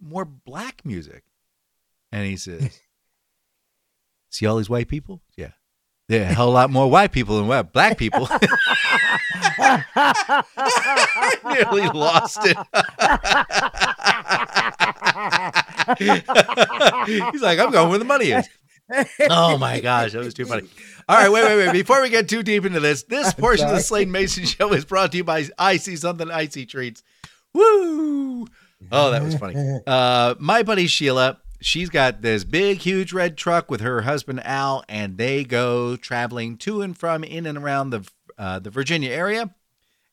more 0.00 0.24
black 0.24 0.84
music 0.84 1.24
and 2.12 2.26
he 2.26 2.36
says 2.36 2.80
see 4.30 4.46
all 4.46 4.56
these 4.56 4.70
white 4.70 4.88
people 4.88 5.20
yeah 5.36 5.52
there 6.08 6.22
are 6.22 6.30
a 6.30 6.34
hell 6.34 6.50
lot 6.50 6.70
more 6.70 6.90
white 6.90 7.12
people 7.12 7.36
than 7.36 7.46
white 7.48 7.72
black 7.72 7.98
people 7.98 8.26
I 9.60 10.44
nearly 11.44 11.88
lost 11.88 12.38
it 12.42 12.56
he's 17.32 17.42
like 17.42 17.58
i'm 17.58 17.70
going 17.70 17.88
where 17.90 17.98
the 17.98 18.04
money 18.04 18.30
is 18.30 18.48
oh 19.28 19.58
my 19.58 19.80
gosh, 19.80 20.12
that 20.12 20.24
was 20.24 20.34
too 20.34 20.46
funny. 20.46 20.68
All 21.08 21.16
right, 21.16 21.30
wait, 21.30 21.44
wait, 21.44 21.66
wait. 21.66 21.72
Before 21.72 22.02
we 22.02 22.10
get 22.10 22.28
too 22.28 22.42
deep 22.42 22.64
into 22.64 22.80
this, 22.80 23.02
this 23.04 23.32
portion 23.34 23.66
of 23.66 23.74
the 23.74 23.80
Slade 23.80 24.08
Mayson 24.08 24.44
show 24.44 24.72
is 24.72 24.84
brought 24.84 25.12
to 25.12 25.18
you 25.18 25.24
by 25.24 25.46
Icy 25.58 25.96
Something 25.96 26.30
Icy 26.30 26.66
Treats. 26.66 27.02
Woo! 27.52 28.46
Oh, 28.92 29.10
that 29.10 29.22
was 29.22 29.36
funny. 29.36 29.80
Uh, 29.86 30.34
my 30.38 30.62
buddy 30.62 30.86
Sheila, 30.86 31.38
she's 31.60 31.90
got 31.90 32.22
this 32.22 32.44
big, 32.44 32.78
huge 32.78 33.12
red 33.12 33.36
truck 33.36 33.70
with 33.70 33.80
her 33.80 34.02
husband 34.02 34.44
Al, 34.44 34.84
and 34.88 35.18
they 35.18 35.44
go 35.44 35.96
traveling 35.96 36.56
to 36.58 36.82
and 36.82 36.96
from, 36.96 37.24
in 37.24 37.46
and 37.46 37.58
around 37.58 37.90
the 37.90 38.08
uh, 38.36 38.58
the 38.58 38.70
Virginia 38.70 39.10
area. 39.10 39.54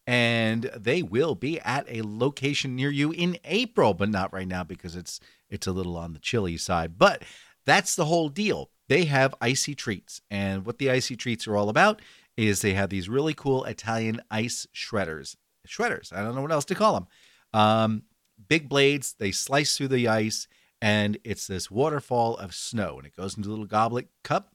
And 0.07 0.69
they 0.75 1.01
will 1.01 1.33
be 1.33 1.59
at 1.61 1.85
a 1.89 2.03
location 2.03 2.75
near 2.75 2.91
you 2.91 3.11
in 3.11 3.37
April, 3.43 3.93
but 3.95 4.09
not 4.09 4.33
right 4.33 4.47
now 4.47 4.63
because 4.63 4.95
it's 4.95 5.19
it's 5.49 5.67
a 5.67 5.71
little 5.71 5.97
on 5.97 6.13
the 6.13 6.19
chilly 6.19 6.57
side. 6.57 6.97
But 6.97 7.23
that's 7.65 7.95
the 7.95 8.05
whole 8.05 8.29
deal. 8.29 8.69
They 8.87 9.05
have 9.05 9.33
icy 9.41 9.73
treats. 9.73 10.21
And 10.29 10.65
what 10.65 10.77
the 10.77 10.91
icy 10.91 11.15
treats 11.15 11.47
are 11.47 11.57
all 11.57 11.69
about 11.69 12.01
is 12.37 12.61
they 12.61 12.73
have 12.73 12.89
these 12.89 13.09
really 13.09 13.33
cool 13.33 13.63
Italian 13.63 14.21
ice 14.29 14.67
shredders. 14.75 15.35
Shredders. 15.67 16.13
I 16.13 16.21
don't 16.21 16.35
know 16.35 16.41
what 16.41 16.51
else 16.51 16.65
to 16.65 16.75
call 16.75 16.93
them. 16.93 17.07
Um, 17.53 18.03
big 18.47 18.69
blades, 18.69 19.15
they 19.17 19.31
slice 19.31 19.77
through 19.77 19.87
the 19.87 20.07
ice, 20.07 20.47
and 20.81 21.17
it's 21.23 21.47
this 21.47 21.71
waterfall 21.71 22.37
of 22.37 22.53
snow. 22.53 22.97
And 22.97 23.07
it 23.07 23.15
goes 23.15 23.37
into 23.37 23.49
a 23.49 23.51
little 23.51 23.65
goblet 23.65 24.07
cup, 24.23 24.53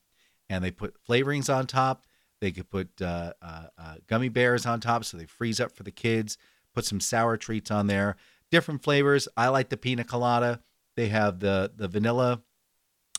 and 0.49 0.65
they 0.65 0.71
put 0.71 0.97
flavorings 1.09 1.55
on 1.55 1.67
top. 1.67 2.05
They 2.41 2.53
could 2.53 2.71
put 2.71 2.89
uh, 3.03 3.35
uh, 3.43 3.67
uh, 3.77 3.95
gummy 4.07 4.29
bears 4.29 4.65
on 4.65 4.81
top 4.81 5.05
so 5.05 5.17
they 5.17 5.27
freeze 5.27 5.61
up 5.61 5.73
for 5.73 5.83
the 5.83 5.91
kids. 5.91 6.39
Put 6.75 6.85
some 6.85 7.01
sour 7.01 7.37
treats 7.37 7.71
on 7.71 7.87
there. 7.87 8.17
Different 8.51 8.83
flavors. 8.83 9.29
I 9.37 9.49
like 9.49 9.69
the 9.69 9.77
pina 9.77 10.05
colada. 10.05 10.61
They 10.97 11.09
have 11.09 11.41
the 11.41 11.71
the 11.75 11.89
vanilla 11.89 12.43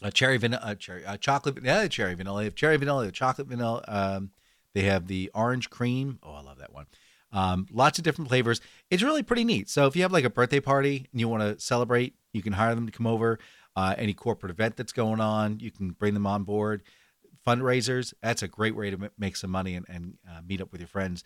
uh, 0.02 0.10
cherry 0.10 0.38
vanilla, 0.38 0.62
uh, 0.64 0.76
cherry, 0.76 1.06
uh, 1.06 1.18
chocolate, 1.18 1.60
yeah, 1.64 1.88
cherry 1.88 2.16
vanilla. 2.16 2.39
They 2.39 2.45
have 2.45 2.56
cherry 2.56 2.78
vanilla, 2.78 3.06
have 3.06 3.14
chocolate 3.14 3.47
vanilla. 3.47 3.84
Um, 3.88 4.32
they 4.74 4.82
have 4.84 5.08
the 5.08 5.30
orange 5.34 5.70
cream. 5.70 6.20
Oh, 6.24 6.34
I 6.34 6.41
love 6.41 6.60
that 6.60 6.74
one. 6.74 6.88
Um, 7.32 7.68
lots 7.72 7.97
of 7.97 8.04
different 8.04 8.30
flavors. 8.30 8.62
It's 8.89 9.04
really 9.04 9.24
pretty 9.24 9.43
neat. 9.43 9.70
So 9.70 9.86
if 9.86 9.95
you 9.95 10.02
have 10.02 10.12
like 10.12 10.26
a 10.26 10.30
birthday 10.30 10.60
party 10.60 11.08
and 11.12 11.20
you 11.20 11.28
want 11.28 11.43
to 11.43 11.64
celebrate, 11.64 12.16
you 12.34 12.42
can 12.42 12.54
hire 12.54 12.76
them 12.76 12.86
to 12.86 12.92
come 12.92 13.08
over. 13.08 13.40
Uh, 13.76 13.96
any 13.98 14.14
corporate 14.14 14.52
event 14.52 14.76
that's 14.76 14.92
going 14.92 15.22
on, 15.22 15.60
you 15.60 15.72
can 15.72 15.92
bring 15.92 16.14
them 16.14 16.28
on 16.28 16.44
board. 16.44 16.84
Fundraisers, 17.48 18.14
that's 18.22 18.44
a 18.44 18.48
great 18.48 18.76
way 18.76 18.92
to 18.92 19.10
make 19.18 19.36
some 19.36 19.50
money 19.50 19.76
and, 19.76 19.86
and 19.90 20.18
uh, 20.30 20.42
meet 20.46 20.62
up 20.62 20.72
with 20.72 20.82
your 20.82 20.88
friends 20.88 21.24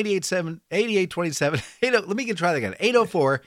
8827. 0.72 1.62
Let 2.08 2.08
me 2.16 2.26
get 2.26 2.38
try 2.38 2.54
that 2.54 2.58
again. 2.58 2.76
804. 2.80 3.42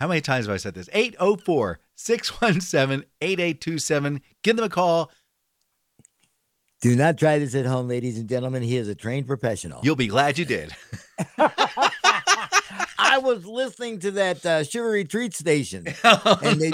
How 0.00 0.06
many 0.06 0.20
times 0.20 0.46
have 0.46 0.54
I 0.54 0.58
said 0.58 0.74
this? 0.74 0.88
804 0.92 1.80
617 1.96 3.04
8827. 3.20 4.20
Give 4.42 4.56
them 4.56 4.64
a 4.64 4.68
call. 4.68 5.10
Do 6.80 6.94
not 6.94 7.18
try 7.18 7.40
this 7.40 7.56
at 7.56 7.66
home, 7.66 7.88
ladies 7.88 8.18
and 8.18 8.28
gentlemen. 8.28 8.62
He 8.62 8.76
is 8.76 8.86
a 8.86 8.94
trained 8.94 9.26
professional. 9.26 9.80
You'll 9.82 9.96
be 9.96 10.06
glad 10.06 10.38
you 10.38 10.44
did. 10.44 10.72
I 13.18 13.20
was 13.20 13.44
listening 13.44 13.98
to 14.00 14.12
that 14.12 14.46
uh, 14.46 14.62
sugary 14.62 15.04
treat 15.04 15.34
station, 15.34 15.86
and 16.04 16.60
they 16.60 16.72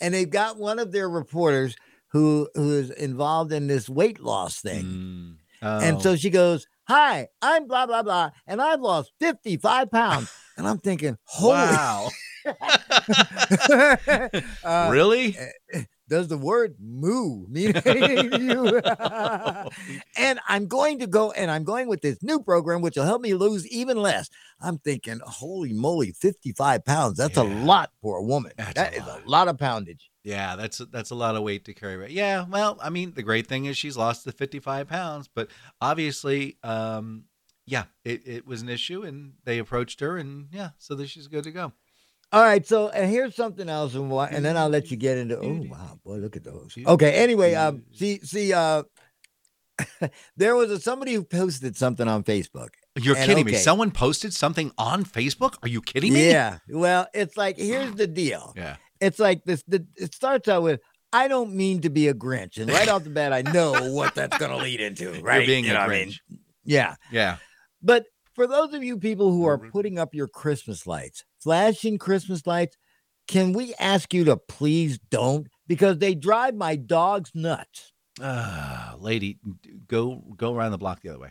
and 0.00 0.14
they've 0.14 0.30
got 0.30 0.56
one 0.56 0.78
of 0.78 0.92
their 0.92 1.08
reporters 1.08 1.74
who 2.08 2.48
who 2.54 2.72
is 2.78 2.90
involved 2.90 3.52
in 3.52 3.66
this 3.66 3.88
weight 3.88 4.20
loss 4.20 4.60
thing. 4.60 4.84
Mm. 4.84 5.36
And 5.82 5.96
Oh. 5.96 6.00
so 6.00 6.16
she 6.16 6.30
goes, 6.30 6.66
Hi, 6.88 7.28
I'm 7.40 7.66
blah, 7.66 7.86
blah, 7.86 8.02
blah. 8.04 8.30
And 8.46 8.60
I've 8.62 8.80
lost 8.80 9.12
55 9.20 9.90
pounds. 9.90 10.30
And 10.58 10.68
I'm 10.68 10.78
thinking, 10.78 11.16
Holy, 11.24 11.54
wow. 11.54 12.10
uh, 14.64 14.88
really? 14.92 15.34
Does 16.08 16.28
the 16.28 16.36
word 16.38 16.76
moo 16.80 17.46
mean 17.48 17.76
anything 17.84 18.30
to 18.30 18.42
you? 18.42 18.78
and 20.16 20.40
I'm 20.48 20.66
going 20.66 20.98
to 20.98 21.06
go 21.06 21.32
and 21.32 21.50
I'm 21.50 21.64
going 21.64 21.88
with 21.88 22.02
this 22.02 22.22
new 22.22 22.40
program, 22.40 22.80
which 22.82 22.96
will 22.96 23.04
help 23.04 23.22
me 23.22 23.34
lose 23.34 23.66
even 23.68 23.96
less. 23.96 24.28
I'm 24.60 24.78
thinking, 24.78 25.20
Holy 25.24 25.72
moly, 25.72 26.12
55 26.12 26.84
pounds. 26.84 27.16
That's 27.18 27.36
a 27.36 27.42
lot 27.42 27.90
for 28.00 28.18
a 28.18 28.22
woman. 28.22 28.52
That's 28.56 28.74
That 28.74 28.94
a 28.94 28.96
is 28.96 29.06
lot. 29.06 29.24
a 29.24 29.28
lot 29.28 29.48
of 29.48 29.58
poundage. 29.58 30.10
Yeah, 30.24 30.54
that's 30.54 30.78
that's 30.92 31.10
a 31.10 31.16
lot 31.16 31.34
of 31.34 31.42
weight 31.42 31.64
to 31.64 31.74
carry. 31.74 32.12
Yeah, 32.12 32.44
well, 32.48 32.78
I 32.80 32.90
mean, 32.90 33.12
the 33.14 33.24
great 33.24 33.48
thing 33.48 33.64
is 33.64 33.76
she's 33.76 33.96
lost 33.96 34.24
the 34.24 34.30
55 34.30 34.86
pounds, 34.88 35.28
but 35.34 35.48
obviously, 35.80 36.58
um, 36.62 37.24
yeah, 37.66 37.84
it, 38.04 38.22
it 38.26 38.46
was 38.46 38.62
an 38.62 38.68
issue, 38.68 39.02
and 39.02 39.32
they 39.44 39.58
approached 39.58 39.98
her, 39.98 40.16
and 40.16 40.46
yeah, 40.52 40.70
so 40.78 40.94
that 40.94 41.08
she's 41.08 41.26
good 41.26 41.42
to 41.44 41.50
go. 41.50 41.72
All 42.32 42.42
right, 42.42 42.66
so 42.66 42.88
and 42.88 43.10
here's 43.10 43.34
something 43.36 43.68
else, 43.68 43.94
and, 43.94 44.10
why, 44.10 44.28
and 44.28 44.42
then 44.44 44.56
I'll 44.56 44.70
let 44.70 44.90
you 44.90 44.96
get 44.96 45.18
into. 45.18 45.38
Oh 45.38 45.62
wow, 45.70 45.98
boy, 46.04 46.14
look 46.16 46.34
at 46.36 46.44
those. 46.44 46.74
Okay, 46.86 47.12
anyway, 47.12 47.54
um, 47.54 47.82
see, 47.92 48.20
see, 48.20 48.52
uh, 48.54 48.84
there 50.36 50.56
was 50.56 50.70
a, 50.70 50.80
somebody 50.80 51.12
who 51.14 51.24
posted 51.24 51.76
something 51.76 52.08
on 52.08 52.24
Facebook. 52.24 52.68
You're 52.98 53.16
And 53.16 53.26
kidding 53.26 53.44
me? 53.46 53.54
Someone 53.54 53.90
posted 53.90 54.32
something 54.34 54.70
on 54.78 55.04
Facebook? 55.04 55.56
Are 55.62 55.68
you 55.68 55.80
kidding 55.82 56.12
me? 56.12 56.30
Yeah, 56.30 56.58
well, 56.68 57.06
it's 57.14 57.36
like 57.36 57.56
here's 57.58 57.94
the 57.94 58.06
deal. 58.06 58.52
Yeah. 58.56 58.76
It's 59.00 59.18
like 59.18 59.44
this. 59.44 59.62
The, 59.66 59.86
it 59.96 60.14
starts 60.14 60.48
out 60.48 60.62
with. 60.62 60.80
I 61.14 61.28
don't 61.28 61.52
mean 61.54 61.82
to 61.82 61.90
be 61.90 62.08
a 62.08 62.14
Grinch, 62.14 62.56
and 62.56 62.70
right 62.70 62.88
off 62.88 63.04
the 63.04 63.10
bat, 63.10 63.34
I 63.34 63.42
know 63.42 63.92
what 63.92 64.14
that's 64.14 64.38
going 64.38 64.50
to 64.50 64.56
lead 64.56 64.80
into. 64.80 65.12
Right? 65.22 65.38
You're 65.40 65.46
being 65.46 65.64
You 65.66 65.72
a 65.72 65.74
know 65.74 65.80
what 65.80 65.90
I 65.90 65.94
Grinch. 65.94 66.20
mean? 66.30 66.38
Yeah, 66.64 66.94
Yeah. 67.10 67.36
but 67.82 68.06
for 68.34 68.46
those 68.46 68.72
of 68.72 68.82
you 68.82 68.96
people 68.98 69.30
who 69.30 69.44
are 69.44 69.58
putting 69.58 69.98
up 69.98 70.14
your 70.14 70.26
Christmas 70.28 70.86
lights, 70.86 71.24
flashing 71.42 71.98
Christmas 71.98 72.46
lights, 72.46 72.76
can 73.28 73.52
we 73.52 73.74
ask 73.78 74.12
you 74.14 74.24
to 74.24 74.36
please 74.36 74.98
don't? 75.10 75.46
Because 75.66 75.98
they 75.98 76.14
drive 76.14 76.54
my 76.54 76.76
dogs 76.76 77.30
nuts. 77.34 77.92
Ah, 78.20 78.94
lady, 78.98 79.38
go 79.86 80.22
go 80.36 80.54
around 80.54 80.72
the 80.72 80.78
block 80.78 81.00
the 81.00 81.08
other 81.08 81.18
way, 81.18 81.30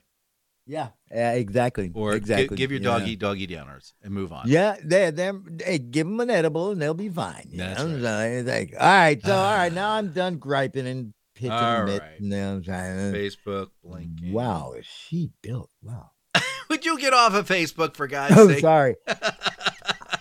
Yeah, 0.65 0.89
yeah, 1.11 1.33
exactly. 1.33 1.91
or 1.93 2.13
exactly. 2.15 2.57
give 2.57 2.71
your 2.71 2.81
yeah. 2.81 2.97
doggy 2.97 3.15
doggy 3.15 3.45
downers 3.47 3.93
and 4.01 4.13
move 4.13 4.33
on. 4.33 4.47
Yeah, 4.47 4.77
they 4.83 5.11
they 5.11 5.31
hey, 5.63 5.77
give 5.77 6.07
them 6.07 6.19
an 6.21 6.29
edible 6.31 6.71
and 6.71 6.81
they'll 6.81 6.93
be 6.95 7.09
fine. 7.09 7.49
you 7.51 7.57
That's 7.59 7.83
know? 7.83 7.99
right. 8.03 8.41
Like, 8.41 8.73
all 8.79 8.87
right, 8.87 9.21
so 9.23 9.35
all 9.35 9.53
right, 9.55 9.71
now 9.71 9.91
I'm 9.91 10.11
done 10.11 10.37
griping 10.37 10.87
and 10.87 11.13
pitching 11.35 11.51
All 11.51 11.83
right. 11.83 12.01
You 12.19 12.29
know 12.29 12.55
I'm 12.55 12.63
saying? 12.63 13.13
Facebook 13.13 13.67
blinking. 13.83 14.33
Wow, 14.33 14.73
is 14.77 14.85
she 14.87 15.29
built? 15.43 15.69
Wow. 15.83 16.11
Would 16.69 16.83
you 16.85 16.97
get 16.99 17.13
off 17.13 17.35
of 17.35 17.47
Facebook 17.47 17.95
for 17.95 18.07
God's 18.07 18.37
Oh, 18.37 18.47
sake? 18.47 18.59
sorry. 18.61 18.95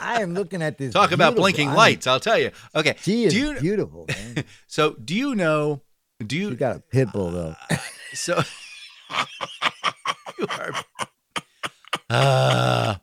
I 0.01 0.23
am 0.23 0.35
looking 0.35 0.63
at 0.63 0.79
this. 0.79 0.93
Talk 1.01 1.13
about 1.13 1.37
blinking 1.37 1.69
I 1.69 1.71
mean, 1.71 1.77
lights. 1.77 2.07
I'll 2.07 2.21
tell 2.21 2.39
you. 2.39 2.51
Okay. 2.75 2.97
She 3.03 3.25
is 3.25 3.35
you 3.35 3.59
beautiful, 3.61 4.07
man. 4.09 4.45
so 4.67 4.95
do 4.95 5.15
you 5.15 5.35
know? 5.35 5.83
Do 6.25 6.37
She 6.37 6.43
you 6.43 6.55
got 6.57 6.77
a 6.77 6.81
pit 6.81 7.13
bull 7.13 7.31
though. 7.31 7.55
so? 8.13 8.41
you 10.39 10.47
are, 10.49 10.73
uh, 12.11 12.95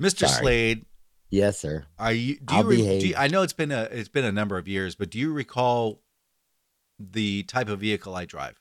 Mr. 0.00 0.26
Sorry. 0.28 0.42
Slade. 0.42 0.86
Yes, 1.30 1.58
sir. 1.58 1.86
Are 1.98 2.12
you? 2.12 2.36
Do 2.36 2.54
I'll 2.54 2.62
you, 2.62 2.68
re- 2.68 2.76
do 2.76 2.82
behave. 2.82 3.06
you? 3.06 3.14
I 3.16 3.28
know 3.28 3.42
it's 3.42 3.52
been 3.54 3.72
a 3.72 3.82
it's 3.90 4.08
been 4.08 4.24
a 4.24 4.32
number 4.32 4.58
of 4.58 4.68
years, 4.68 4.94
but 4.94 5.10
do 5.10 5.18
you 5.18 5.32
recall 5.32 6.02
the 6.98 7.42
type 7.44 7.68
of 7.68 7.80
vehicle 7.80 8.14
I 8.14 8.24
drive? 8.26 8.58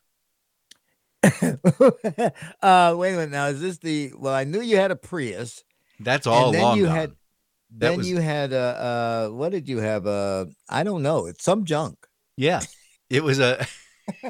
uh, 1.23 2.95
wait 2.97 3.13
a 3.13 3.17
minute. 3.17 3.31
Now, 3.31 3.47
is 3.47 3.61
this 3.61 3.77
the? 3.79 4.13
Well, 4.17 4.33
I 4.33 4.43
knew 4.43 4.61
you 4.61 4.77
had 4.77 4.91
a 4.91 4.95
Prius. 4.95 5.63
That's 5.99 6.25
all 6.25 6.47
and 6.47 6.55
then 6.55 6.61
long 6.61 6.77
you 6.77 6.85
gone. 6.85 6.95
had. 6.95 7.09
That 7.11 7.15
Then 7.72 7.97
was- 7.97 8.09
you 8.09 8.17
had 8.17 8.53
uh, 8.53 8.55
uh, 8.55 9.30
what 9.30 9.51
did 9.51 9.67
you 9.69 9.80
have? 9.80 10.05
Uh, 10.05 10.45
I 10.69 10.84
don't 10.84 11.01
know. 11.01 11.26
It's 11.26 11.43
some 11.43 11.65
junk. 11.65 12.05
yeah, 12.38 12.61
it 13.09 13.24
was 13.24 13.39
a. 13.39 13.65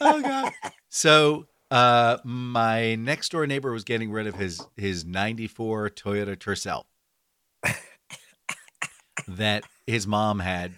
oh 0.00 0.22
god. 0.22 0.52
So 0.88 1.46
uh 1.70 2.18
my 2.24 2.94
next 2.96 3.30
door 3.32 3.46
neighbor 3.46 3.72
was 3.72 3.84
getting 3.84 4.10
rid 4.10 4.26
of 4.26 4.34
his 4.34 4.64
his 4.76 5.04
94 5.04 5.90
Toyota 5.90 6.36
Tercel 6.36 6.84
that 9.28 9.64
his 9.86 10.06
mom 10.06 10.40
had 10.40 10.72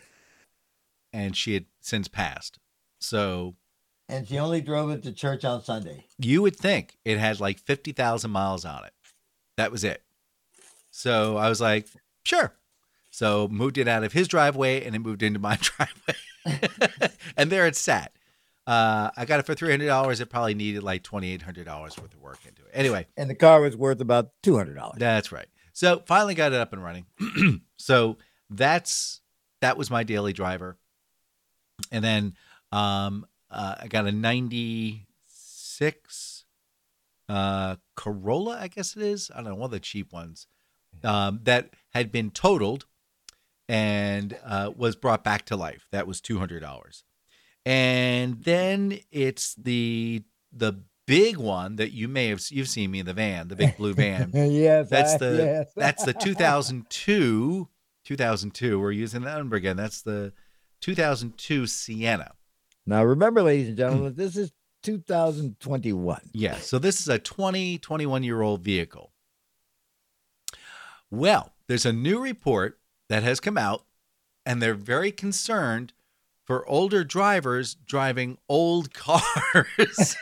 and 1.12 1.36
she 1.36 1.54
had 1.54 1.66
since 1.80 2.08
passed. 2.08 2.58
So 3.00 3.56
And 4.10 4.26
she 4.28 4.38
only 4.38 4.60
drove 4.60 4.90
it 4.90 5.02
to 5.04 5.12
church 5.12 5.44
on 5.44 5.62
Sunday. 5.62 6.04
you 6.18 6.42
would 6.42 6.56
think 6.56 6.96
it 7.04 7.18
had 7.18 7.40
like 7.40 7.58
50,000 7.60 8.30
miles 8.30 8.64
on 8.64 8.84
it. 8.84 8.92
That 9.56 9.70
was 9.72 9.84
it. 9.84 10.02
So 10.90 11.36
I 11.36 11.48
was 11.48 11.60
like, 11.60 11.86
sure. 12.24 12.52
So 13.10 13.48
moved 13.48 13.78
it 13.78 13.88
out 13.88 14.04
of 14.04 14.12
his 14.12 14.28
driveway 14.28 14.84
and 14.84 14.94
it 14.94 14.98
moved 15.00 15.22
into 15.22 15.38
my 15.38 15.56
driveway. 15.60 17.08
and 17.36 17.50
there 17.50 17.66
it 17.66 17.76
sat. 17.76 18.12
Uh, 18.66 19.10
I 19.16 19.24
got 19.24 19.40
it 19.40 19.46
for 19.46 19.54
$300. 19.54 20.20
It 20.20 20.26
probably 20.26 20.54
needed 20.54 20.82
like 20.82 21.02
$2,800 21.02 21.66
worth 21.66 21.98
of 22.14 22.20
work 22.20 22.38
into 22.46 22.62
it. 22.62 22.70
Anyway, 22.72 23.06
And 23.16 23.28
the 23.30 23.34
car 23.34 23.60
was 23.60 23.76
worth 23.76 24.00
about 24.00 24.30
two 24.42 24.56
hundred 24.56 24.74
dollars. 24.74 24.98
that's 24.98 25.32
right. 25.32 25.46
So 25.72 26.02
finally 26.06 26.34
got 26.34 26.52
it 26.52 26.58
up 26.60 26.72
and 26.72 26.82
running. 26.82 27.06
so 27.76 28.18
that's 28.48 29.20
that 29.60 29.76
was 29.76 29.90
my 29.90 30.02
daily 30.04 30.32
driver. 30.32 30.76
And 31.90 32.04
then 32.04 32.34
um, 32.72 33.26
uh, 33.50 33.74
I 33.80 33.88
got 33.88 34.06
a 34.06 34.12
96 34.12 36.44
uh, 37.28 37.76
Corolla, 37.96 38.58
I 38.60 38.68
guess 38.68 38.96
it 38.96 39.02
is. 39.02 39.30
I 39.32 39.36
don't 39.36 39.44
know, 39.50 39.54
one 39.54 39.66
of 39.66 39.70
the 39.70 39.78
cheap 39.80 40.12
ones 40.12 40.46
um, 41.04 41.40
that 41.44 41.70
had 41.90 42.10
been 42.10 42.30
totaled 42.30 42.86
and 43.68 44.36
uh, 44.44 44.72
was 44.76 44.96
brought 44.96 45.22
back 45.22 45.44
to 45.46 45.54
life. 45.56 45.86
That 45.92 46.08
was 46.08 46.20
$200. 46.20 47.02
And 47.64 48.42
then 48.42 48.98
it's 49.12 49.54
the 49.54 50.22
the 50.52 50.82
big 51.06 51.36
one 51.36 51.76
that 51.76 51.92
you 51.92 52.08
may 52.08 52.28
have 52.28 52.42
you've 52.50 52.68
seen 52.68 52.90
me 52.90 52.98
in 53.00 53.06
the 53.06 53.12
van, 53.12 53.46
the 53.48 53.54
big 53.54 53.76
blue 53.76 53.92
van. 53.94 54.30
yes, 54.34 54.88
That's 54.88 55.14
I- 55.14 55.18
the 55.18 55.36
yes. 55.36 55.70
that's 55.76 56.04
the 56.04 56.14
2002 56.14 57.68
2002. 58.04 58.80
We're 58.80 58.90
using 58.92 59.22
that 59.22 59.36
number 59.36 59.56
again. 59.56 59.76
That's 59.76 60.00
the 60.02 60.32
2002 60.80 61.66
Sienna. 61.66 62.32
Now 62.90 63.04
remember, 63.04 63.40
ladies 63.42 63.68
and 63.68 63.76
Hmm. 63.78 63.82
gentlemen, 63.82 64.14
this 64.16 64.36
is 64.36 64.50
2021. 64.82 66.30
Yeah. 66.32 66.56
So 66.58 66.78
this 66.80 66.98
is 67.00 67.08
a 67.08 67.20
20 67.20 67.78
21 67.78 68.24
year 68.24 68.42
old 68.42 68.62
vehicle. 68.62 69.12
Well, 71.08 71.52
there's 71.68 71.86
a 71.86 71.92
new 71.92 72.20
report 72.20 72.80
that 73.08 73.22
has 73.22 73.38
come 73.38 73.56
out, 73.56 73.84
and 74.44 74.60
they're 74.60 74.74
very 74.74 75.12
concerned 75.12 75.92
for 76.44 76.66
older 76.68 77.04
drivers 77.04 77.74
driving 77.86 78.38
old 78.48 78.92
cars. 78.94 80.16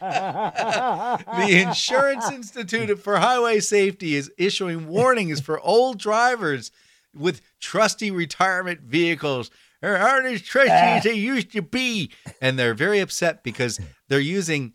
the 0.00 1.62
Insurance 1.66 2.30
Institute 2.30 2.98
for 2.98 3.18
Highway 3.18 3.60
Safety 3.60 4.14
is 4.14 4.30
issuing 4.38 4.88
warnings 4.88 5.40
for 5.40 5.60
old 5.60 5.98
drivers 5.98 6.70
with 7.14 7.42
trusty 7.60 8.10
retirement 8.10 8.80
vehicles. 8.80 9.50
They 9.86 9.92
aren't 9.92 10.26
as 10.26 10.42
trusty 10.42 10.72
as 10.72 11.04
they 11.04 11.14
used 11.14 11.52
to 11.52 11.62
be. 11.62 12.10
And 12.40 12.58
they're 12.58 12.74
very 12.74 12.98
upset 12.98 13.44
because 13.44 13.78
they're 14.08 14.18
using, 14.18 14.72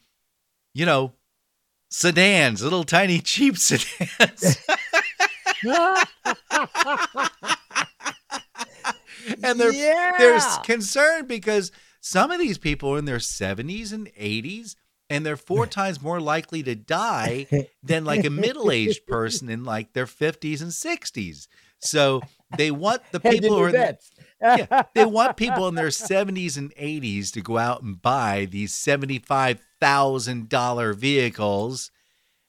you 0.73 0.85
know, 0.85 1.11
sedans, 1.89 2.63
little 2.63 2.85
tiny 2.85 3.19
cheap 3.19 3.57
sedans. 3.57 4.57
and 9.43 9.59
they're 9.59 9.73
they're 10.17 10.39
concerned 10.63 11.27
because 11.27 11.73
some 11.99 12.31
of 12.31 12.39
these 12.39 12.57
people 12.57 12.95
are 12.95 12.97
in 12.97 13.03
their 13.03 13.17
70s 13.17 13.91
and 13.91 14.07
80s 14.13 14.75
and 15.09 15.25
they're 15.25 15.35
four 15.35 15.67
times 15.67 16.01
more 16.01 16.21
likely 16.21 16.63
to 16.63 16.73
die 16.73 17.47
than 17.83 18.05
like 18.05 18.23
a 18.23 18.29
middle-aged 18.29 19.05
person 19.05 19.49
in 19.49 19.65
like 19.65 19.91
their 19.91 20.05
50s 20.05 20.61
and 20.61 20.71
60s 20.71 21.47
so 21.79 22.21
they 22.57 22.71
want 22.71 23.01
the 23.11 23.19
people 23.19 23.49
who 23.49 23.63
are 23.63 23.67
in 23.67 23.73
bets. 23.73 24.11
Yeah, 24.41 24.83
they 24.93 25.05
want 25.05 25.37
people 25.37 25.67
in 25.67 25.75
their 25.75 25.87
70s 25.89 26.57
and 26.57 26.73
80s 26.75 27.31
to 27.33 27.41
go 27.41 27.57
out 27.57 27.81
and 27.83 28.01
buy 28.01 28.45
these 28.49 28.73
$75,000 28.73 30.95
vehicles. 30.95 31.91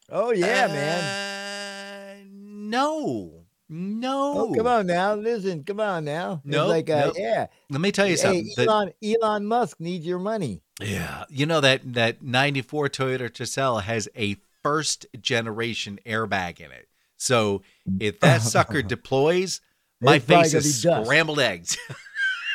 Oh 0.09 0.32
yeah, 0.32 0.66
man. 0.66 1.05
Uh, 1.05 2.14
no. 2.34 3.38
No. 3.68 4.34
Oh, 4.36 4.53
come 4.55 4.66
on 4.66 4.86
now, 4.86 5.14
listen, 5.14 5.62
come 5.64 5.80
on 5.80 6.05
now. 6.05 6.43
No, 6.45 6.66
like 6.66 6.90
uh, 6.90 7.12
yeah. 7.16 7.47
Let 7.70 7.80
me 7.80 7.90
tell 7.90 8.05
you 8.07 8.12
Hey, 8.12 8.16
something. 8.18 8.53
The- 8.55 8.64
Elon, 8.64 8.93
Elon 9.03 9.47
Musk 9.47 9.80
needs 9.80 10.05
your 10.05 10.18
money. 10.18 10.61
Yeah, 10.80 11.24
you 11.30 11.47
know 11.47 11.62
that 11.62 11.95
that 11.95 12.20
94 12.22 12.90
Toyota 12.90 13.30
Tercel 13.30 13.80
has 13.82 14.11
a 14.14 14.36
first 14.62 15.07
generation 15.20 15.99
airbag 16.05 16.61
in 16.61 16.70
it. 16.70 16.86
So 17.16 17.62
if 17.99 18.20
that 18.20 18.43
sucker 18.43 18.82
deploys, 18.82 19.62
my 20.03 20.16
It's 20.16 20.24
face 20.26 20.55
is 20.55 20.82
scrambled 20.82 21.40
eggs. 21.40 21.78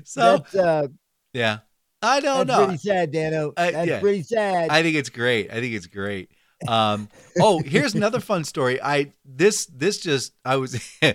so 0.03 0.43
uh, 0.59 0.87
yeah, 1.33 1.59
I 2.01 2.19
don't 2.19 2.23
know. 2.23 2.45
that's 2.45 2.47
know. 2.47 2.65
pretty 2.65 2.77
sad, 2.77 3.11
Dano. 3.11 3.53
Uh, 3.55 3.71
that's 3.71 3.87
yeah. 3.87 3.99
pretty 3.99 4.23
sad. 4.23 4.69
I 4.69 4.81
think 4.81 4.95
it's 4.95 5.09
great. 5.09 5.51
I 5.51 5.55
think 5.55 5.73
it's 5.73 5.87
great. 5.87 6.31
Um, 6.67 7.09
oh, 7.39 7.59
here's 7.59 7.95
another 7.95 8.19
fun 8.31 8.43
story. 8.43 8.81
I 8.81 9.11
this 9.25 9.65
this 9.67 9.99
just 9.99 10.33
I 10.45 10.57
was 10.57 10.79
all 11.03 11.13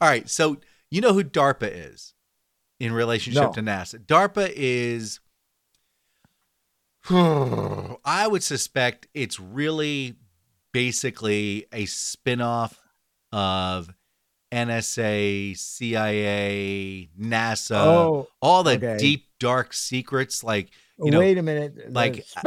right. 0.00 0.28
So 0.28 0.58
you 0.90 1.00
know 1.00 1.12
who 1.12 1.24
DARPA 1.24 1.70
is 1.72 2.14
in 2.80 2.92
relationship 2.92 3.42
No. 3.42 3.52
to 3.52 3.62
NASA. 3.62 4.04
DARPA 4.04 4.52
is. 4.54 5.20
I 7.10 8.26
would 8.28 8.42
suspect 8.42 9.08
it's 9.14 9.40
really 9.40 10.16
basically 10.72 11.66
a 11.72 11.86
spin-off 11.86 12.80
of 13.32 13.90
NSA, 14.52 15.56
CIA, 15.56 17.08
NASA, 17.18 17.76
oh, 17.76 18.28
all 18.40 18.62
the 18.62 18.76
okay. 18.76 18.96
deep 18.98 19.26
dark 19.40 19.72
secrets 19.72 20.44
like 20.44 20.70
you 20.98 21.10
know 21.10 21.18
wait 21.18 21.38
a 21.38 21.42
minute. 21.42 21.92
Like- 21.92 22.24
uh, 22.36 22.40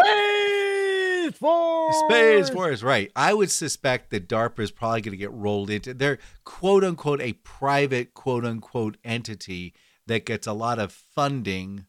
Space 1.26 1.40
Force. 1.40 1.96
Space 2.08 2.50
Force, 2.50 2.84
right? 2.84 3.12
I 3.16 3.34
would 3.34 3.52
suspect 3.52 4.12
that 4.12 4.30
DARPA 4.30 4.60
is 4.60 4.72
probably 4.72 5.02
going 5.02 5.14
to 5.14 5.18
get 5.18 5.32
rolled 5.32 5.70
into. 5.70 5.94
They're 5.94 6.20
quote 6.44 6.84
unquote 6.84 7.22
a 7.22 7.34
private 7.34 8.14
quote 8.14 8.46
unquote 8.46 8.98
entity 9.04 9.74
that 10.08 10.26
gets 10.26 10.46
a 10.46 10.54
lot 10.54 10.80
of 10.80 10.92
funding 10.92 11.86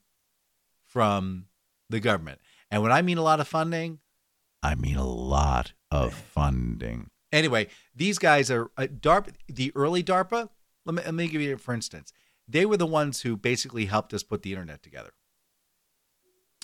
from 0.86 1.46
the 1.90 2.00
government. 2.00 2.40
And 2.70 2.82
when 2.82 2.92
I 2.92 3.02
mean 3.02 3.18
a 3.18 3.22
lot 3.22 3.40
of 3.40 3.48
funding, 3.48 4.00
I 4.62 4.74
mean 4.74 4.96
a 4.96 5.06
lot 5.06 5.72
of 5.90 6.14
funding. 6.14 7.10
Anyway, 7.32 7.68
these 7.94 8.18
guys 8.18 8.50
are 8.50 8.70
uh, 8.76 8.86
DARPA. 8.86 9.34
The 9.48 9.72
early 9.74 10.02
DARPA. 10.02 10.48
Let 10.84 10.94
me 10.94 11.02
let 11.04 11.14
me 11.14 11.28
give 11.28 11.40
you 11.40 11.56
for 11.56 11.74
instance. 11.74 12.12
They 12.48 12.64
were 12.64 12.76
the 12.76 12.86
ones 12.86 13.22
who 13.22 13.36
basically 13.36 13.86
helped 13.86 14.14
us 14.14 14.22
put 14.22 14.42
the 14.42 14.52
internet 14.52 14.82
together. 14.82 15.10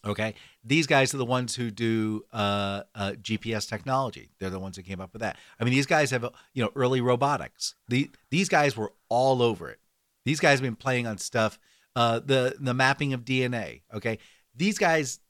Okay, 0.05 0.35
these 0.65 0.89
guys 0.89 1.15
are 1.15 1.19
the 1.19 1.25
ones 1.25 1.55
who 1.55 1.71
do 1.71 2.25
uh, 2.33 2.83
uh, 2.95 3.13
GPS 3.21 3.69
technology. 3.69 4.31
They're 4.41 4.51
the 4.51 4.59
ones 4.59 4.77
who 4.77 4.83
came 4.83 5.01
up 5.01 5.13
with 5.13 5.23
that. 5.23 5.37
I 5.61 5.65
mean, 5.65 5.73
these 5.73 5.87
guys 5.87 6.11
have 6.11 6.29
you 6.55 6.65
know 6.65 6.73
early 6.75 7.01
robotics. 7.01 7.77
The 7.89 8.11
these 8.31 8.49
guys 8.49 8.77
were 8.77 8.93
all 9.09 9.43
over 9.43 9.71
it. 9.71 9.79
These 10.25 10.41
guys 10.41 10.59
have 10.59 10.63
been 10.63 10.77
playing 10.77 11.07
on 11.07 11.19
stuff. 11.19 11.59
Uh, 11.95 12.19
the 12.19 12.57
the 12.59 12.75
mapping 12.75 13.13
of 13.13 13.25
DNA. 13.25 13.83
Okay, 13.95 14.19
these 14.57 14.79
guys. 14.79 15.21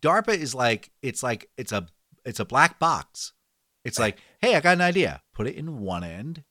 DARPA 0.00 0.36
is 0.36 0.54
like 0.54 0.90
it's 1.02 1.22
like 1.22 1.50
it's 1.56 1.72
a 1.72 1.86
it's 2.24 2.40
a 2.40 2.44
black 2.44 2.78
box. 2.78 3.32
It's 3.84 3.98
like, 3.98 4.18
hey, 4.40 4.54
I 4.54 4.60
got 4.60 4.74
an 4.74 4.82
idea. 4.82 5.22
Put 5.34 5.46
it 5.46 5.54
in 5.54 5.78
one 5.78 6.04
end. 6.04 6.44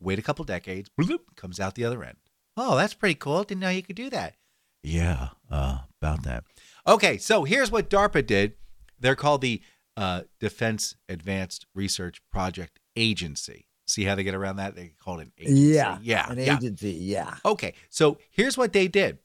Wait 0.00 0.18
a 0.18 0.22
couple 0.22 0.44
decades. 0.44 0.90
Bloop, 0.98 1.20
comes 1.36 1.60
out 1.60 1.74
the 1.74 1.84
other 1.84 2.02
end. 2.02 2.16
Oh, 2.56 2.76
that's 2.76 2.94
pretty 2.94 3.14
cool. 3.14 3.44
Didn't 3.44 3.60
know 3.60 3.68
you 3.68 3.82
could 3.82 3.96
do 3.96 4.10
that. 4.10 4.34
Yeah, 4.82 5.28
uh, 5.50 5.80
about 6.00 6.24
that. 6.24 6.44
Okay, 6.86 7.18
so 7.18 7.44
here's 7.44 7.70
what 7.70 7.90
DARPA 7.90 8.26
did. 8.26 8.54
They're 8.98 9.14
called 9.14 9.42
the 9.42 9.62
uh, 9.96 10.22
Defense 10.40 10.96
Advanced 11.08 11.66
Research 11.74 12.22
Project 12.32 12.80
Agency. 12.96 13.66
See 13.86 14.04
how 14.04 14.14
they 14.14 14.22
get 14.22 14.34
around 14.34 14.56
that? 14.56 14.74
They 14.74 14.92
call 15.02 15.18
it 15.18 15.24
an 15.24 15.32
agency. 15.38 15.62
Yeah. 15.74 15.98
yeah, 16.02 16.30
An 16.30 16.38
yeah. 16.38 16.56
agency. 16.56 16.92
Yeah. 16.92 17.36
Okay, 17.44 17.74
so 17.90 18.18
here's 18.30 18.56
what 18.56 18.72
they 18.72 18.88
did. 18.88 19.18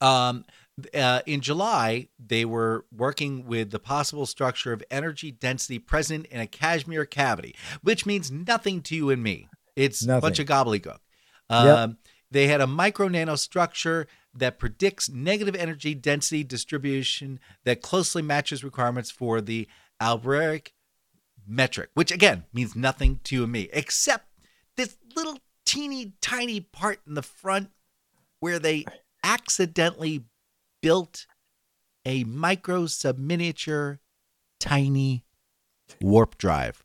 Um, 0.00 0.44
uh, 0.94 1.20
in 1.26 1.40
July, 1.40 2.08
they 2.18 2.44
were 2.44 2.84
working 2.94 3.46
with 3.46 3.70
the 3.70 3.78
possible 3.78 4.26
structure 4.26 4.72
of 4.72 4.82
energy 4.90 5.30
density 5.30 5.78
present 5.78 6.26
in 6.26 6.40
a 6.40 6.46
Casimir 6.46 7.04
cavity, 7.04 7.54
which 7.82 8.06
means 8.06 8.30
nothing 8.30 8.80
to 8.82 8.96
you 8.96 9.10
and 9.10 9.22
me. 9.22 9.48
It's 9.76 10.02
a 10.02 10.20
bunch 10.20 10.38
of 10.38 10.46
gobbledygook. 10.46 10.98
Um, 11.48 11.98
They 12.30 12.46
had 12.46 12.60
a 12.60 12.66
micro 12.66 13.08
nano 13.08 13.34
structure 13.36 14.06
that 14.34 14.58
predicts 14.58 15.08
negative 15.08 15.56
energy 15.56 15.94
density 15.94 16.44
distribution 16.44 17.40
that 17.64 17.82
closely 17.82 18.22
matches 18.22 18.62
requirements 18.62 19.10
for 19.10 19.40
the 19.40 19.66
Alcubierre 20.00 20.62
metric, 21.46 21.90
which 21.94 22.12
again 22.12 22.44
means 22.52 22.76
nothing 22.76 23.18
to 23.24 23.34
you 23.34 23.42
and 23.42 23.52
me, 23.52 23.68
except 23.72 24.26
this 24.76 24.96
little 25.16 25.38
teeny 25.66 26.14
tiny 26.20 26.60
part 26.60 27.00
in 27.06 27.14
the 27.14 27.22
front 27.22 27.70
where 28.38 28.58
they 28.60 28.84
accidentally 29.24 30.24
built 30.82 31.26
a 32.04 32.24
micro 32.24 32.84
subminiature 32.84 33.98
tiny 34.58 35.24
warp 36.00 36.38
drive. 36.38 36.82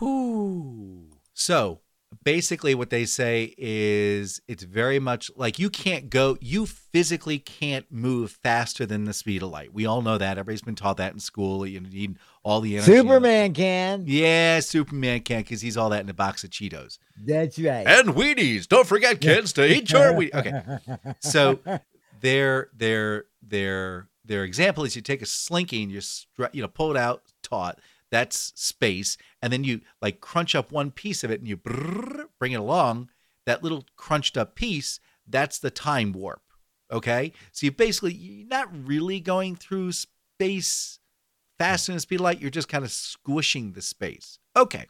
Whoo. 0.00 1.08
So 1.34 1.80
basically 2.24 2.74
what 2.74 2.90
they 2.90 3.04
say 3.04 3.54
is 3.58 4.40
it's 4.46 4.62
very 4.62 4.98
much 4.98 5.30
like 5.36 5.58
you 5.58 5.68
can't 5.68 6.08
go 6.08 6.36
you 6.40 6.64
physically 6.64 7.38
can't 7.38 7.84
move 7.90 8.30
faster 8.30 8.86
than 8.86 9.04
the 9.04 9.12
speed 9.12 9.42
of 9.42 9.50
light 9.50 9.72
we 9.74 9.84
all 9.84 10.02
know 10.02 10.16
that 10.16 10.38
everybody's 10.38 10.62
been 10.62 10.76
taught 10.76 10.96
that 10.96 11.12
in 11.12 11.18
school 11.18 11.66
you 11.66 11.80
need 11.80 12.16
all 12.44 12.60
the 12.60 12.76
energy 12.76 12.92
Superman 12.92 13.52
can. 13.52 14.04
yeah 14.06 14.60
superman 14.60 15.20
can 15.20 15.42
because 15.42 15.60
he's 15.60 15.76
all 15.76 15.90
that 15.90 16.00
in 16.02 16.08
a 16.08 16.14
box 16.14 16.44
of 16.44 16.50
cheetos 16.50 16.98
That's 17.24 17.58
right. 17.58 17.86
and 17.86 18.10
Wheaties. 18.10 18.68
Don't 18.68 18.86
forget, 18.86 19.20
kids, 19.20 19.52
to 19.54 19.66
eat 19.66 19.90
your 19.90 20.12
Wheaties. 20.12 20.34
Okay. 20.88 21.14
So 21.20 21.58
their 22.26 22.70
their 22.76 23.24
their 23.40 24.08
their 24.24 24.42
example 24.42 24.82
is 24.82 24.96
you 24.96 25.02
take 25.02 25.22
a 25.22 25.26
slinky 25.26 25.84
and 25.84 25.92
you 25.92 26.00
you 26.52 26.60
know 26.60 26.68
pull 26.68 26.90
it 26.90 26.96
out 26.96 27.22
taut. 27.42 27.78
That's 28.10 28.52
space, 28.56 29.16
and 29.40 29.52
then 29.52 29.62
you 29.62 29.80
like 30.02 30.20
crunch 30.20 30.54
up 30.54 30.72
one 30.72 30.90
piece 30.90 31.22
of 31.22 31.30
it 31.30 31.40
and 31.40 31.48
you 31.48 31.56
bring 31.56 32.52
it 32.52 32.60
along. 32.60 33.10
That 33.46 33.62
little 33.62 33.84
crunched 33.94 34.36
up 34.36 34.56
piece, 34.56 34.98
that's 35.26 35.60
the 35.60 35.70
time 35.70 36.12
warp. 36.12 36.42
Okay, 36.90 37.32
so 37.52 37.66
you 37.66 37.70
basically 37.70 38.14
you're 38.14 38.48
not 38.48 38.68
really 38.86 39.20
going 39.20 39.54
through 39.54 39.92
space 39.92 40.98
faster 41.58 41.92
than 41.92 42.00
speed 42.00 42.16
of 42.16 42.22
light. 42.22 42.40
You're 42.40 42.50
just 42.50 42.68
kind 42.68 42.84
of 42.84 42.90
squishing 42.90 43.72
the 43.72 43.82
space. 43.82 44.40
Okay. 44.56 44.86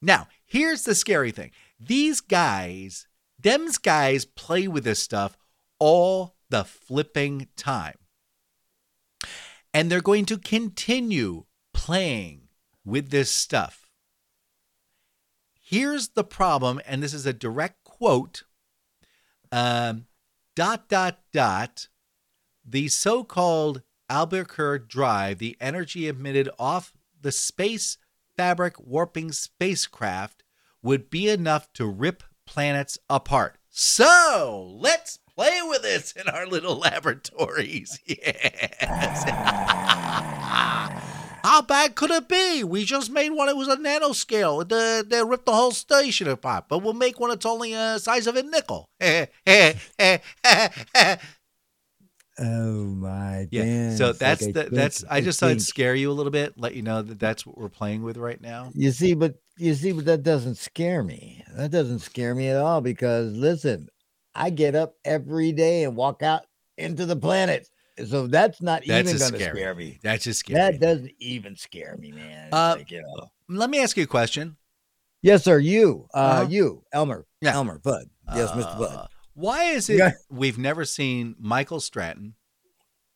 Now, 0.00 0.28
here's 0.46 0.84
the 0.84 0.94
scary 0.94 1.32
thing. 1.32 1.50
These 1.80 2.20
guys, 2.20 3.08
them's 3.38 3.78
guys 3.78 4.24
play 4.24 4.68
with 4.68 4.84
this 4.84 5.00
stuff 5.00 5.36
all 5.78 6.36
the 6.50 6.64
flipping 6.64 7.48
time. 7.56 7.96
And 9.74 9.90
they're 9.90 10.00
going 10.00 10.24
to 10.26 10.38
continue 10.38 11.44
playing 11.74 12.48
with 12.84 13.10
this 13.10 13.30
stuff. 13.30 13.90
Here's 15.60 16.08
the 16.10 16.24
problem, 16.24 16.80
and 16.86 17.02
this 17.02 17.12
is 17.12 17.26
a 17.26 17.32
direct 17.32 17.84
quote. 17.84 18.44
Um, 19.52 20.06
dot, 20.56 20.88
dot, 20.88 21.18
dot. 21.32 21.88
The 22.64 22.88
so 22.88 23.22
called 23.22 23.82
Alcubierre 24.10 24.78
drive, 24.88 25.38
the 25.38 25.56
energy 25.60 26.08
emitted 26.08 26.48
off 26.58 26.94
the 27.20 27.32
space 27.32 27.98
fabric 28.36 28.80
warping 28.80 29.32
spacecraft, 29.32 30.44
would 30.82 31.10
be 31.10 31.28
enough 31.28 31.70
to 31.74 31.84
rip 31.86 32.22
planets 32.46 32.98
apart. 33.10 33.57
So 33.80 34.74
let's 34.76 35.20
play 35.36 35.60
with 35.62 35.82
this 35.82 36.10
in 36.10 36.28
our 36.28 36.48
little 36.48 36.76
laboratories. 36.76 38.00
Yes. 38.08 39.22
How 41.44 41.62
bad 41.62 41.94
could 41.94 42.10
it 42.10 42.28
be? 42.28 42.64
We 42.64 42.84
just 42.84 43.08
made 43.08 43.30
one. 43.30 43.48
It 43.48 43.56
was 43.56 43.68
a 43.68 43.76
nanoscale. 43.76 44.68
They, 44.68 44.98
uh, 44.98 45.02
they 45.06 45.24
ripped 45.24 45.46
the 45.46 45.54
whole 45.54 45.70
station 45.70 46.26
apart. 46.26 46.64
But 46.68 46.80
we'll 46.80 46.92
make 46.92 47.20
one 47.20 47.30
that's 47.30 47.46
only 47.46 47.72
the 47.72 48.00
size 48.00 48.26
of 48.26 48.34
a 48.34 48.42
nickel. 48.42 48.88
Oh 52.40 52.84
my 52.84 53.48
Yeah. 53.50 53.96
So 53.96 54.12
that's 54.12 54.46
I 54.46 54.52
the, 54.52 54.68
that's. 54.70 55.04
I 55.10 55.20
just 55.20 55.40
thought 55.40 55.50
it'd 55.50 55.62
scare 55.62 55.94
you 55.96 56.10
a 56.10 56.14
little 56.14 56.30
bit. 56.30 56.54
Let 56.56 56.74
you 56.74 56.82
know 56.82 57.02
that 57.02 57.18
that's 57.18 57.44
what 57.44 57.58
we're 57.58 57.68
playing 57.68 58.02
with 58.02 58.16
right 58.16 58.40
now. 58.40 58.70
You 58.74 58.92
see, 58.92 59.14
but 59.14 59.34
you 59.58 59.74
see, 59.74 59.92
but 59.92 60.04
that 60.06 60.22
doesn't 60.22 60.56
scare 60.56 61.02
me. 61.02 61.44
That 61.54 61.70
doesn't 61.70 62.00
scare 62.00 62.34
me 62.34 62.48
at 62.48 62.56
all 62.56 62.80
because 62.80 63.32
listen, 63.34 63.88
I 64.34 64.50
get 64.50 64.74
up 64.74 64.94
every 65.04 65.52
day 65.52 65.84
and 65.84 65.96
walk 65.96 66.22
out 66.22 66.46
into 66.76 67.06
the 67.06 67.16
planet. 67.16 67.68
So 68.06 68.28
that's 68.28 68.62
not 68.62 68.86
That's 68.86 69.08
even 69.08 69.18
going 69.18 69.32
to 69.32 69.40
scare 69.40 69.74
me. 69.74 69.98
That's 70.02 70.24
just 70.24 70.40
scary. 70.40 70.58
That 70.60 70.80
doesn't 70.80 71.10
even 71.18 71.56
scare 71.56 71.96
me, 71.98 72.12
man. 72.12 72.50
Uh, 72.52 72.76
like, 72.78 72.90
you 72.90 73.02
know. 73.02 73.28
Let 73.48 73.70
me 73.70 73.82
ask 73.82 73.96
you 73.96 74.04
a 74.04 74.06
question. 74.06 74.56
Yes, 75.20 75.42
sir. 75.42 75.58
You, 75.58 76.06
uh, 76.14 76.18
Uh-huh. 76.18 76.46
you, 76.48 76.84
Elmer, 76.92 77.26
Yeah. 77.40 77.54
Elmer, 77.54 77.80
Bud. 77.80 78.08
Yes, 78.34 78.50
Mr. 78.52 78.74
Uh, 78.74 78.78
Bud. 78.78 79.08
Why 79.34 79.64
is 79.72 79.88
it 79.90 79.96
Yeah. 79.98 80.12
we've 80.30 80.58
never 80.58 80.84
seen 80.84 81.34
Michael 81.40 81.80
Strahan 81.80 82.34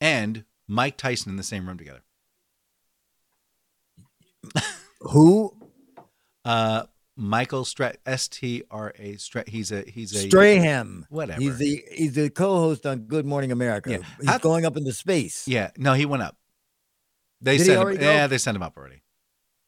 and 0.00 0.44
Mike 0.66 0.96
Tyson 0.96 1.30
in 1.30 1.36
the 1.36 1.42
same 1.44 1.68
room 1.68 1.78
together? 1.78 2.02
Who? 5.00 5.61
Uh, 6.44 6.84
Michael 7.16 7.64
Strat 7.64 7.96
S 8.06 8.26
T 8.28 8.62
R 8.70 8.92
A 8.98 9.14
Strat. 9.14 9.48
He's 9.48 9.70
a 9.70 9.82
he's 9.82 10.14
a 10.14 10.28
Strahan. 10.28 11.06
Whatever. 11.10 11.40
He's 11.40 11.58
the 11.58 11.84
he's 11.92 12.14
the 12.14 12.30
co-host 12.30 12.86
on 12.86 13.00
Good 13.00 13.26
Morning 13.26 13.52
America. 13.52 13.90
Yeah. 13.90 13.98
He's 14.20 14.38
going 14.38 14.64
up 14.64 14.76
into 14.76 14.92
space. 14.92 15.46
yeah. 15.46 15.70
No, 15.76 15.92
he 15.92 16.06
went 16.06 16.22
up. 16.22 16.36
They 17.42 17.58
Did 17.58 17.66
sent 17.66 17.80
him. 17.88 17.96
go? 17.96 18.00
Yeah, 18.04 18.26
they 18.28 18.38
sent 18.38 18.56
him 18.56 18.62
up 18.62 18.76
already. 18.76 19.02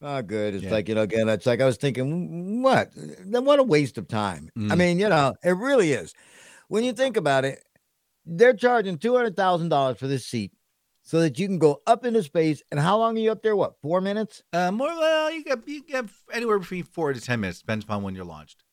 Oh, 0.01 0.21
good. 0.21 0.55
It's 0.55 0.63
Yeah. 0.65 0.71
like, 0.71 0.89
you 0.89 0.95
know, 0.95 1.01
again, 1.01 1.29
it's 1.29 1.45
like 1.45 1.61
I 1.61 1.65
was 1.65 1.77
thinking, 1.77 2.61
what? 2.63 2.89
Then 2.95 3.45
What 3.45 3.59
a 3.59 3.63
waste 3.63 3.97
of 3.97 4.07
time. 4.07 4.49
I 4.55 4.59
Mm. 4.59 4.77
mean, 4.77 4.99
you 4.99 5.09
know, 5.09 5.35
it 5.43 5.51
really 5.55 5.91
is. 5.93 6.13
When 6.67 6.83
you 6.83 6.93
think 6.93 7.15
about 7.17 7.45
it, 7.45 7.63
they're 8.25 8.53
charging 8.53 8.97
$200,000 8.97 9.97
for 9.97 10.07
this 10.07 10.25
seat 10.25 10.51
so 11.05 11.21
that 11.21 11.39
you 11.39 11.47
can 11.47 11.59
go 11.59 11.81
up 11.87 12.03
into 12.03 12.21
space. 12.23 12.61
And 12.71 12.79
how 12.79 12.97
long 12.97 13.15
are 13.15 13.21
you 13.21 13.31
up 13.31 13.41
there? 13.43 13.55
What, 13.55 13.79
four 13.81 14.01
minutes? 14.01 14.43
Uh, 14.51 14.71
more 14.71 14.87
well, 14.87 15.31
you 15.31 15.43
get 15.43 15.59
you 15.67 15.83
get 15.83 16.05
anywhere 16.33 16.59
between 16.59 16.83
four 16.83 17.13
to 17.13 17.21
ten 17.21 17.39
minutes, 17.39 17.59
depends 17.59 17.85
upon 17.85 18.03
when 18.03 18.15
you're 18.15 18.25
launched. 18.25 18.63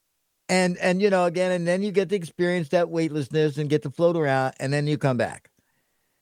And, 0.49 0.77
and, 0.79 1.01
you 1.01 1.09
know, 1.09 1.25
again, 1.25 1.53
and 1.53 1.67
then 1.67 1.83
you 1.83 1.93
get 1.93 2.09
to 2.11 2.17
experience 2.17 2.71
that 2.71 2.91
weightlessness 2.91 3.57
and 3.57 3.71
get 3.71 3.83
to 3.85 3.91
float 3.91 4.17
around 4.17 4.55
and 4.61 4.71
then 4.73 4.87
you 4.87 4.99
come 4.99 5.17
back. 5.17 5.51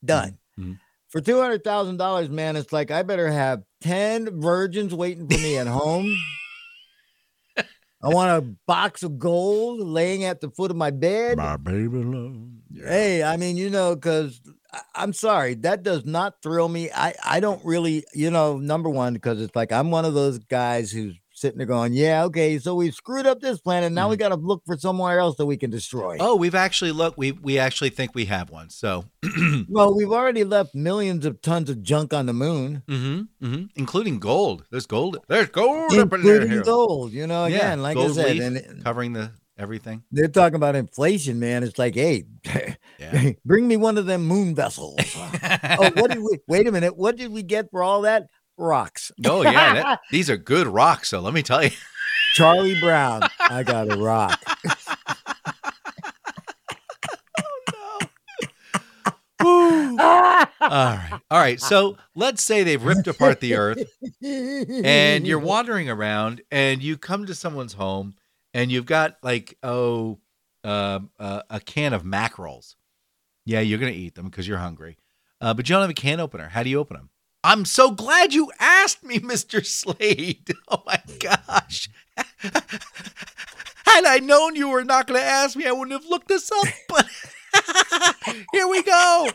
Done. 0.04 0.38
Mhm. 0.58 0.78
For 1.08 1.20
$200,000, 1.20 2.28
man, 2.30 2.54
it's 2.54 2.72
like 2.72 2.92
I 2.92 3.02
better 3.02 3.32
have 3.32 3.64
10 3.80 4.40
virgins 4.40 4.94
waiting 4.94 5.28
for 5.28 5.38
me 5.38 5.58
at 5.58 5.66
home. 5.66 6.14
I 8.02 8.08
want 8.08 8.30
a 8.30 8.46
box 8.66 9.02
of 9.02 9.18
gold 9.18 9.80
laying 9.80 10.24
at 10.24 10.40
the 10.40 10.50
foot 10.50 10.70
of 10.70 10.76
my 10.76 10.90
bed. 10.90 11.36
My 11.36 11.56
baby 11.56 12.02
love. 12.02 12.36
Hey, 12.74 13.22
I 13.24 13.36
mean, 13.36 13.56
you 13.56 13.68
know, 13.68 13.96
because 13.96 14.40
I'm 14.95 15.12
sorry, 15.12 15.55
that 15.57 15.83
does 15.83 16.05
not 16.05 16.43
thrill 16.43 16.68
me. 16.68 16.91
I, 16.91 17.14
I 17.25 17.41
don't 17.41 17.64
really, 17.64 18.05
you 18.14 18.31
know, 18.31 18.59
number 18.59 18.89
one, 18.89 19.14
because 19.14 19.41
it's 19.41 19.55
like 19.57 19.73
I'm 19.73 19.91
one 19.91 20.05
of 20.05 20.14
those 20.14 20.39
guys 20.39 20.91
who's 20.91 21.18
sitting 21.33 21.59
there 21.59 21.66
going, 21.66 21.93
yeah, 21.95 22.25
okay, 22.25 22.59
so 22.59 22.75
we've 22.75 22.95
screwed 22.95 23.27
up 23.27 23.41
this 23.41 23.61
planet. 23.61 23.93
Now 23.93 24.11
we 24.11 24.16
got 24.16 24.29
to 24.29 24.37
look 24.37 24.62
for 24.66 24.77
somewhere 24.77 25.18
else 25.18 25.37
that 25.37 25.47
we 25.47 25.57
can 25.57 25.71
destroy. 25.71 26.18
Oh, 26.21 26.37
we've 26.37 26.55
actually 26.55 26.93
looked. 26.93 27.18
We 27.18 27.33
we 27.33 27.59
actually 27.59 27.91
think 27.91 28.14
we 28.14 28.27
have 28.27 28.51
one. 28.51 28.71
So, 28.71 29.07
Well, 29.68 29.97
we've 29.97 30.12
already 30.12 30.45
left 30.45 30.75
millions 30.75 31.25
of 31.25 31.41
tons 31.41 31.71
of 31.71 31.83
junk 31.83 32.12
on 32.12 32.27
the 32.27 32.33
moon, 32.33 32.83
mm-hmm, 32.87 33.45
mm-hmm, 33.45 33.64
including 33.75 34.18
gold. 34.18 34.64
There's 34.71 34.87
gold. 34.87 35.18
There's 35.29 35.49
gold 35.49 35.93
up 35.93 35.93
in 35.93 35.97
there. 35.97 36.03
including 36.37 36.51
here. 36.51 36.62
gold. 36.62 37.12
You 37.12 37.27
know, 37.27 37.47
Yeah, 37.47 37.57
again, 37.57 37.83
like 37.83 37.97
I 37.97 38.09
said, 38.09 38.37
and 38.37 38.85
covering 38.85 39.14
the 39.14 39.33
everything. 39.61 40.02
they're 40.11 40.28
talking 40.28 40.56
about 40.56 40.74
inflation, 40.76 41.38
man. 41.38 41.62
It's 41.62 41.78
like, 41.78 41.94
hey, 41.94 42.24
Yeah. 42.98 43.30
bring 43.44 43.68
me 43.68 43.76
one 43.76 43.98
of 43.98 44.06
them 44.06 44.26
moon 44.26 44.54
vessels. 44.54 44.96
oh, 45.16 45.90
what 45.96 46.11
did 46.11 46.18
we? 46.22 46.38
Wait 46.48 46.66
a 46.66 46.72
minute. 46.72 46.96
What 46.96 47.16
did 47.16 47.30
we 47.32 47.42
get 47.42 47.70
for 47.70 47.82
all 47.82 48.02
that? 48.02 48.26
Rocks. 48.56 49.11
oh 49.24 49.40
yeah, 49.42 49.72
that, 49.74 50.00
these 50.11 50.28
are 50.28 50.36
good 50.36 50.66
rocks. 50.66 51.08
So 51.08 51.20
let 51.20 51.32
me 51.32 51.42
tell 51.42 51.64
you. 51.64 51.70
Charlie 52.34 52.78
Brown. 52.78 53.22
I 53.40 53.62
got 53.62 53.90
a 53.90 53.96
rock. 53.96 54.38
Oh, 59.42 59.96
all 60.61 60.68
right, 60.68 61.20
all 61.30 61.38
right. 61.40 61.58
So 61.61 61.96
let's 62.14 62.42
say 62.42 62.62
they've 62.62 62.82
ripped 62.82 63.06
apart 63.08 63.40
the 63.40 63.54
earth, 63.54 63.82
and 64.22 65.26
you're 65.26 65.38
wandering 65.38 65.88
around, 65.88 66.42
and 66.50 66.82
you 66.82 66.98
come 66.98 67.24
to 67.26 67.34
someone's 67.34 67.72
home, 67.72 68.14
and 68.55 68.70
you've 68.70 68.86
got 68.86 69.16
like 69.22 69.57
oh, 69.62 70.18
um, 70.64 71.11
uh, 71.18 71.42
a 71.51 71.61
can 71.61 71.92
of 71.92 72.05
mackerels. 72.05 72.76
Yeah, 73.44 73.61
you're 73.61 73.78
gonna 73.78 73.92
eat 73.92 74.14
them 74.14 74.26
because 74.26 74.46
you're 74.46 74.59
hungry, 74.59 74.98
uh, 75.40 75.55
but 75.55 75.68
you 75.68 75.74
don't 75.74 75.82
have 75.82 75.90
a 75.90 75.94
can 75.94 76.20
opener. 76.20 76.48
How 76.48 76.62
do 76.62 76.70
you 76.70 76.78
open 76.78 76.96
them? 76.96 77.11
I'm 77.42 77.64
so 77.64 77.90
glad 77.90 78.34
you 78.34 78.51
asked 78.61 79.03
me, 79.03 79.18
Mister 79.22 79.62
Slade. 79.62 80.53
Oh 80.68 80.82
my 80.86 81.01
gosh. 81.18 81.88
Had 82.16 84.05
I 84.05 84.20
known 84.22 84.55
you 84.55 84.68
were 84.68 84.84
not 84.84 85.09
going 85.09 85.18
to 85.18 85.26
ask 85.26 85.57
me, 85.57 85.66
I 85.66 85.72
wouldn't 85.72 86.01
have 86.01 86.09
looked 86.09 86.28
this 86.28 86.51
up. 86.53 86.68
But 86.88 87.07
Here 88.53 88.68
we 88.68 88.82
go. 88.82 89.30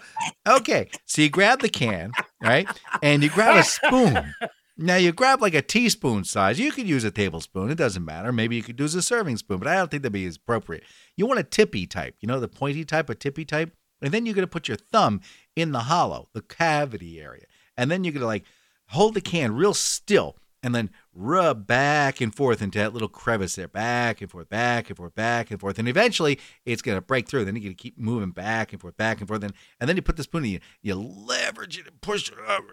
Okay. 0.47 0.89
So 1.05 1.21
you 1.21 1.29
grab 1.29 1.61
the 1.61 1.67
can, 1.69 2.11
right? 2.41 2.67
And 3.03 3.21
you 3.21 3.29
grab 3.29 3.57
a 3.57 3.63
spoon. 3.63 4.33
Now 4.77 4.97
you 4.97 5.13
grab 5.13 5.41
like 5.41 5.53
a 5.53 5.61
teaspoon 5.61 6.25
size. 6.25 6.59
You 6.59 6.71
could 6.71 6.87
use 6.87 7.05
a 7.05 7.11
tablespoon. 7.11 7.71
It 7.71 7.77
doesn't 7.77 8.03
matter. 8.03 8.33
Maybe 8.33 8.57
you 8.57 8.63
could 8.63 8.79
use 8.79 8.93
a 8.93 9.01
serving 9.01 9.37
spoon, 9.37 9.59
but 9.59 9.69
I 9.69 9.75
don't 9.75 9.89
think 9.89 10.03
that'd 10.03 10.11
be 10.11 10.27
appropriate. 10.27 10.83
You 11.15 11.25
want 11.25 11.39
a 11.39 11.43
tippy 11.43 11.87
type, 11.87 12.15
you 12.19 12.27
know, 12.27 12.41
the 12.41 12.49
pointy 12.49 12.83
type, 12.83 13.09
a 13.09 13.15
tippy 13.15 13.45
type. 13.45 13.73
And 14.01 14.13
then 14.13 14.25
you're 14.25 14.35
to 14.35 14.51
put 14.51 14.67
your 14.67 14.77
thumb 14.77 15.21
in 15.55 15.71
the 15.71 15.79
hollow, 15.79 16.27
the 16.33 16.41
cavity 16.41 17.21
area. 17.21 17.45
And 17.77 17.89
then 17.89 18.03
you're 18.03 18.13
to 18.13 18.25
like 18.25 18.43
hold 18.87 19.13
the 19.13 19.21
can 19.21 19.55
real 19.55 19.73
still 19.73 20.35
and 20.65 20.73
then 20.73 20.89
rub 21.13 21.67
back 21.67 22.19
and 22.19 22.33
forth 22.33 22.59
into 22.59 22.79
that 22.79 22.91
little 22.91 23.07
crevice 23.07 23.53
there, 23.53 23.67
back 23.67 24.19
and 24.19 24.31
forth, 24.31 24.49
back 24.49 24.89
and 24.89 24.97
forth, 24.97 25.13
back 25.13 25.51
and 25.51 25.59
forth. 25.59 25.77
And 25.77 25.87
eventually 25.87 26.39
it's 26.65 26.81
going 26.81 26.97
to 26.97 27.03
break 27.03 27.27
through. 27.27 27.45
Then 27.45 27.55
you're 27.55 27.65
going 27.65 27.75
to 27.75 27.81
keep 27.81 27.99
moving 27.99 28.31
back 28.31 28.73
and 28.73 28.81
forth, 28.81 28.97
back 28.97 29.19
and 29.19 29.27
forth. 29.27 29.43
And, 29.43 29.53
and 29.79 29.87
then 29.87 29.95
you 29.95 30.01
put 30.01 30.17
the 30.17 30.23
spoon 30.23 30.43
in, 30.43 30.49
you, 30.49 30.59
you 30.81 30.95
leverage 30.95 31.77
it 31.77 31.85
and 31.85 32.01
push 32.01 32.31
it 32.31 32.37
up, 32.47 32.63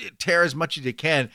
you 0.00 0.10
tear 0.18 0.44
as 0.44 0.54
much 0.54 0.78
as 0.78 0.86
you 0.86 0.94
can. 0.94 1.28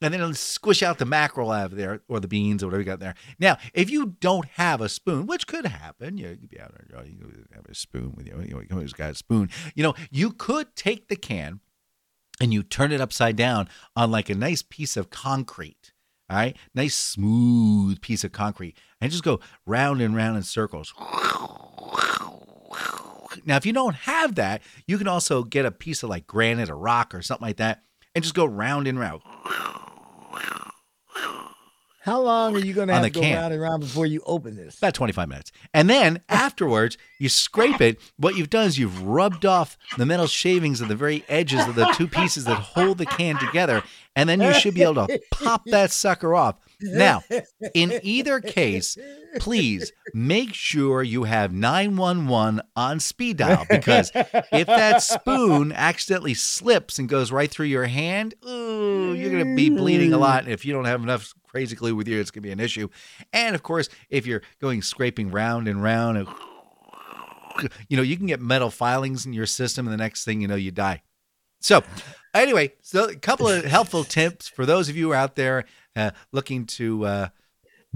And 0.00 0.14
then 0.14 0.20
it'll 0.20 0.34
squish 0.34 0.80
out 0.80 0.98
the 0.98 1.06
mackerel 1.06 1.50
out 1.50 1.72
of 1.72 1.76
there 1.76 2.02
or 2.06 2.20
the 2.20 2.28
beans 2.28 2.62
or 2.62 2.68
whatever 2.68 2.82
you 2.82 2.86
got 2.86 3.00
there. 3.00 3.14
Now, 3.40 3.56
if 3.72 3.90
you 3.90 4.14
don't 4.20 4.46
have 4.50 4.80
a 4.80 4.88
spoon, 4.88 5.26
which 5.26 5.48
could 5.48 5.66
happen, 5.66 6.18
you 6.18 6.28
could 6.28 6.50
be 6.50 6.60
out 6.60 6.72
there, 6.72 7.04
you 7.04 7.46
have 7.52 7.66
a 7.66 7.74
spoon 7.74 8.12
with 8.16 8.28
you. 8.28 8.40
You 8.46 8.64
know, 8.70 8.86
got 8.96 9.10
a 9.10 9.14
spoon. 9.16 9.50
You 9.74 9.82
know, 9.82 9.94
you 10.12 10.30
could 10.30 10.76
take 10.76 11.08
the 11.08 11.16
can 11.16 11.58
and 12.40 12.52
you 12.52 12.62
turn 12.62 12.92
it 12.92 13.00
upside 13.00 13.36
down 13.36 13.68
on 13.96 14.10
like 14.10 14.28
a 14.28 14.34
nice 14.34 14.62
piece 14.62 14.96
of 14.96 15.10
concrete. 15.10 15.92
All 16.30 16.36
right, 16.38 16.56
nice 16.74 16.94
smooth 16.94 18.00
piece 18.00 18.24
of 18.24 18.32
concrete, 18.32 18.76
and 19.00 19.12
just 19.12 19.24
go 19.24 19.40
round 19.66 20.00
and 20.00 20.16
round 20.16 20.36
in 20.38 20.42
circles. 20.42 20.94
Now, 23.46 23.56
if 23.56 23.66
you 23.66 23.74
don't 23.74 23.94
have 23.94 24.36
that, 24.36 24.62
you 24.86 24.96
can 24.96 25.06
also 25.06 25.42
get 25.42 25.66
a 25.66 25.70
piece 25.70 26.02
of 26.02 26.08
like 26.08 26.26
granite 26.26 26.70
or 26.70 26.78
rock 26.78 27.14
or 27.14 27.20
something 27.20 27.46
like 27.46 27.58
that, 27.58 27.82
and 28.14 28.24
just 28.24 28.34
go 28.34 28.46
round 28.46 28.86
and 28.88 28.98
round. 28.98 29.20
How 32.04 32.20
long 32.20 32.54
are 32.54 32.58
you 32.58 32.74
going 32.74 32.88
to 32.88 32.94
have 32.94 33.02
to 33.04 33.08
go 33.08 33.22
can. 33.22 33.34
round 33.34 33.54
and 33.54 33.62
round 33.62 33.80
before 33.80 34.04
you 34.04 34.22
open 34.26 34.56
this? 34.56 34.76
About 34.76 34.92
25 34.92 35.26
minutes. 35.26 35.52
And 35.72 35.88
then 35.88 36.20
afterwards, 36.28 36.98
you 37.18 37.30
scrape 37.30 37.80
it. 37.80 37.98
What 38.18 38.36
you've 38.36 38.50
done 38.50 38.66
is 38.66 38.78
you've 38.78 39.02
rubbed 39.02 39.46
off 39.46 39.78
the 39.96 40.04
metal 40.04 40.26
shavings 40.26 40.82
of 40.82 40.88
the 40.88 40.96
very 40.96 41.24
edges 41.30 41.66
of 41.66 41.76
the 41.76 41.86
two 41.94 42.06
pieces 42.06 42.44
that 42.44 42.56
hold 42.56 42.98
the 42.98 43.06
can 43.06 43.38
together. 43.38 43.82
And 44.14 44.28
then 44.28 44.42
you 44.42 44.52
should 44.52 44.74
be 44.74 44.82
able 44.82 45.06
to 45.06 45.18
pop 45.30 45.62
that 45.66 45.92
sucker 45.92 46.34
off. 46.34 46.56
Now, 46.84 47.22
in 47.74 47.98
either 48.02 48.40
case, 48.40 48.96
please 49.38 49.92
make 50.12 50.54
sure 50.54 51.02
you 51.02 51.24
have 51.24 51.52
911 51.52 52.60
on 52.76 53.00
speed 53.00 53.38
dial 53.38 53.64
because 53.68 54.10
if 54.14 54.66
that 54.66 55.02
spoon 55.02 55.72
accidentally 55.72 56.34
slips 56.34 56.98
and 56.98 57.08
goes 57.08 57.32
right 57.32 57.50
through 57.50 57.66
your 57.66 57.86
hand, 57.86 58.34
ooh, 58.46 59.14
you're 59.14 59.30
going 59.30 59.48
to 59.48 59.56
be 59.56 59.70
bleeding 59.70 60.12
a 60.12 60.18
lot. 60.18 60.44
And 60.44 60.52
if 60.52 60.64
you 60.64 60.72
don't 60.72 60.84
have 60.84 61.02
enough 61.02 61.32
crazy 61.48 61.76
glue 61.76 61.94
with 61.94 62.08
you, 62.08 62.20
it's 62.20 62.30
going 62.30 62.42
to 62.42 62.48
be 62.48 62.52
an 62.52 62.60
issue. 62.60 62.88
And 63.32 63.54
of 63.54 63.62
course, 63.62 63.88
if 64.10 64.26
you're 64.26 64.42
going 64.60 64.82
scraping 64.82 65.30
round 65.30 65.68
and 65.68 65.82
round, 65.82 66.18
and 66.18 66.28
you 67.88 67.96
know, 67.96 68.02
you 68.02 68.16
can 68.16 68.26
get 68.26 68.40
metal 68.40 68.70
filings 68.70 69.24
in 69.24 69.32
your 69.32 69.46
system, 69.46 69.86
and 69.86 69.92
the 69.92 70.02
next 70.02 70.24
thing 70.24 70.40
you 70.40 70.48
know, 70.48 70.56
you 70.56 70.70
die. 70.70 71.02
So, 71.60 71.82
anyway, 72.34 72.74
so 72.82 73.08
a 73.08 73.14
couple 73.14 73.48
of 73.48 73.64
helpful 73.64 74.04
tips 74.04 74.48
for 74.48 74.66
those 74.66 74.90
of 74.90 74.96
you 74.96 75.14
out 75.14 75.34
there 75.34 75.64
uh, 75.96 76.10
looking 76.32 76.66
to. 76.66 77.04
Uh, 77.06 77.28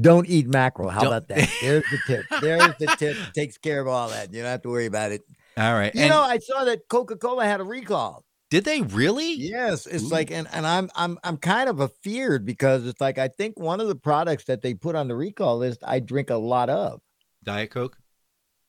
Don't 0.01 0.29
eat 0.29 0.47
mackerel. 0.47 0.91
How 0.91 1.07
about 1.07 1.29
that? 1.29 1.49
There's 1.63 1.85
the 1.91 1.99
tip. 2.07 2.25
There's 2.41 2.75
the 2.79 2.87
tip. 2.99 3.17
Takes 3.35 3.59
care 3.59 3.81
of 3.81 3.89
all 3.89 4.09
that. 4.11 4.33
You 4.33 4.43
don't 4.43 4.51
have 4.51 4.63
to 4.63 4.69
worry 4.69 4.87
about 4.87 5.13
it. 5.13 5.23
all 5.57 5.75
right, 5.75 5.95
You 5.95 6.03
and 6.03 6.11
know, 6.11 6.23
I 6.23 6.39
saw 6.39 6.65
that 6.65 6.89
Coca 6.89 7.17
Cola 7.17 7.45
had 7.45 7.61
a 7.61 7.65
recall. 7.65 8.25
did 8.51 8.65
they 8.65 8.83
really? 8.83 9.35
Yes, 9.35 9.87
it's 9.87 10.05
Ooh. 10.05 10.09
like, 10.09 10.31
and, 10.31 10.47
and 10.53 10.67
I'm 10.67 10.89
I'm 10.95 11.19
I'm 11.25 11.37
kind 11.37 11.69
of 11.69 11.81
afeared 11.81 12.45
because 12.45 12.87
it's 12.87 13.01
like 13.01 13.19
I 13.19 13.27
think 13.29 13.59
one 13.59 13.81
of 13.81 13.89
the 13.89 13.97
products 13.97 14.45
that 14.45 14.63
they 14.63 14.75
put 14.75 14.95
on 14.95 15.09
the 15.09 15.17
recall 15.17 15.59
list 15.59 15.83
I 15.85 15.99
drink 16.01 16.31
a 16.31 16.37
lot 16.37 16.71
of. 16.71 17.01
Diet 17.45 17.71
Coke, 17.71 17.99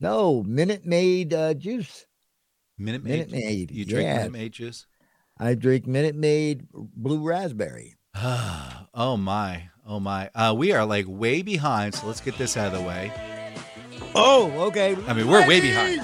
No, 0.00 0.42
Minute 0.42 0.84
Maid 0.86 1.32
uh, 1.34 1.54
juice. 1.54 2.06
Minute 2.78 3.04
Minute 3.04 3.30
Maid. 3.30 3.44
Maid. 3.44 3.70
You 3.70 3.84
drink 3.84 4.06
yes. 4.06 4.16
Minute 4.18 4.32
Maid 4.32 4.52
juice? 4.52 4.86
I 5.38 5.54
drink 5.54 5.86
Minute 5.86 6.16
Maid 6.16 6.66
blue 6.72 7.22
raspberry. 7.22 7.94
oh 8.94 9.16
my, 9.18 9.68
oh 9.86 10.00
my. 10.00 10.30
Uh, 10.34 10.54
we 10.56 10.72
are 10.72 10.84
like 10.84 11.06
way 11.08 11.42
behind, 11.42 11.94
so 11.94 12.06
let's 12.06 12.20
get 12.20 12.36
this 12.38 12.56
out 12.56 12.72
of 12.72 12.80
the 12.80 12.86
way. 12.86 13.12
Oh, 14.14 14.50
okay. 14.68 14.96
I 15.06 15.12
mean, 15.12 15.28
we're 15.28 15.46
way 15.46 15.60
behind. 15.60 16.02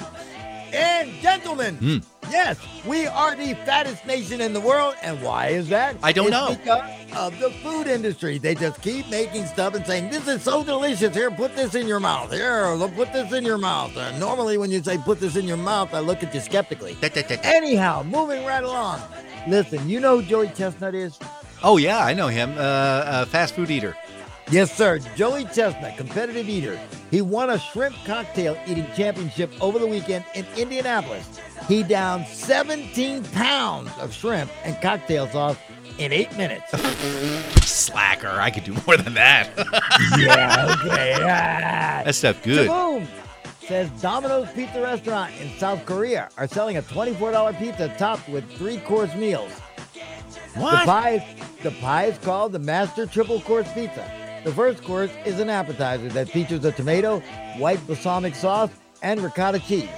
And 0.73 1.11
gentlemen, 1.21 1.75
Hmm. 1.75 1.97
yes, 2.29 2.57
we 2.85 3.07
are 3.07 3.35
the 3.35 3.53
fattest 3.65 4.05
nation 4.05 4.41
in 4.41 4.51
the 4.53 4.59
world. 4.59 4.95
And 5.01 5.21
why 5.21 5.47
is 5.47 5.69
that? 5.69 5.95
I 6.03 6.11
don't 6.11 6.27
It's 6.27 6.33
know. 6.33 6.55
Because 6.55 6.89
of 7.15 7.39
the 7.39 7.49
food 7.49 7.87
industry. 7.87 8.37
They 8.37 8.53
just 8.53 8.81
keep 8.81 9.09
making 9.09 9.45
stuff 9.47 9.75
and 9.75 9.85
saying, 9.85 10.09
This 10.09 10.27
is 10.27 10.41
so 10.43 10.63
delicious. 10.63 11.15
Here, 11.15 11.31
put 11.31 11.55
this 11.55 11.73
in 11.75 11.87
your 11.87 11.99
mouth. 12.01 12.31
Here, 12.31 12.67
look, 12.75 12.93
put 12.95 13.13
this 13.13 13.31
in 13.33 13.45
your 13.45 13.57
mouth. 13.57 13.95
Uh, 13.95 14.17
normally, 14.17 14.57
when 14.57 14.69
you 14.71 14.83
say 14.83 14.97
put 14.97 15.19
this 15.19 15.35
in 15.37 15.45
your 15.47 15.57
mouth, 15.57 15.93
I 15.93 15.99
look 15.99 16.21
at 16.21 16.33
you 16.35 16.41
skeptically. 16.41 16.97
Anyhow, 17.45 18.03
moving 18.03 18.45
right 18.45 18.63
along. 18.63 19.01
Listen, 19.47 19.87
you 19.89 19.99
know 20.01 20.19
who 20.19 20.27
Joey 20.27 20.49
Chestnut 20.49 20.95
is? 20.95 21.17
Oh 21.63 21.77
yeah, 21.77 22.03
I 22.03 22.13
know 22.13 22.27
him. 22.27 22.51
Uh, 22.57 22.61
uh, 22.61 23.25
fast 23.25 23.55
food 23.55 23.71
eater. 23.71 23.95
Yes, 24.49 24.75
sir. 24.75 24.99
Joey 25.15 25.43
Chestnut, 25.45 25.97
competitive 25.97 26.47
eater. 26.47 26.79
He 27.11 27.21
won 27.21 27.49
a 27.49 27.59
shrimp 27.59 27.95
cocktail 28.05 28.57
eating 28.65 28.87
championship 28.95 29.51
over 29.59 29.77
the 29.77 29.87
weekend 29.87 30.23
in 30.35 30.45
Indianapolis. 30.55 31.39
He 31.67 31.83
downed 31.83 32.25
17 32.27 33.25
pounds 33.25 33.91
of 33.99 34.13
shrimp 34.13 34.49
and 34.63 34.81
cocktail 34.81 35.27
sauce 35.27 35.57
in 35.97 36.13
eight 36.13 36.35
minutes. 36.37 36.71
Slacker. 37.67 38.29
I 38.29 38.49
could 38.49 38.63
do 38.63 38.75
more 38.85 38.95
than 38.95 39.15
that. 39.15 39.49
yeah, 40.17 40.77
okay. 40.79 41.13
Ah. 41.15 42.03
that 42.05 42.15
stuff 42.15 42.41
good. 42.43 42.67
Boom 42.67 43.07
says 43.67 43.89
Domino's 44.01 44.49
Pizza 44.53 44.81
Restaurant 44.81 45.33
in 45.41 45.49
South 45.57 45.85
Korea 45.85 46.29
are 46.37 46.47
selling 46.47 46.77
a 46.77 46.81
$24 46.81 47.59
pizza 47.59 47.93
topped 47.97 48.29
with 48.29 48.49
three 48.53 48.77
course 48.77 49.13
meals. 49.13 49.51
The 50.57 50.85
pie, 50.85 51.09
is, 51.11 51.63
the 51.63 51.71
pie 51.71 52.05
is 52.05 52.17
called 52.19 52.51
the 52.51 52.59
Master 52.59 53.05
Triple 53.05 53.41
Course 53.41 53.71
Pizza. 53.73 54.09
The 54.43 54.51
first 54.51 54.83
course 54.83 55.11
is 55.25 55.39
an 55.39 55.49
appetizer 55.49 56.09
that 56.09 56.29
features 56.29 56.63
a 56.65 56.71
tomato, 56.71 57.19
white 57.57 57.85
balsamic 57.87 58.35
sauce, 58.35 58.69
and 59.01 59.21
ricotta 59.21 59.59
cheese. 59.59 59.89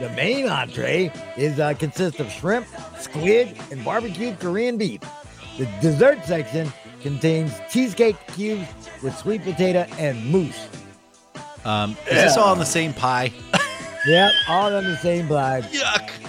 The 0.00 0.08
main 0.10 0.48
entree 0.48 1.12
is 1.36 1.60
uh, 1.60 1.74
consists 1.74 2.20
of 2.20 2.30
shrimp, 2.30 2.66
squid, 2.98 3.56
and 3.70 3.84
barbecued 3.84 4.40
Korean 4.40 4.78
beef. 4.78 5.00
The 5.58 5.66
dessert 5.80 6.24
section 6.24 6.72
contains 7.02 7.52
cheesecake 7.70 8.16
cubes 8.28 8.66
with 9.02 9.16
sweet 9.16 9.42
potato 9.42 9.86
and 9.98 10.32
mousse. 10.32 10.68
Um, 11.64 11.96
is 12.06 12.22
this 12.22 12.36
all 12.36 12.52
in 12.54 12.58
the 12.58 12.64
same 12.64 12.94
pie? 12.94 13.32
Yep, 14.06 14.32
all 14.48 14.74
on 14.74 14.84
the 14.84 14.96
same 14.96 15.28
vibe. 15.28 15.64
Yuck. 15.64 16.19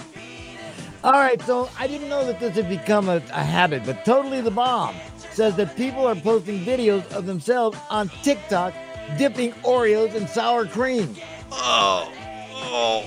All 1.04 1.12
right, 1.12 1.40
so 1.42 1.68
I 1.78 1.88
didn't 1.88 2.08
know 2.08 2.24
that 2.24 2.38
this 2.38 2.54
had 2.54 2.68
become 2.68 3.08
a, 3.08 3.16
a 3.16 3.42
habit, 3.42 3.84
but 3.84 4.04
totally 4.04 4.40
the 4.40 4.52
bomb 4.52 4.94
says 5.32 5.56
that 5.56 5.76
people 5.76 6.06
are 6.06 6.14
posting 6.14 6.60
videos 6.64 7.10
of 7.12 7.26
themselves 7.26 7.76
on 7.90 8.08
TikTok 8.22 8.72
dipping 9.18 9.52
Oreos 9.64 10.14
in 10.14 10.28
sour 10.28 10.64
cream. 10.64 11.16
Oh, 11.50 12.12
oh, 12.54 13.06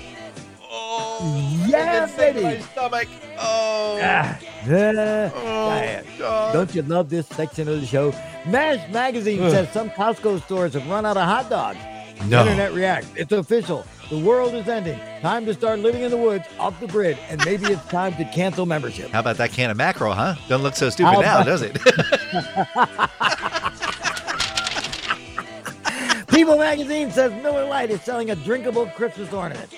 oh. 0.70 1.66
Yeah, 1.68 1.78
I 1.78 1.86
can 1.86 2.08
feel 2.10 2.34
baby. 2.34 2.44
My 2.44 2.60
stomach. 2.60 3.08
Oh. 3.40 4.00
Ah, 4.02 4.40
uh, 4.68 5.30
Oh, 5.34 6.02
God. 6.18 6.54
Don't 6.54 6.76
you 6.76 6.82
love 6.82 7.10
this 7.10 7.28
section 7.28 7.68
of 7.70 7.80
the 7.80 7.88
show? 7.88 8.14
MASH 8.46 8.90
magazine 8.92 9.40
says 9.50 9.72
some 9.72 9.90
Costco 9.92 10.42
stores 10.44 10.74
have 10.74 10.88
run 10.90 11.06
out 11.06 11.16
of 11.18 11.24
hot 11.24 11.50
dogs. 11.50 11.80
No. 12.24 12.42
Internet 12.42 12.74
React. 12.74 13.08
It's 13.16 13.32
official. 13.32 13.86
The 14.10 14.20
world 14.20 14.54
is 14.54 14.68
ending. 14.68 15.00
Time 15.22 15.46
to 15.46 15.54
start 15.54 15.80
living 15.80 16.04
in 16.04 16.12
the 16.12 16.18
woods, 16.18 16.46
off 16.60 16.80
the 16.80 16.88
grid, 16.88 17.18
and 17.30 17.44
maybe 17.44 17.66
it's 17.66 17.84
time 17.88 18.14
to 18.16 18.26
cancel 18.26 18.66
membership. 18.66 19.10
How 19.10 19.20
about 19.20 19.38
that 19.38 19.52
can 19.52 19.72
of 19.72 19.78
mackerel, 19.78 20.14
huh? 20.14 20.36
Doesn't 20.48 20.64
look 20.64 20.76
so 20.76 20.90
stupid 20.90 21.14
How 21.14 21.22
now, 21.22 21.44
does 21.44 21.62
it? 21.62 21.74
People 26.28 26.58
magazine 26.58 27.12
says 27.12 27.32
Miller 27.42 27.66
Lite 27.66 27.92
is 27.92 28.02
selling 28.02 28.30
a 28.30 28.36
drinkable 28.36 28.86
Christmas 28.88 29.32
ornament. 29.34 29.70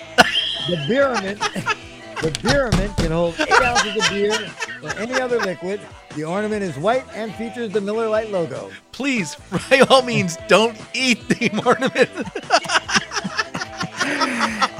The 0.68 0.76
Beerament, 0.88 1.38
the 2.22 2.30
Beerament 2.42 2.96
can 2.96 3.12
hold 3.12 3.38
eight 3.40 3.60
ounces 3.62 3.96
of 3.96 4.10
beer 4.10 4.50
or 4.82 4.90
any 4.98 5.20
other 5.20 5.38
liquid. 5.38 5.80
The 6.16 6.24
ornament 6.24 6.62
is 6.62 6.76
white 6.76 7.04
and 7.14 7.34
features 7.34 7.72
the 7.72 7.80
Miller 7.80 8.08
Lite 8.08 8.30
logo. 8.30 8.70
Please, 8.92 9.36
by 9.70 9.80
all 9.88 10.02
means, 10.02 10.36
don't 10.48 10.76
eat 10.94 11.28
the 11.28 11.50
ornament. 11.64 12.10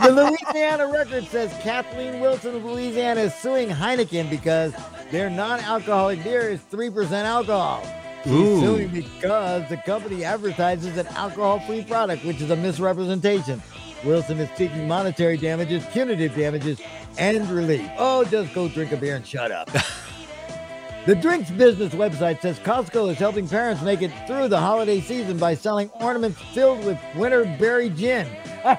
The 0.03 0.13
Louisiana 0.13 0.87
Record 0.87 1.27
says 1.27 1.53
Kathleen 1.63 2.21
Wilson 2.21 2.57
of 2.57 2.65
Louisiana 2.65 3.23
is 3.23 3.35
suing 3.35 3.69
Heineken 3.69 4.31
because 4.31 4.73
their 5.11 5.29
non-alcoholic 5.29 6.23
beer 6.23 6.49
is 6.49 6.61
3% 6.71 7.11
alcohol. 7.25 7.83
She's 8.25 8.33
Ooh. 8.33 8.61
suing 8.61 8.89
because 8.89 9.69
the 9.69 9.77
company 9.79 10.25
advertises 10.25 10.97
an 10.97 11.07
alcohol-free 11.09 11.85
product, 11.85 12.25
which 12.25 12.41
is 12.41 12.51
a 12.51 12.57
misrepresentation. 12.57 13.63
Wilson 14.05 14.39
is 14.39 14.49
seeking 14.57 14.87
monetary 14.87 15.37
damages, 15.37 15.85
punitive 15.87 16.35
damages, 16.35 16.81
and 17.19 17.49
relief. 17.51 17.89
Oh, 17.99 18.25
just 18.25 18.55
go 18.55 18.69
drink 18.69 18.93
a 18.93 18.97
beer 18.97 19.17
and 19.17 19.27
shut 19.27 19.51
up. 19.51 19.71
the 21.07 21.15
drinks 21.15 21.51
business 21.51 21.93
website 21.95 22.41
says 22.41 22.59
Costco 22.61 23.11
is 23.11 23.19
helping 23.19 23.49
parents 23.49 23.83
make 23.83 24.03
it 24.03 24.13
through 24.27 24.49
the 24.49 24.61
holiday 24.61 25.01
season 25.01 25.39
by 25.39 25.55
selling 25.55 25.91
ornaments 26.01 26.41
filled 26.53 26.85
with 26.85 26.99
winter 27.17 27.45
berry 27.59 27.91
gin. 27.91 28.29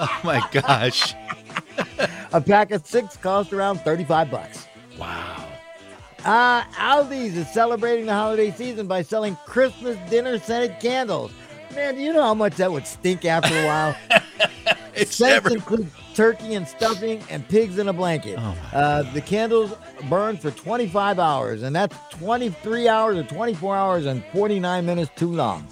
Oh 0.00 0.20
my 0.22 0.40
gosh. 0.52 1.14
A 2.32 2.40
pack 2.40 2.70
of 2.70 2.86
six 2.86 3.16
cost 3.16 3.52
around 3.52 3.80
35 3.80 4.30
bucks. 4.30 4.68
Wow. 4.96 5.48
Uh, 6.24 6.62
Aldi's 6.74 7.36
is 7.36 7.48
celebrating 7.52 8.06
the 8.06 8.12
holiday 8.12 8.50
season 8.50 8.86
by 8.86 9.02
selling 9.02 9.36
Christmas 9.46 9.98
dinner 10.10 10.38
scented 10.38 10.78
candles. 10.78 11.32
Man, 11.78 11.94
do 11.94 12.00
you 12.00 12.12
know 12.12 12.24
how 12.24 12.34
much 12.34 12.56
that 12.56 12.72
would 12.72 12.88
stink 12.88 13.24
after 13.24 13.56
a 13.56 13.66
while? 13.66 13.96
It's 14.94 15.20
include 15.20 15.86
turkey 16.12 16.54
and 16.54 16.66
stuffing 16.66 17.22
and 17.30 17.46
pigs 17.48 17.78
in 17.78 17.86
a 17.86 17.92
blanket. 17.92 18.36
Oh 18.36 18.56
Uh, 18.72 19.02
the 19.12 19.20
candles 19.20 19.72
burn 20.10 20.36
for 20.36 20.50
25 20.50 21.20
hours, 21.20 21.62
and 21.62 21.76
that's 21.76 21.94
23 22.10 22.88
hours 22.88 23.16
or 23.16 23.22
24 23.22 23.76
hours 23.76 24.06
and 24.06 24.24
49 24.32 24.84
minutes 24.84 25.12
too 25.14 25.32
long. 25.32 25.68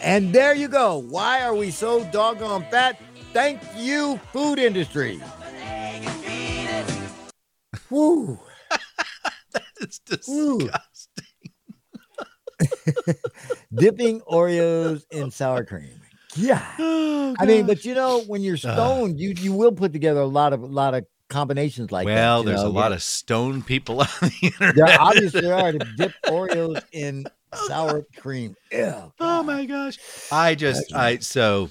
And 0.00 0.32
there 0.32 0.54
you 0.54 0.68
go. 0.68 0.96
Why 0.96 1.42
are 1.42 1.54
we 1.54 1.70
so 1.70 2.02
doggone 2.04 2.64
fat? 2.70 2.98
Thank 3.34 3.60
you, 3.76 4.18
food 4.32 4.58
industry. 4.58 5.20
Woo. 7.90 8.38
It's 9.82 10.00
Ooh. 10.30 10.58
disgusting. 10.58 10.91
Dipping 13.74 14.20
Oreos 14.22 15.04
in 15.10 15.30
sour 15.30 15.64
cream. 15.64 16.00
Yeah. 16.36 16.64
Oh, 16.78 17.34
I 17.38 17.46
mean, 17.46 17.66
but 17.66 17.84
you 17.84 17.94
know, 17.94 18.22
when 18.22 18.42
you're 18.42 18.56
stoned, 18.56 19.20
you 19.20 19.34
you 19.38 19.52
will 19.52 19.72
put 19.72 19.92
together 19.92 20.20
a 20.20 20.26
lot 20.26 20.52
of 20.52 20.62
a 20.62 20.66
lot 20.66 20.94
of 20.94 21.04
combinations 21.28 21.90
like 21.90 22.06
that. 22.06 22.14
well, 22.14 22.40
you 22.40 22.46
there's 22.46 22.62
know, 22.62 22.68
a 22.68 22.70
lot 22.70 22.92
of 22.92 23.02
stone 23.02 23.62
people 23.62 24.00
on 24.00 24.06
the 24.20 24.32
internet. 24.42 24.76
There 24.76 25.00
obviously 25.00 25.50
are 25.50 25.72
to 25.72 25.78
dip 25.96 26.12
Oreos 26.26 26.82
in 26.92 27.26
sour 27.66 28.06
cream. 28.16 28.56
Ew. 28.70 29.12
Oh 29.20 29.42
my 29.42 29.64
gosh. 29.66 29.98
I 30.30 30.54
just 30.54 30.94
I 30.94 31.18
so 31.18 31.70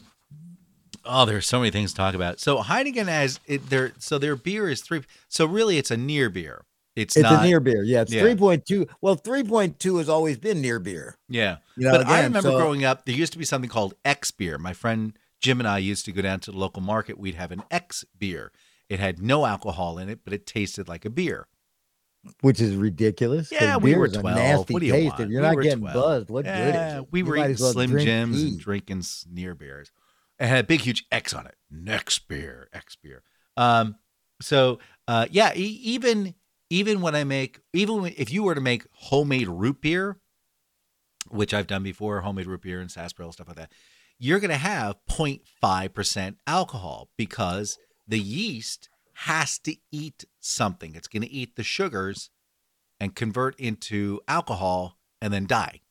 oh 1.06 1.26
there's 1.26 1.48
so 1.48 1.60
many 1.60 1.72
things 1.72 1.92
to 1.92 1.98
talk 1.98 2.14
about. 2.14 2.40
So 2.40 2.58
Heineken 2.58 3.08
has 3.08 3.40
it 3.48 3.70
their 3.70 3.94
so 4.00 4.18
their 4.18 4.36
beer 4.36 4.70
is 4.70 4.82
three 4.82 5.02
so 5.30 5.46
really 5.46 5.78
it's 5.78 5.92
a 5.92 5.98
near 5.98 6.30
beer. 6.30 6.64
It's, 6.96 7.16
It's 7.16 7.24
not 7.24 7.44
a 7.44 7.48
near 7.48 7.60
beer. 7.60 7.84
Yeah, 7.84 8.02
it's 8.02 8.12
Yeah. 8.14 8.22
3.2. 8.24 8.88
Well, 9.02 9.16
3.2 9.16 9.98
has 10.00 10.10
always 10.10 10.38
been 10.38 10.62
near 10.62 10.78
beer. 10.80 11.18
yeah. 11.30 11.58
You 11.78 11.86
know, 11.86 11.92
but 11.92 12.06
I 12.08 12.24
remember 12.24 12.50
so- 12.52 12.58
growing 12.58 12.84
up 12.84 13.06
there 13.06 13.16
used 13.16 13.32
to 13.34 13.40
be 13.40 13.46
something 13.46 13.70
called 13.70 13.94
X 14.04 14.32
beer. 14.32 14.58
My 14.58 14.74
friend 14.74 15.18
Jim 15.40 15.60
and 15.60 15.68
I 15.68 15.78
used 15.80 16.06
to 16.06 16.12
go 16.12 16.22
down 16.22 16.40
to 16.42 16.52
the 16.52 16.58
local 16.58 16.82
market. 16.82 17.18
We'd 17.18 17.36
have 17.36 17.52
an 17.52 17.64
X 17.72 18.04
beer. 18.18 18.52
It 18.90 19.00
had 19.00 19.22
no 19.22 19.46
alcohol 19.46 19.98
in 19.98 20.10
it, 20.10 20.20
but 20.26 20.34
it 20.34 20.46
tasted 20.46 20.88
like 20.90 21.06
a 21.06 21.10
beer. 21.10 21.48
which 22.42 22.62
is 22.62 22.76
ridiculous. 22.76 23.52
Yeah, 23.52 23.78
we 23.78 23.96
were 23.96 24.06
is 24.06 24.16
a 24.16 24.20
12. 24.22 24.36
nasty 24.38 24.74
What 24.74 24.80
do 24.82 24.86
you 24.86 24.92
taste. 24.92 25.10
want? 25.14 25.22
If 25.22 25.30
you're 25.32 25.42
We 25.42 25.48
not 25.48 25.62
getting 25.64 25.80
12. 25.80 25.94
buzzed, 25.96 26.30
what 26.30 26.46
good 26.46 26.76
is? 26.76 27.04
We 27.10 27.24
were 27.24 27.38
eating 27.38 27.58
well 27.60 27.72
Slim 27.72 27.98
Jims 27.98 28.38
tea. 28.44 28.48
and 28.50 28.60
drinking 28.60 29.04
near 29.32 29.56
beers. 29.56 29.92
It 30.40 30.46
had 30.48 30.60
a 30.60 30.68
big, 30.68 30.82
huge 30.82 31.06
X 31.12 31.34
on 31.34 31.48
it. 31.48 31.56
Next 31.72 32.28
beer, 32.28 32.68
X 32.74 32.96
beer. 33.02 33.24
Um, 33.58 33.96
so 34.40 34.78
uh, 35.08 35.26
yeah, 35.32 35.52
e- 35.56 35.80
even 35.84 36.36
even 36.72 37.02
when 37.02 37.16
I 37.16 37.26
make, 37.26 37.60
even 37.74 38.02
when, 38.02 38.14
if 38.18 38.32
you 38.32 38.44
were 38.44 38.56
to 38.56 38.62
make 38.62 38.88
homemade 38.94 39.50
root 39.50 39.82
beer, 39.82 40.18
which 41.30 41.54
I've 41.54 41.68
done 41.68 41.84
before, 41.84 42.22
homemade 42.22 42.48
root 42.48 42.62
beer 42.62 42.80
and 42.80 42.90
sarsaparilla 42.90 43.34
stuff 43.34 43.50
like 43.50 43.58
that, 43.58 43.74
you're 44.18 44.40
going 44.40 44.52
to 44.52 44.58
have 44.58 44.96
0.5 45.10 45.94
percent 45.94 46.38
alcohol 46.48 47.10
because 47.18 47.78
the 48.08 48.20
yeast 48.20 48.90
has 49.14 49.60
to 49.60 49.76
eat 49.92 50.24
something. 50.40 50.96
It's 50.96 51.10
going 51.10 51.24
to 51.24 51.30
eat 51.30 51.58
the 51.58 51.64
sugars 51.64 52.30
and 53.02 53.16
convert 53.16 53.60
into 53.60 54.22
alcohol 54.30 54.98
and 55.22 55.34
then 55.34 55.48
die. 55.48 55.82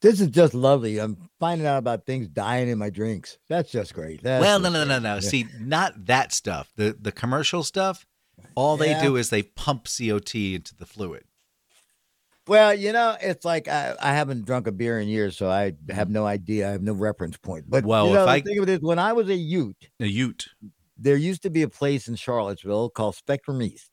This 0.00 0.20
is 0.20 0.28
just 0.28 0.54
lovely. 0.54 0.98
I'm 0.98 1.30
finding 1.38 1.68
out 1.68 1.78
about 1.78 2.04
things 2.04 2.28
dying 2.28 2.68
in 2.68 2.78
my 2.78 2.90
drinks. 2.90 3.38
That's 3.48 3.70
just 3.70 3.94
great. 3.94 4.24
That's 4.24 4.42
well, 4.42 4.58
no, 4.58 4.70
just 4.70 4.88
no, 4.88 4.98
no, 4.98 4.98
no. 4.98 5.14
Yeah. 5.14 5.20
See, 5.20 5.46
not 5.60 6.06
that 6.06 6.32
stuff. 6.32 6.72
The 6.76 6.96
the 7.00 7.12
commercial 7.12 7.62
stuff. 7.62 8.04
All 8.54 8.76
they 8.76 8.98
do 9.00 9.16
is 9.16 9.30
they 9.30 9.42
pump 9.42 9.84
CO2 9.86 10.54
into 10.54 10.74
the 10.76 10.86
fluid. 10.86 11.24
Well, 12.46 12.74
you 12.74 12.92
know, 12.92 13.16
it's 13.20 13.44
like 13.44 13.68
I, 13.68 13.94
I 14.00 14.12
haven't 14.12 14.44
drunk 14.44 14.66
a 14.66 14.72
beer 14.72 15.00
in 15.00 15.08
years, 15.08 15.36
so 15.36 15.48
I 15.48 15.72
have 15.88 16.10
no 16.10 16.26
idea. 16.26 16.68
I 16.68 16.72
have 16.72 16.82
no 16.82 16.92
reference 16.92 17.38
point. 17.38 17.64
But 17.68 17.84
Well, 17.84 18.08
you 18.08 18.14
know, 18.14 18.26
I- 18.26 18.40
the 18.40 18.44
thing 18.44 18.58
of 18.58 18.68
it 18.68 18.72
is, 18.72 18.80
when 18.80 18.98
I 18.98 19.14
was 19.14 19.28
a 19.30 19.34
Ute, 19.34 19.88
A 20.00 20.06
Ute. 20.06 20.48
there 20.98 21.16
used 21.16 21.42
to 21.44 21.50
be 21.50 21.62
a 21.62 21.68
place 21.68 22.06
in 22.06 22.16
Charlottesville 22.16 22.90
called 22.90 23.14
Spectrum 23.16 23.62
East, 23.62 23.90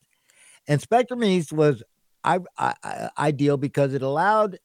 and 0.68 0.82
Spectrum 0.82 1.24
East 1.24 1.54
was 1.54 1.82
I, 2.24 2.40
I, 2.58 2.74
I, 2.84 3.10
ideal 3.18 3.56
because 3.58 3.94
it 3.94 4.02
allowed 4.02 4.60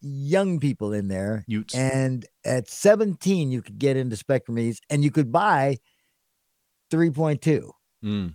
young 0.00 0.60
people 0.60 0.92
in 0.92 1.08
there, 1.08 1.44
Utes. 1.48 1.74
and 1.74 2.24
at 2.44 2.70
17 2.70 3.50
you 3.50 3.60
could 3.60 3.78
get 3.78 3.96
into 3.96 4.14
Spectrum 4.16 4.56
East, 4.58 4.84
and 4.88 5.02
you 5.02 5.10
could 5.10 5.32
buy 5.32 5.78
3.2. 6.92 7.70
Mm. 8.04 8.34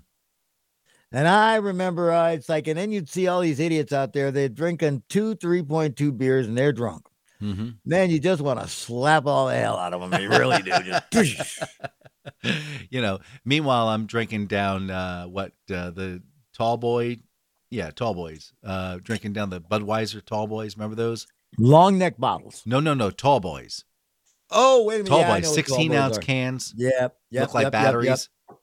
And 1.11 1.27
I 1.27 1.55
remember 1.57 2.11
uh, 2.11 2.29
it's 2.31 2.47
like, 2.47 2.67
and 2.67 2.77
then 2.77 2.91
you'd 2.91 3.09
see 3.09 3.27
all 3.27 3.41
these 3.41 3.59
idiots 3.59 3.91
out 3.91 4.13
there, 4.13 4.31
they're 4.31 4.47
drinking 4.49 5.03
two 5.09 5.35
3.2 5.35 6.17
beers 6.17 6.47
and 6.47 6.57
they're 6.57 6.71
drunk. 6.71 7.05
hmm 7.39 7.71
Man, 7.85 8.09
you 8.09 8.19
just 8.19 8.41
want 8.41 8.59
to 8.61 8.67
slap 8.67 9.25
all 9.25 9.47
the 9.47 9.55
hell 9.55 9.77
out 9.77 9.93
of 9.93 10.09
them. 10.09 10.21
You 10.21 10.29
really 10.29 10.61
do. 10.61 10.71
Just 11.11 11.63
you 12.89 13.01
know. 13.01 13.19
Meanwhile, 13.43 13.89
I'm 13.89 14.05
drinking 14.05 14.47
down 14.47 14.89
uh, 14.89 15.25
what 15.25 15.51
uh, 15.73 15.89
the 15.91 16.21
tall 16.55 16.77
boy. 16.77 17.17
Yeah, 17.69 17.89
tall 17.91 18.13
boys. 18.13 18.53
Uh, 18.63 18.99
drinking 19.01 19.33
down 19.33 19.49
the 19.49 19.61
Budweiser 19.61 20.23
tall 20.23 20.47
boys. 20.47 20.75
Remember 20.77 20.95
those? 20.95 21.27
long 21.57 21.97
neck 21.97 22.15
bottles. 22.17 22.63
No, 22.65 22.79
no, 22.79 22.93
no. 22.93 23.11
Tall 23.11 23.39
boys. 23.41 23.83
Oh, 24.49 24.83
wait 24.85 24.95
a 25.01 25.03
minute. 25.03 25.09
Tall 25.09 25.19
Yeah, 25.19 25.39
boys. 25.39 25.53
16 25.53 25.77
tall 25.77 25.87
boys 25.87 25.97
ounce 25.97 26.17
are. 26.17 26.21
cans. 26.21 26.73
Yep. 26.77 27.15
Yep. 27.31 27.41
look 27.41 27.53
like 27.53 27.63
yep, 27.65 27.71
batteries. 27.71 28.29
yep. 28.49 28.57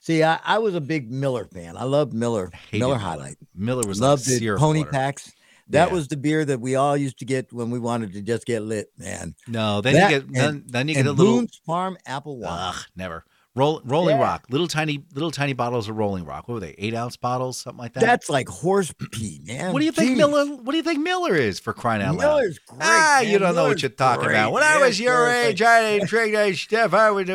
See, 0.00 0.22
I, 0.22 0.40
I 0.44 0.58
was 0.58 0.74
a 0.74 0.80
big 0.80 1.10
Miller 1.10 1.44
fan. 1.44 1.76
I 1.76 1.84
loved 1.84 2.12
Miller. 2.14 2.50
Hated 2.70 2.80
Miller. 2.80 2.96
Highlight. 2.96 3.36
Miller 3.54 3.86
was 3.86 4.00
Loved 4.00 4.28
like 4.28 4.58
pony 4.58 4.80
water. 4.80 4.90
packs. 4.90 5.30
That 5.68 5.88
Yeah. 5.88 5.94
was 5.94 6.08
the 6.08 6.16
beer 6.16 6.44
that 6.44 6.60
we 6.60 6.74
all 6.74 6.96
used 6.96 7.18
to 7.18 7.24
get 7.24 7.52
when 7.52 7.70
we 7.70 7.78
wanted 7.78 8.14
to 8.14 8.22
just 8.22 8.44
get 8.46 8.62
lit, 8.62 8.88
man. 8.98 9.34
No, 9.46 9.80
then 9.82 9.94
That 9.94 10.10
you 10.10 10.20
get 10.20 10.32
then, 10.32 10.64
then 10.66 10.88
you 10.88 10.94
get 10.94 11.00
and 11.00 11.08
a 11.10 11.12
little 11.12 11.36
Boone's 11.36 11.60
Farm 11.64 11.96
apple 12.06 12.38
wine. 12.38 12.50
Ugh, 12.74 12.82
never. 12.96 13.24
Roll, 13.56 13.82
Rolling 13.84 14.16
Yeah. 14.16 14.22
Rock, 14.22 14.46
little 14.48 14.68
tiny, 14.68 15.02
little 15.12 15.32
tiny 15.32 15.54
bottles 15.54 15.88
of 15.88 15.96
Rolling 15.96 16.24
Rock. 16.24 16.46
What 16.46 16.54
were 16.54 16.60
they? 16.60 16.74
Eight 16.78 16.94
ounce 16.94 17.16
bottles, 17.16 17.58
something 17.58 17.78
like 17.80 17.94
that. 17.94 18.00
That's 18.00 18.30
like 18.30 18.48
horse 18.48 18.94
pee, 19.10 19.40
man. 19.44 19.72
what 19.72 19.80
do 19.80 19.86
you 19.86 19.90
think 19.92 20.12
Jeez. 20.12 20.16
Miller? 20.18 20.46
What 20.46 20.70
do 20.70 20.76
you 20.76 20.84
think 20.84 21.00
Miller 21.00 21.34
is 21.34 21.58
for 21.58 21.72
crying 21.72 22.00
out 22.00 22.14
loud? 22.14 22.36
Miller's 22.36 22.60
great. 22.60 22.80
ah, 22.82 23.18
man. 23.22 23.30
you 23.32 23.38
don't 23.40 23.56
know 23.56 23.66
what 23.66 23.82
you're 23.82 23.90
talking 23.90 24.26
great. 24.26 24.36
about. 24.36 24.52
When 24.52 24.62
I 24.62 24.78
was 24.78 25.00
your 25.00 25.28
age, 25.28 25.60
I 25.62 25.82
didn't 25.82 26.08
drink 26.08 26.34
that 26.34 26.54
stuff. 26.54 26.94
I 26.94 27.10
was 27.10 27.26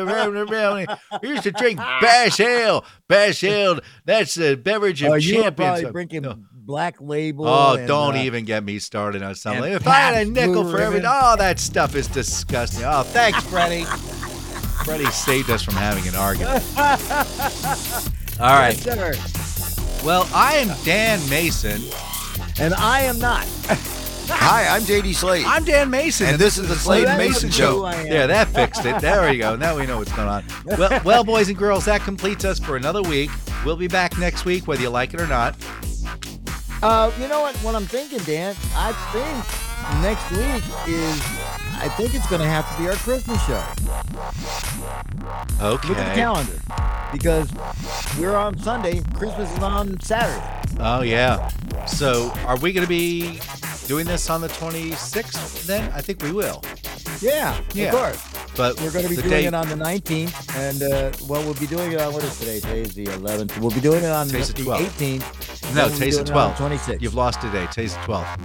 we 1.22 1.28
used 1.28 1.42
to 1.42 1.52
drink 1.52 1.78
Bass 1.78 2.40
Ale. 2.40 2.84
Bass 3.08 3.44
Ale. 3.44 3.80
That's 4.06 4.34
the 4.34 4.56
beverage 4.56 5.02
of 5.02 5.10
Oh, 5.12 5.14
you 5.16 5.34
champions. 5.34 5.80
probably 5.80 5.92
drinking 5.92 6.22
No. 6.22 6.38
Black 6.52 6.96
Label. 6.98 7.46
Oh, 7.46 7.76
and, 7.76 7.86
don't 7.86 8.16
uh, 8.16 8.22
even 8.22 8.44
get 8.44 8.64
me 8.64 8.78
started 8.78 9.22
on 9.22 9.34
something. 9.34 9.70
If 9.72 9.86
I 9.86 9.94
had 9.94 10.26
a 10.26 10.30
nickel 10.30 10.64
for 10.68 10.80
every, 10.80 10.96
Ribbon. 10.96 11.10
oh, 11.14 11.36
that 11.36 11.60
stuff 11.60 11.94
is 11.94 12.08
disgusting. 12.08 12.84
Oh, 12.84 13.02
thanks, 13.04 13.44
Freddie. 13.44 13.84
Freddie 14.86 15.06
saved 15.06 15.50
us 15.50 15.64
from 15.64 15.74
having 15.74 16.06
an 16.06 16.14
argument. 16.14 16.64
All 18.38 18.54
right. 18.54 18.86
Yes, 18.86 19.64
sir. 19.98 20.06
Well, 20.06 20.28
I 20.32 20.58
am 20.58 20.68
Dan 20.84 21.18
Mayson. 21.28 21.82
And 22.60 22.72
I 22.72 23.00
am 23.00 23.18
not. 23.18 23.44
Hi, 24.28 24.68
I'm 24.68 24.82
JD 24.82 25.12
Slade. 25.16 25.44
I'm 25.44 25.64
Dan 25.64 25.90
Mayson. 25.90 26.28
and 26.28 26.38
this 26.38 26.56
is 26.56 26.68
the 26.68 26.76
Slade 26.76 27.08
That 27.08 27.18
Mayson 27.18 27.48
is 27.48 27.56
who 27.56 27.62
Show. 27.64 27.90
Yeah, 28.04 28.28
that 28.28 28.46
fixed 28.50 28.84
it. 28.84 29.00
There 29.00 29.28
we 29.28 29.38
go. 29.38 29.56
Now 29.56 29.76
we 29.76 29.86
know 29.86 29.98
what's 29.98 30.12
going 30.12 30.28
on. 30.28 30.44
Well, 30.64 31.00
well, 31.04 31.24
boys 31.24 31.48
and 31.48 31.58
girls, 31.58 31.84
that 31.86 32.02
completes 32.02 32.44
us 32.44 32.60
for 32.60 32.76
another 32.76 33.02
week. 33.02 33.30
We'll 33.64 33.76
be 33.76 33.88
back 33.88 34.16
next 34.18 34.44
week, 34.44 34.68
whether 34.68 34.82
you 34.82 34.90
like 34.90 35.14
it 35.14 35.20
or 35.20 35.26
not. 35.26 35.56
Uh, 36.82 37.10
you 37.20 37.26
know 37.28 37.40
what? 37.40 37.56
What 37.56 37.74
I'm 37.74 37.86
thinking, 37.86 38.18
Dan, 38.20 38.54
I 38.74 38.92
think 39.12 40.02
next 40.02 40.30
week 40.30 40.62
is, 40.88 41.20
I 41.82 41.88
think 41.96 42.14
it's 42.14 42.26
going 42.28 42.42
to 42.42 42.46
have 42.48 42.70
to 42.76 42.82
be 42.82 42.88
our 42.88 42.94
Christmas 42.96 43.44
show. 43.46 43.62
Okay. 45.64 45.88
Look 45.88 45.98
at 45.98 46.08
the 46.14 46.20
calendar. 46.20 46.60
Because 47.12 47.48
we're 48.18 48.36
on 48.36 48.58
Sunday, 48.58 49.00
Christmas 49.14 49.50
is 49.56 49.62
on 49.62 49.98
Saturday. 50.00 50.44
Oh 50.80 51.00
yeah. 51.02 51.48
So, 51.86 52.30
are 52.46 52.58
we 52.58 52.72
going 52.72 52.84
to 52.84 52.88
be 52.88 53.38
doing 53.86 54.06
this 54.06 54.28
on 54.28 54.40
the 54.40 54.48
26th? 54.48 55.64
Then 55.66 55.90
I 55.92 56.00
think 56.02 56.22
we 56.22 56.32
will. 56.32 56.62
Yeah, 57.22 57.58
Yeah. 57.72 57.86
of 57.86 57.94
course. 57.94 58.22
But 58.56 58.80
We're 58.80 58.90
going 58.90 59.04
to 59.04 59.10
be 59.10 59.16
doing 59.16 59.28
date- 59.30 59.44
it 59.46 59.54
on 59.54 59.68
the 59.68 59.74
19th. 59.76 60.56
And, 60.56 60.82
uh, 60.82 61.12
well, 61.28 61.42
we'll 61.44 61.54
be 61.54 61.66
doing 61.66 61.92
it 61.92 62.00
on, 62.00 62.12
what 62.12 62.24
is 62.24 62.38
today? 62.38 62.60
Today's 62.60 62.94
the 62.94 63.04
11th. 63.06 63.56
We'll 63.58 63.70
be 63.70 63.80
doing 63.80 64.02
it 64.02 64.10
on 64.10 64.26
Today's 64.26 64.52
the 64.52 64.62
the 64.64 64.70
18th. 64.70 65.45
No, 65.74 65.88
then 65.88 65.90
we'll 65.90 65.98
be 66.00 66.10
the 66.10 66.24
doing 66.24 66.26
it 66.28 66.30
on 66.40 66.54
12th. 66.54 66.78
26th. 66.78 67.02
You've 67.02 67.14
lost 67.14 67.40
today. 67.40 67.66
Today's 67.66 67.94
the 67.94 68.00
12th. 68.00 68.38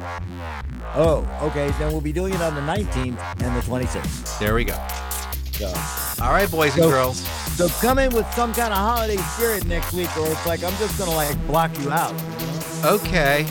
Oh, 0.96 1.40
okay. 1.44 1.72
Then 1.80 1.92
we'll 1.92 2.02
be 2.02 2.12
doing 2.14 2.34
it 2.34 2.42
on 2.42 2.56
the 2.56 2.62
19th 2.62 3.18
and 3.42 3.56
the 3.56 3.62
26th. 3.62 4.40
There 4.40 4.56
we 4.56 4.64
go. 4.66 4.78
So, 5.54 5.68
All 6.24 6.32
right, 6.32 6.50
boys 6.50 6.74
and 6.76 6.84
girls. 6.90 7.20
so 7.56 7.68
come 7.86 8.00
in 8.00 8.10
with 8.16 8.26
some 8.34 8.52
kind 8.54 8.74
of 8.74 8.80
holiday 8.80 9.18
spirit 9.18 9.66
next 9.68 9.94
week, 9.94 10.10
or 10.18 10.28
it's 10.28 10.46
like 10.48 10.64
I'm 10.64 10.76
just 10.78 10.98
gonna 10.98 11.12
like 11.12 11.38
block 11.46 11.78
you 11.80 11.92
out. 11.92 12.14
Okay. 12.84 13.46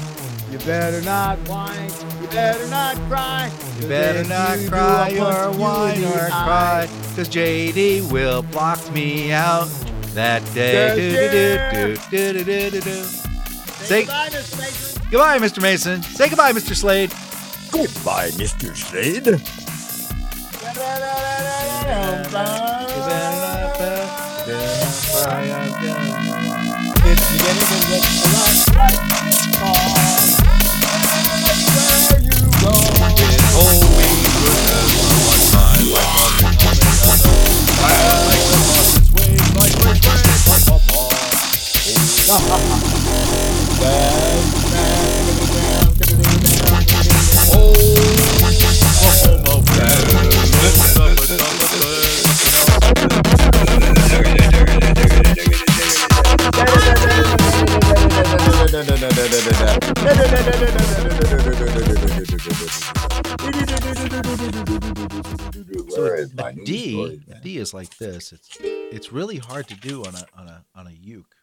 You 0.50 0.58
better 0.58 1.00
not 1.02 1.38
whine. 1.48 1.88
You 2.20 2.26
better 2.28 2.66
not 2.68 2.96
cry. 3.08 3.48
You 3.80 3.86
better 3.86 4.24
not 4.28 4.58
cry 4.68 5.12
or 5.18 5.52
whine 5.56 6.02
or 6.04 6.26
cry, 6.28 6.88
cause 7.14 7.28
JD 7.28 8.10
will 8.10 8.42
block 8.42 8.80
me 8.92 9.30
out 9.30 9.68
that 10.14 10.42
day. 10.52 11.96
Say 13.84 14.04
Say 14.04 14.04
goodbye, 14.04 14.28
Mr. 14.30 14.58
Mayson. 14.58 15.02
goodbye, 15.10 15.38
Mr. 15.38 15.62
Mayson. 15.62 16.02
Say 16.02 16.28
goodbye, 16.28 16.52
Mr. 16.52 16.76
Slade. 16.76 17.10
Goodbye, 17.72 18.30
Mr. 18.30 18.76
Slade. 18.76 19.40
So 42.26 43.69
D 66.64 67.20
D 67.42 67.58
is 67.58 67.74
like 67.74 67.96
this. 67.98 68.32
It's 68.32 68.48
it's 68.60 69.12
really 69.12 69.38
hard 69.38 69.68
to 69.68 69.74
do 69.74 70.04
on 70.04 70.14
a 70.14 70.24
on 70.36 70.48
a 70.48 70.64
on 70.74 70.86
a 70.86 70.90
uke. 70.90 71.39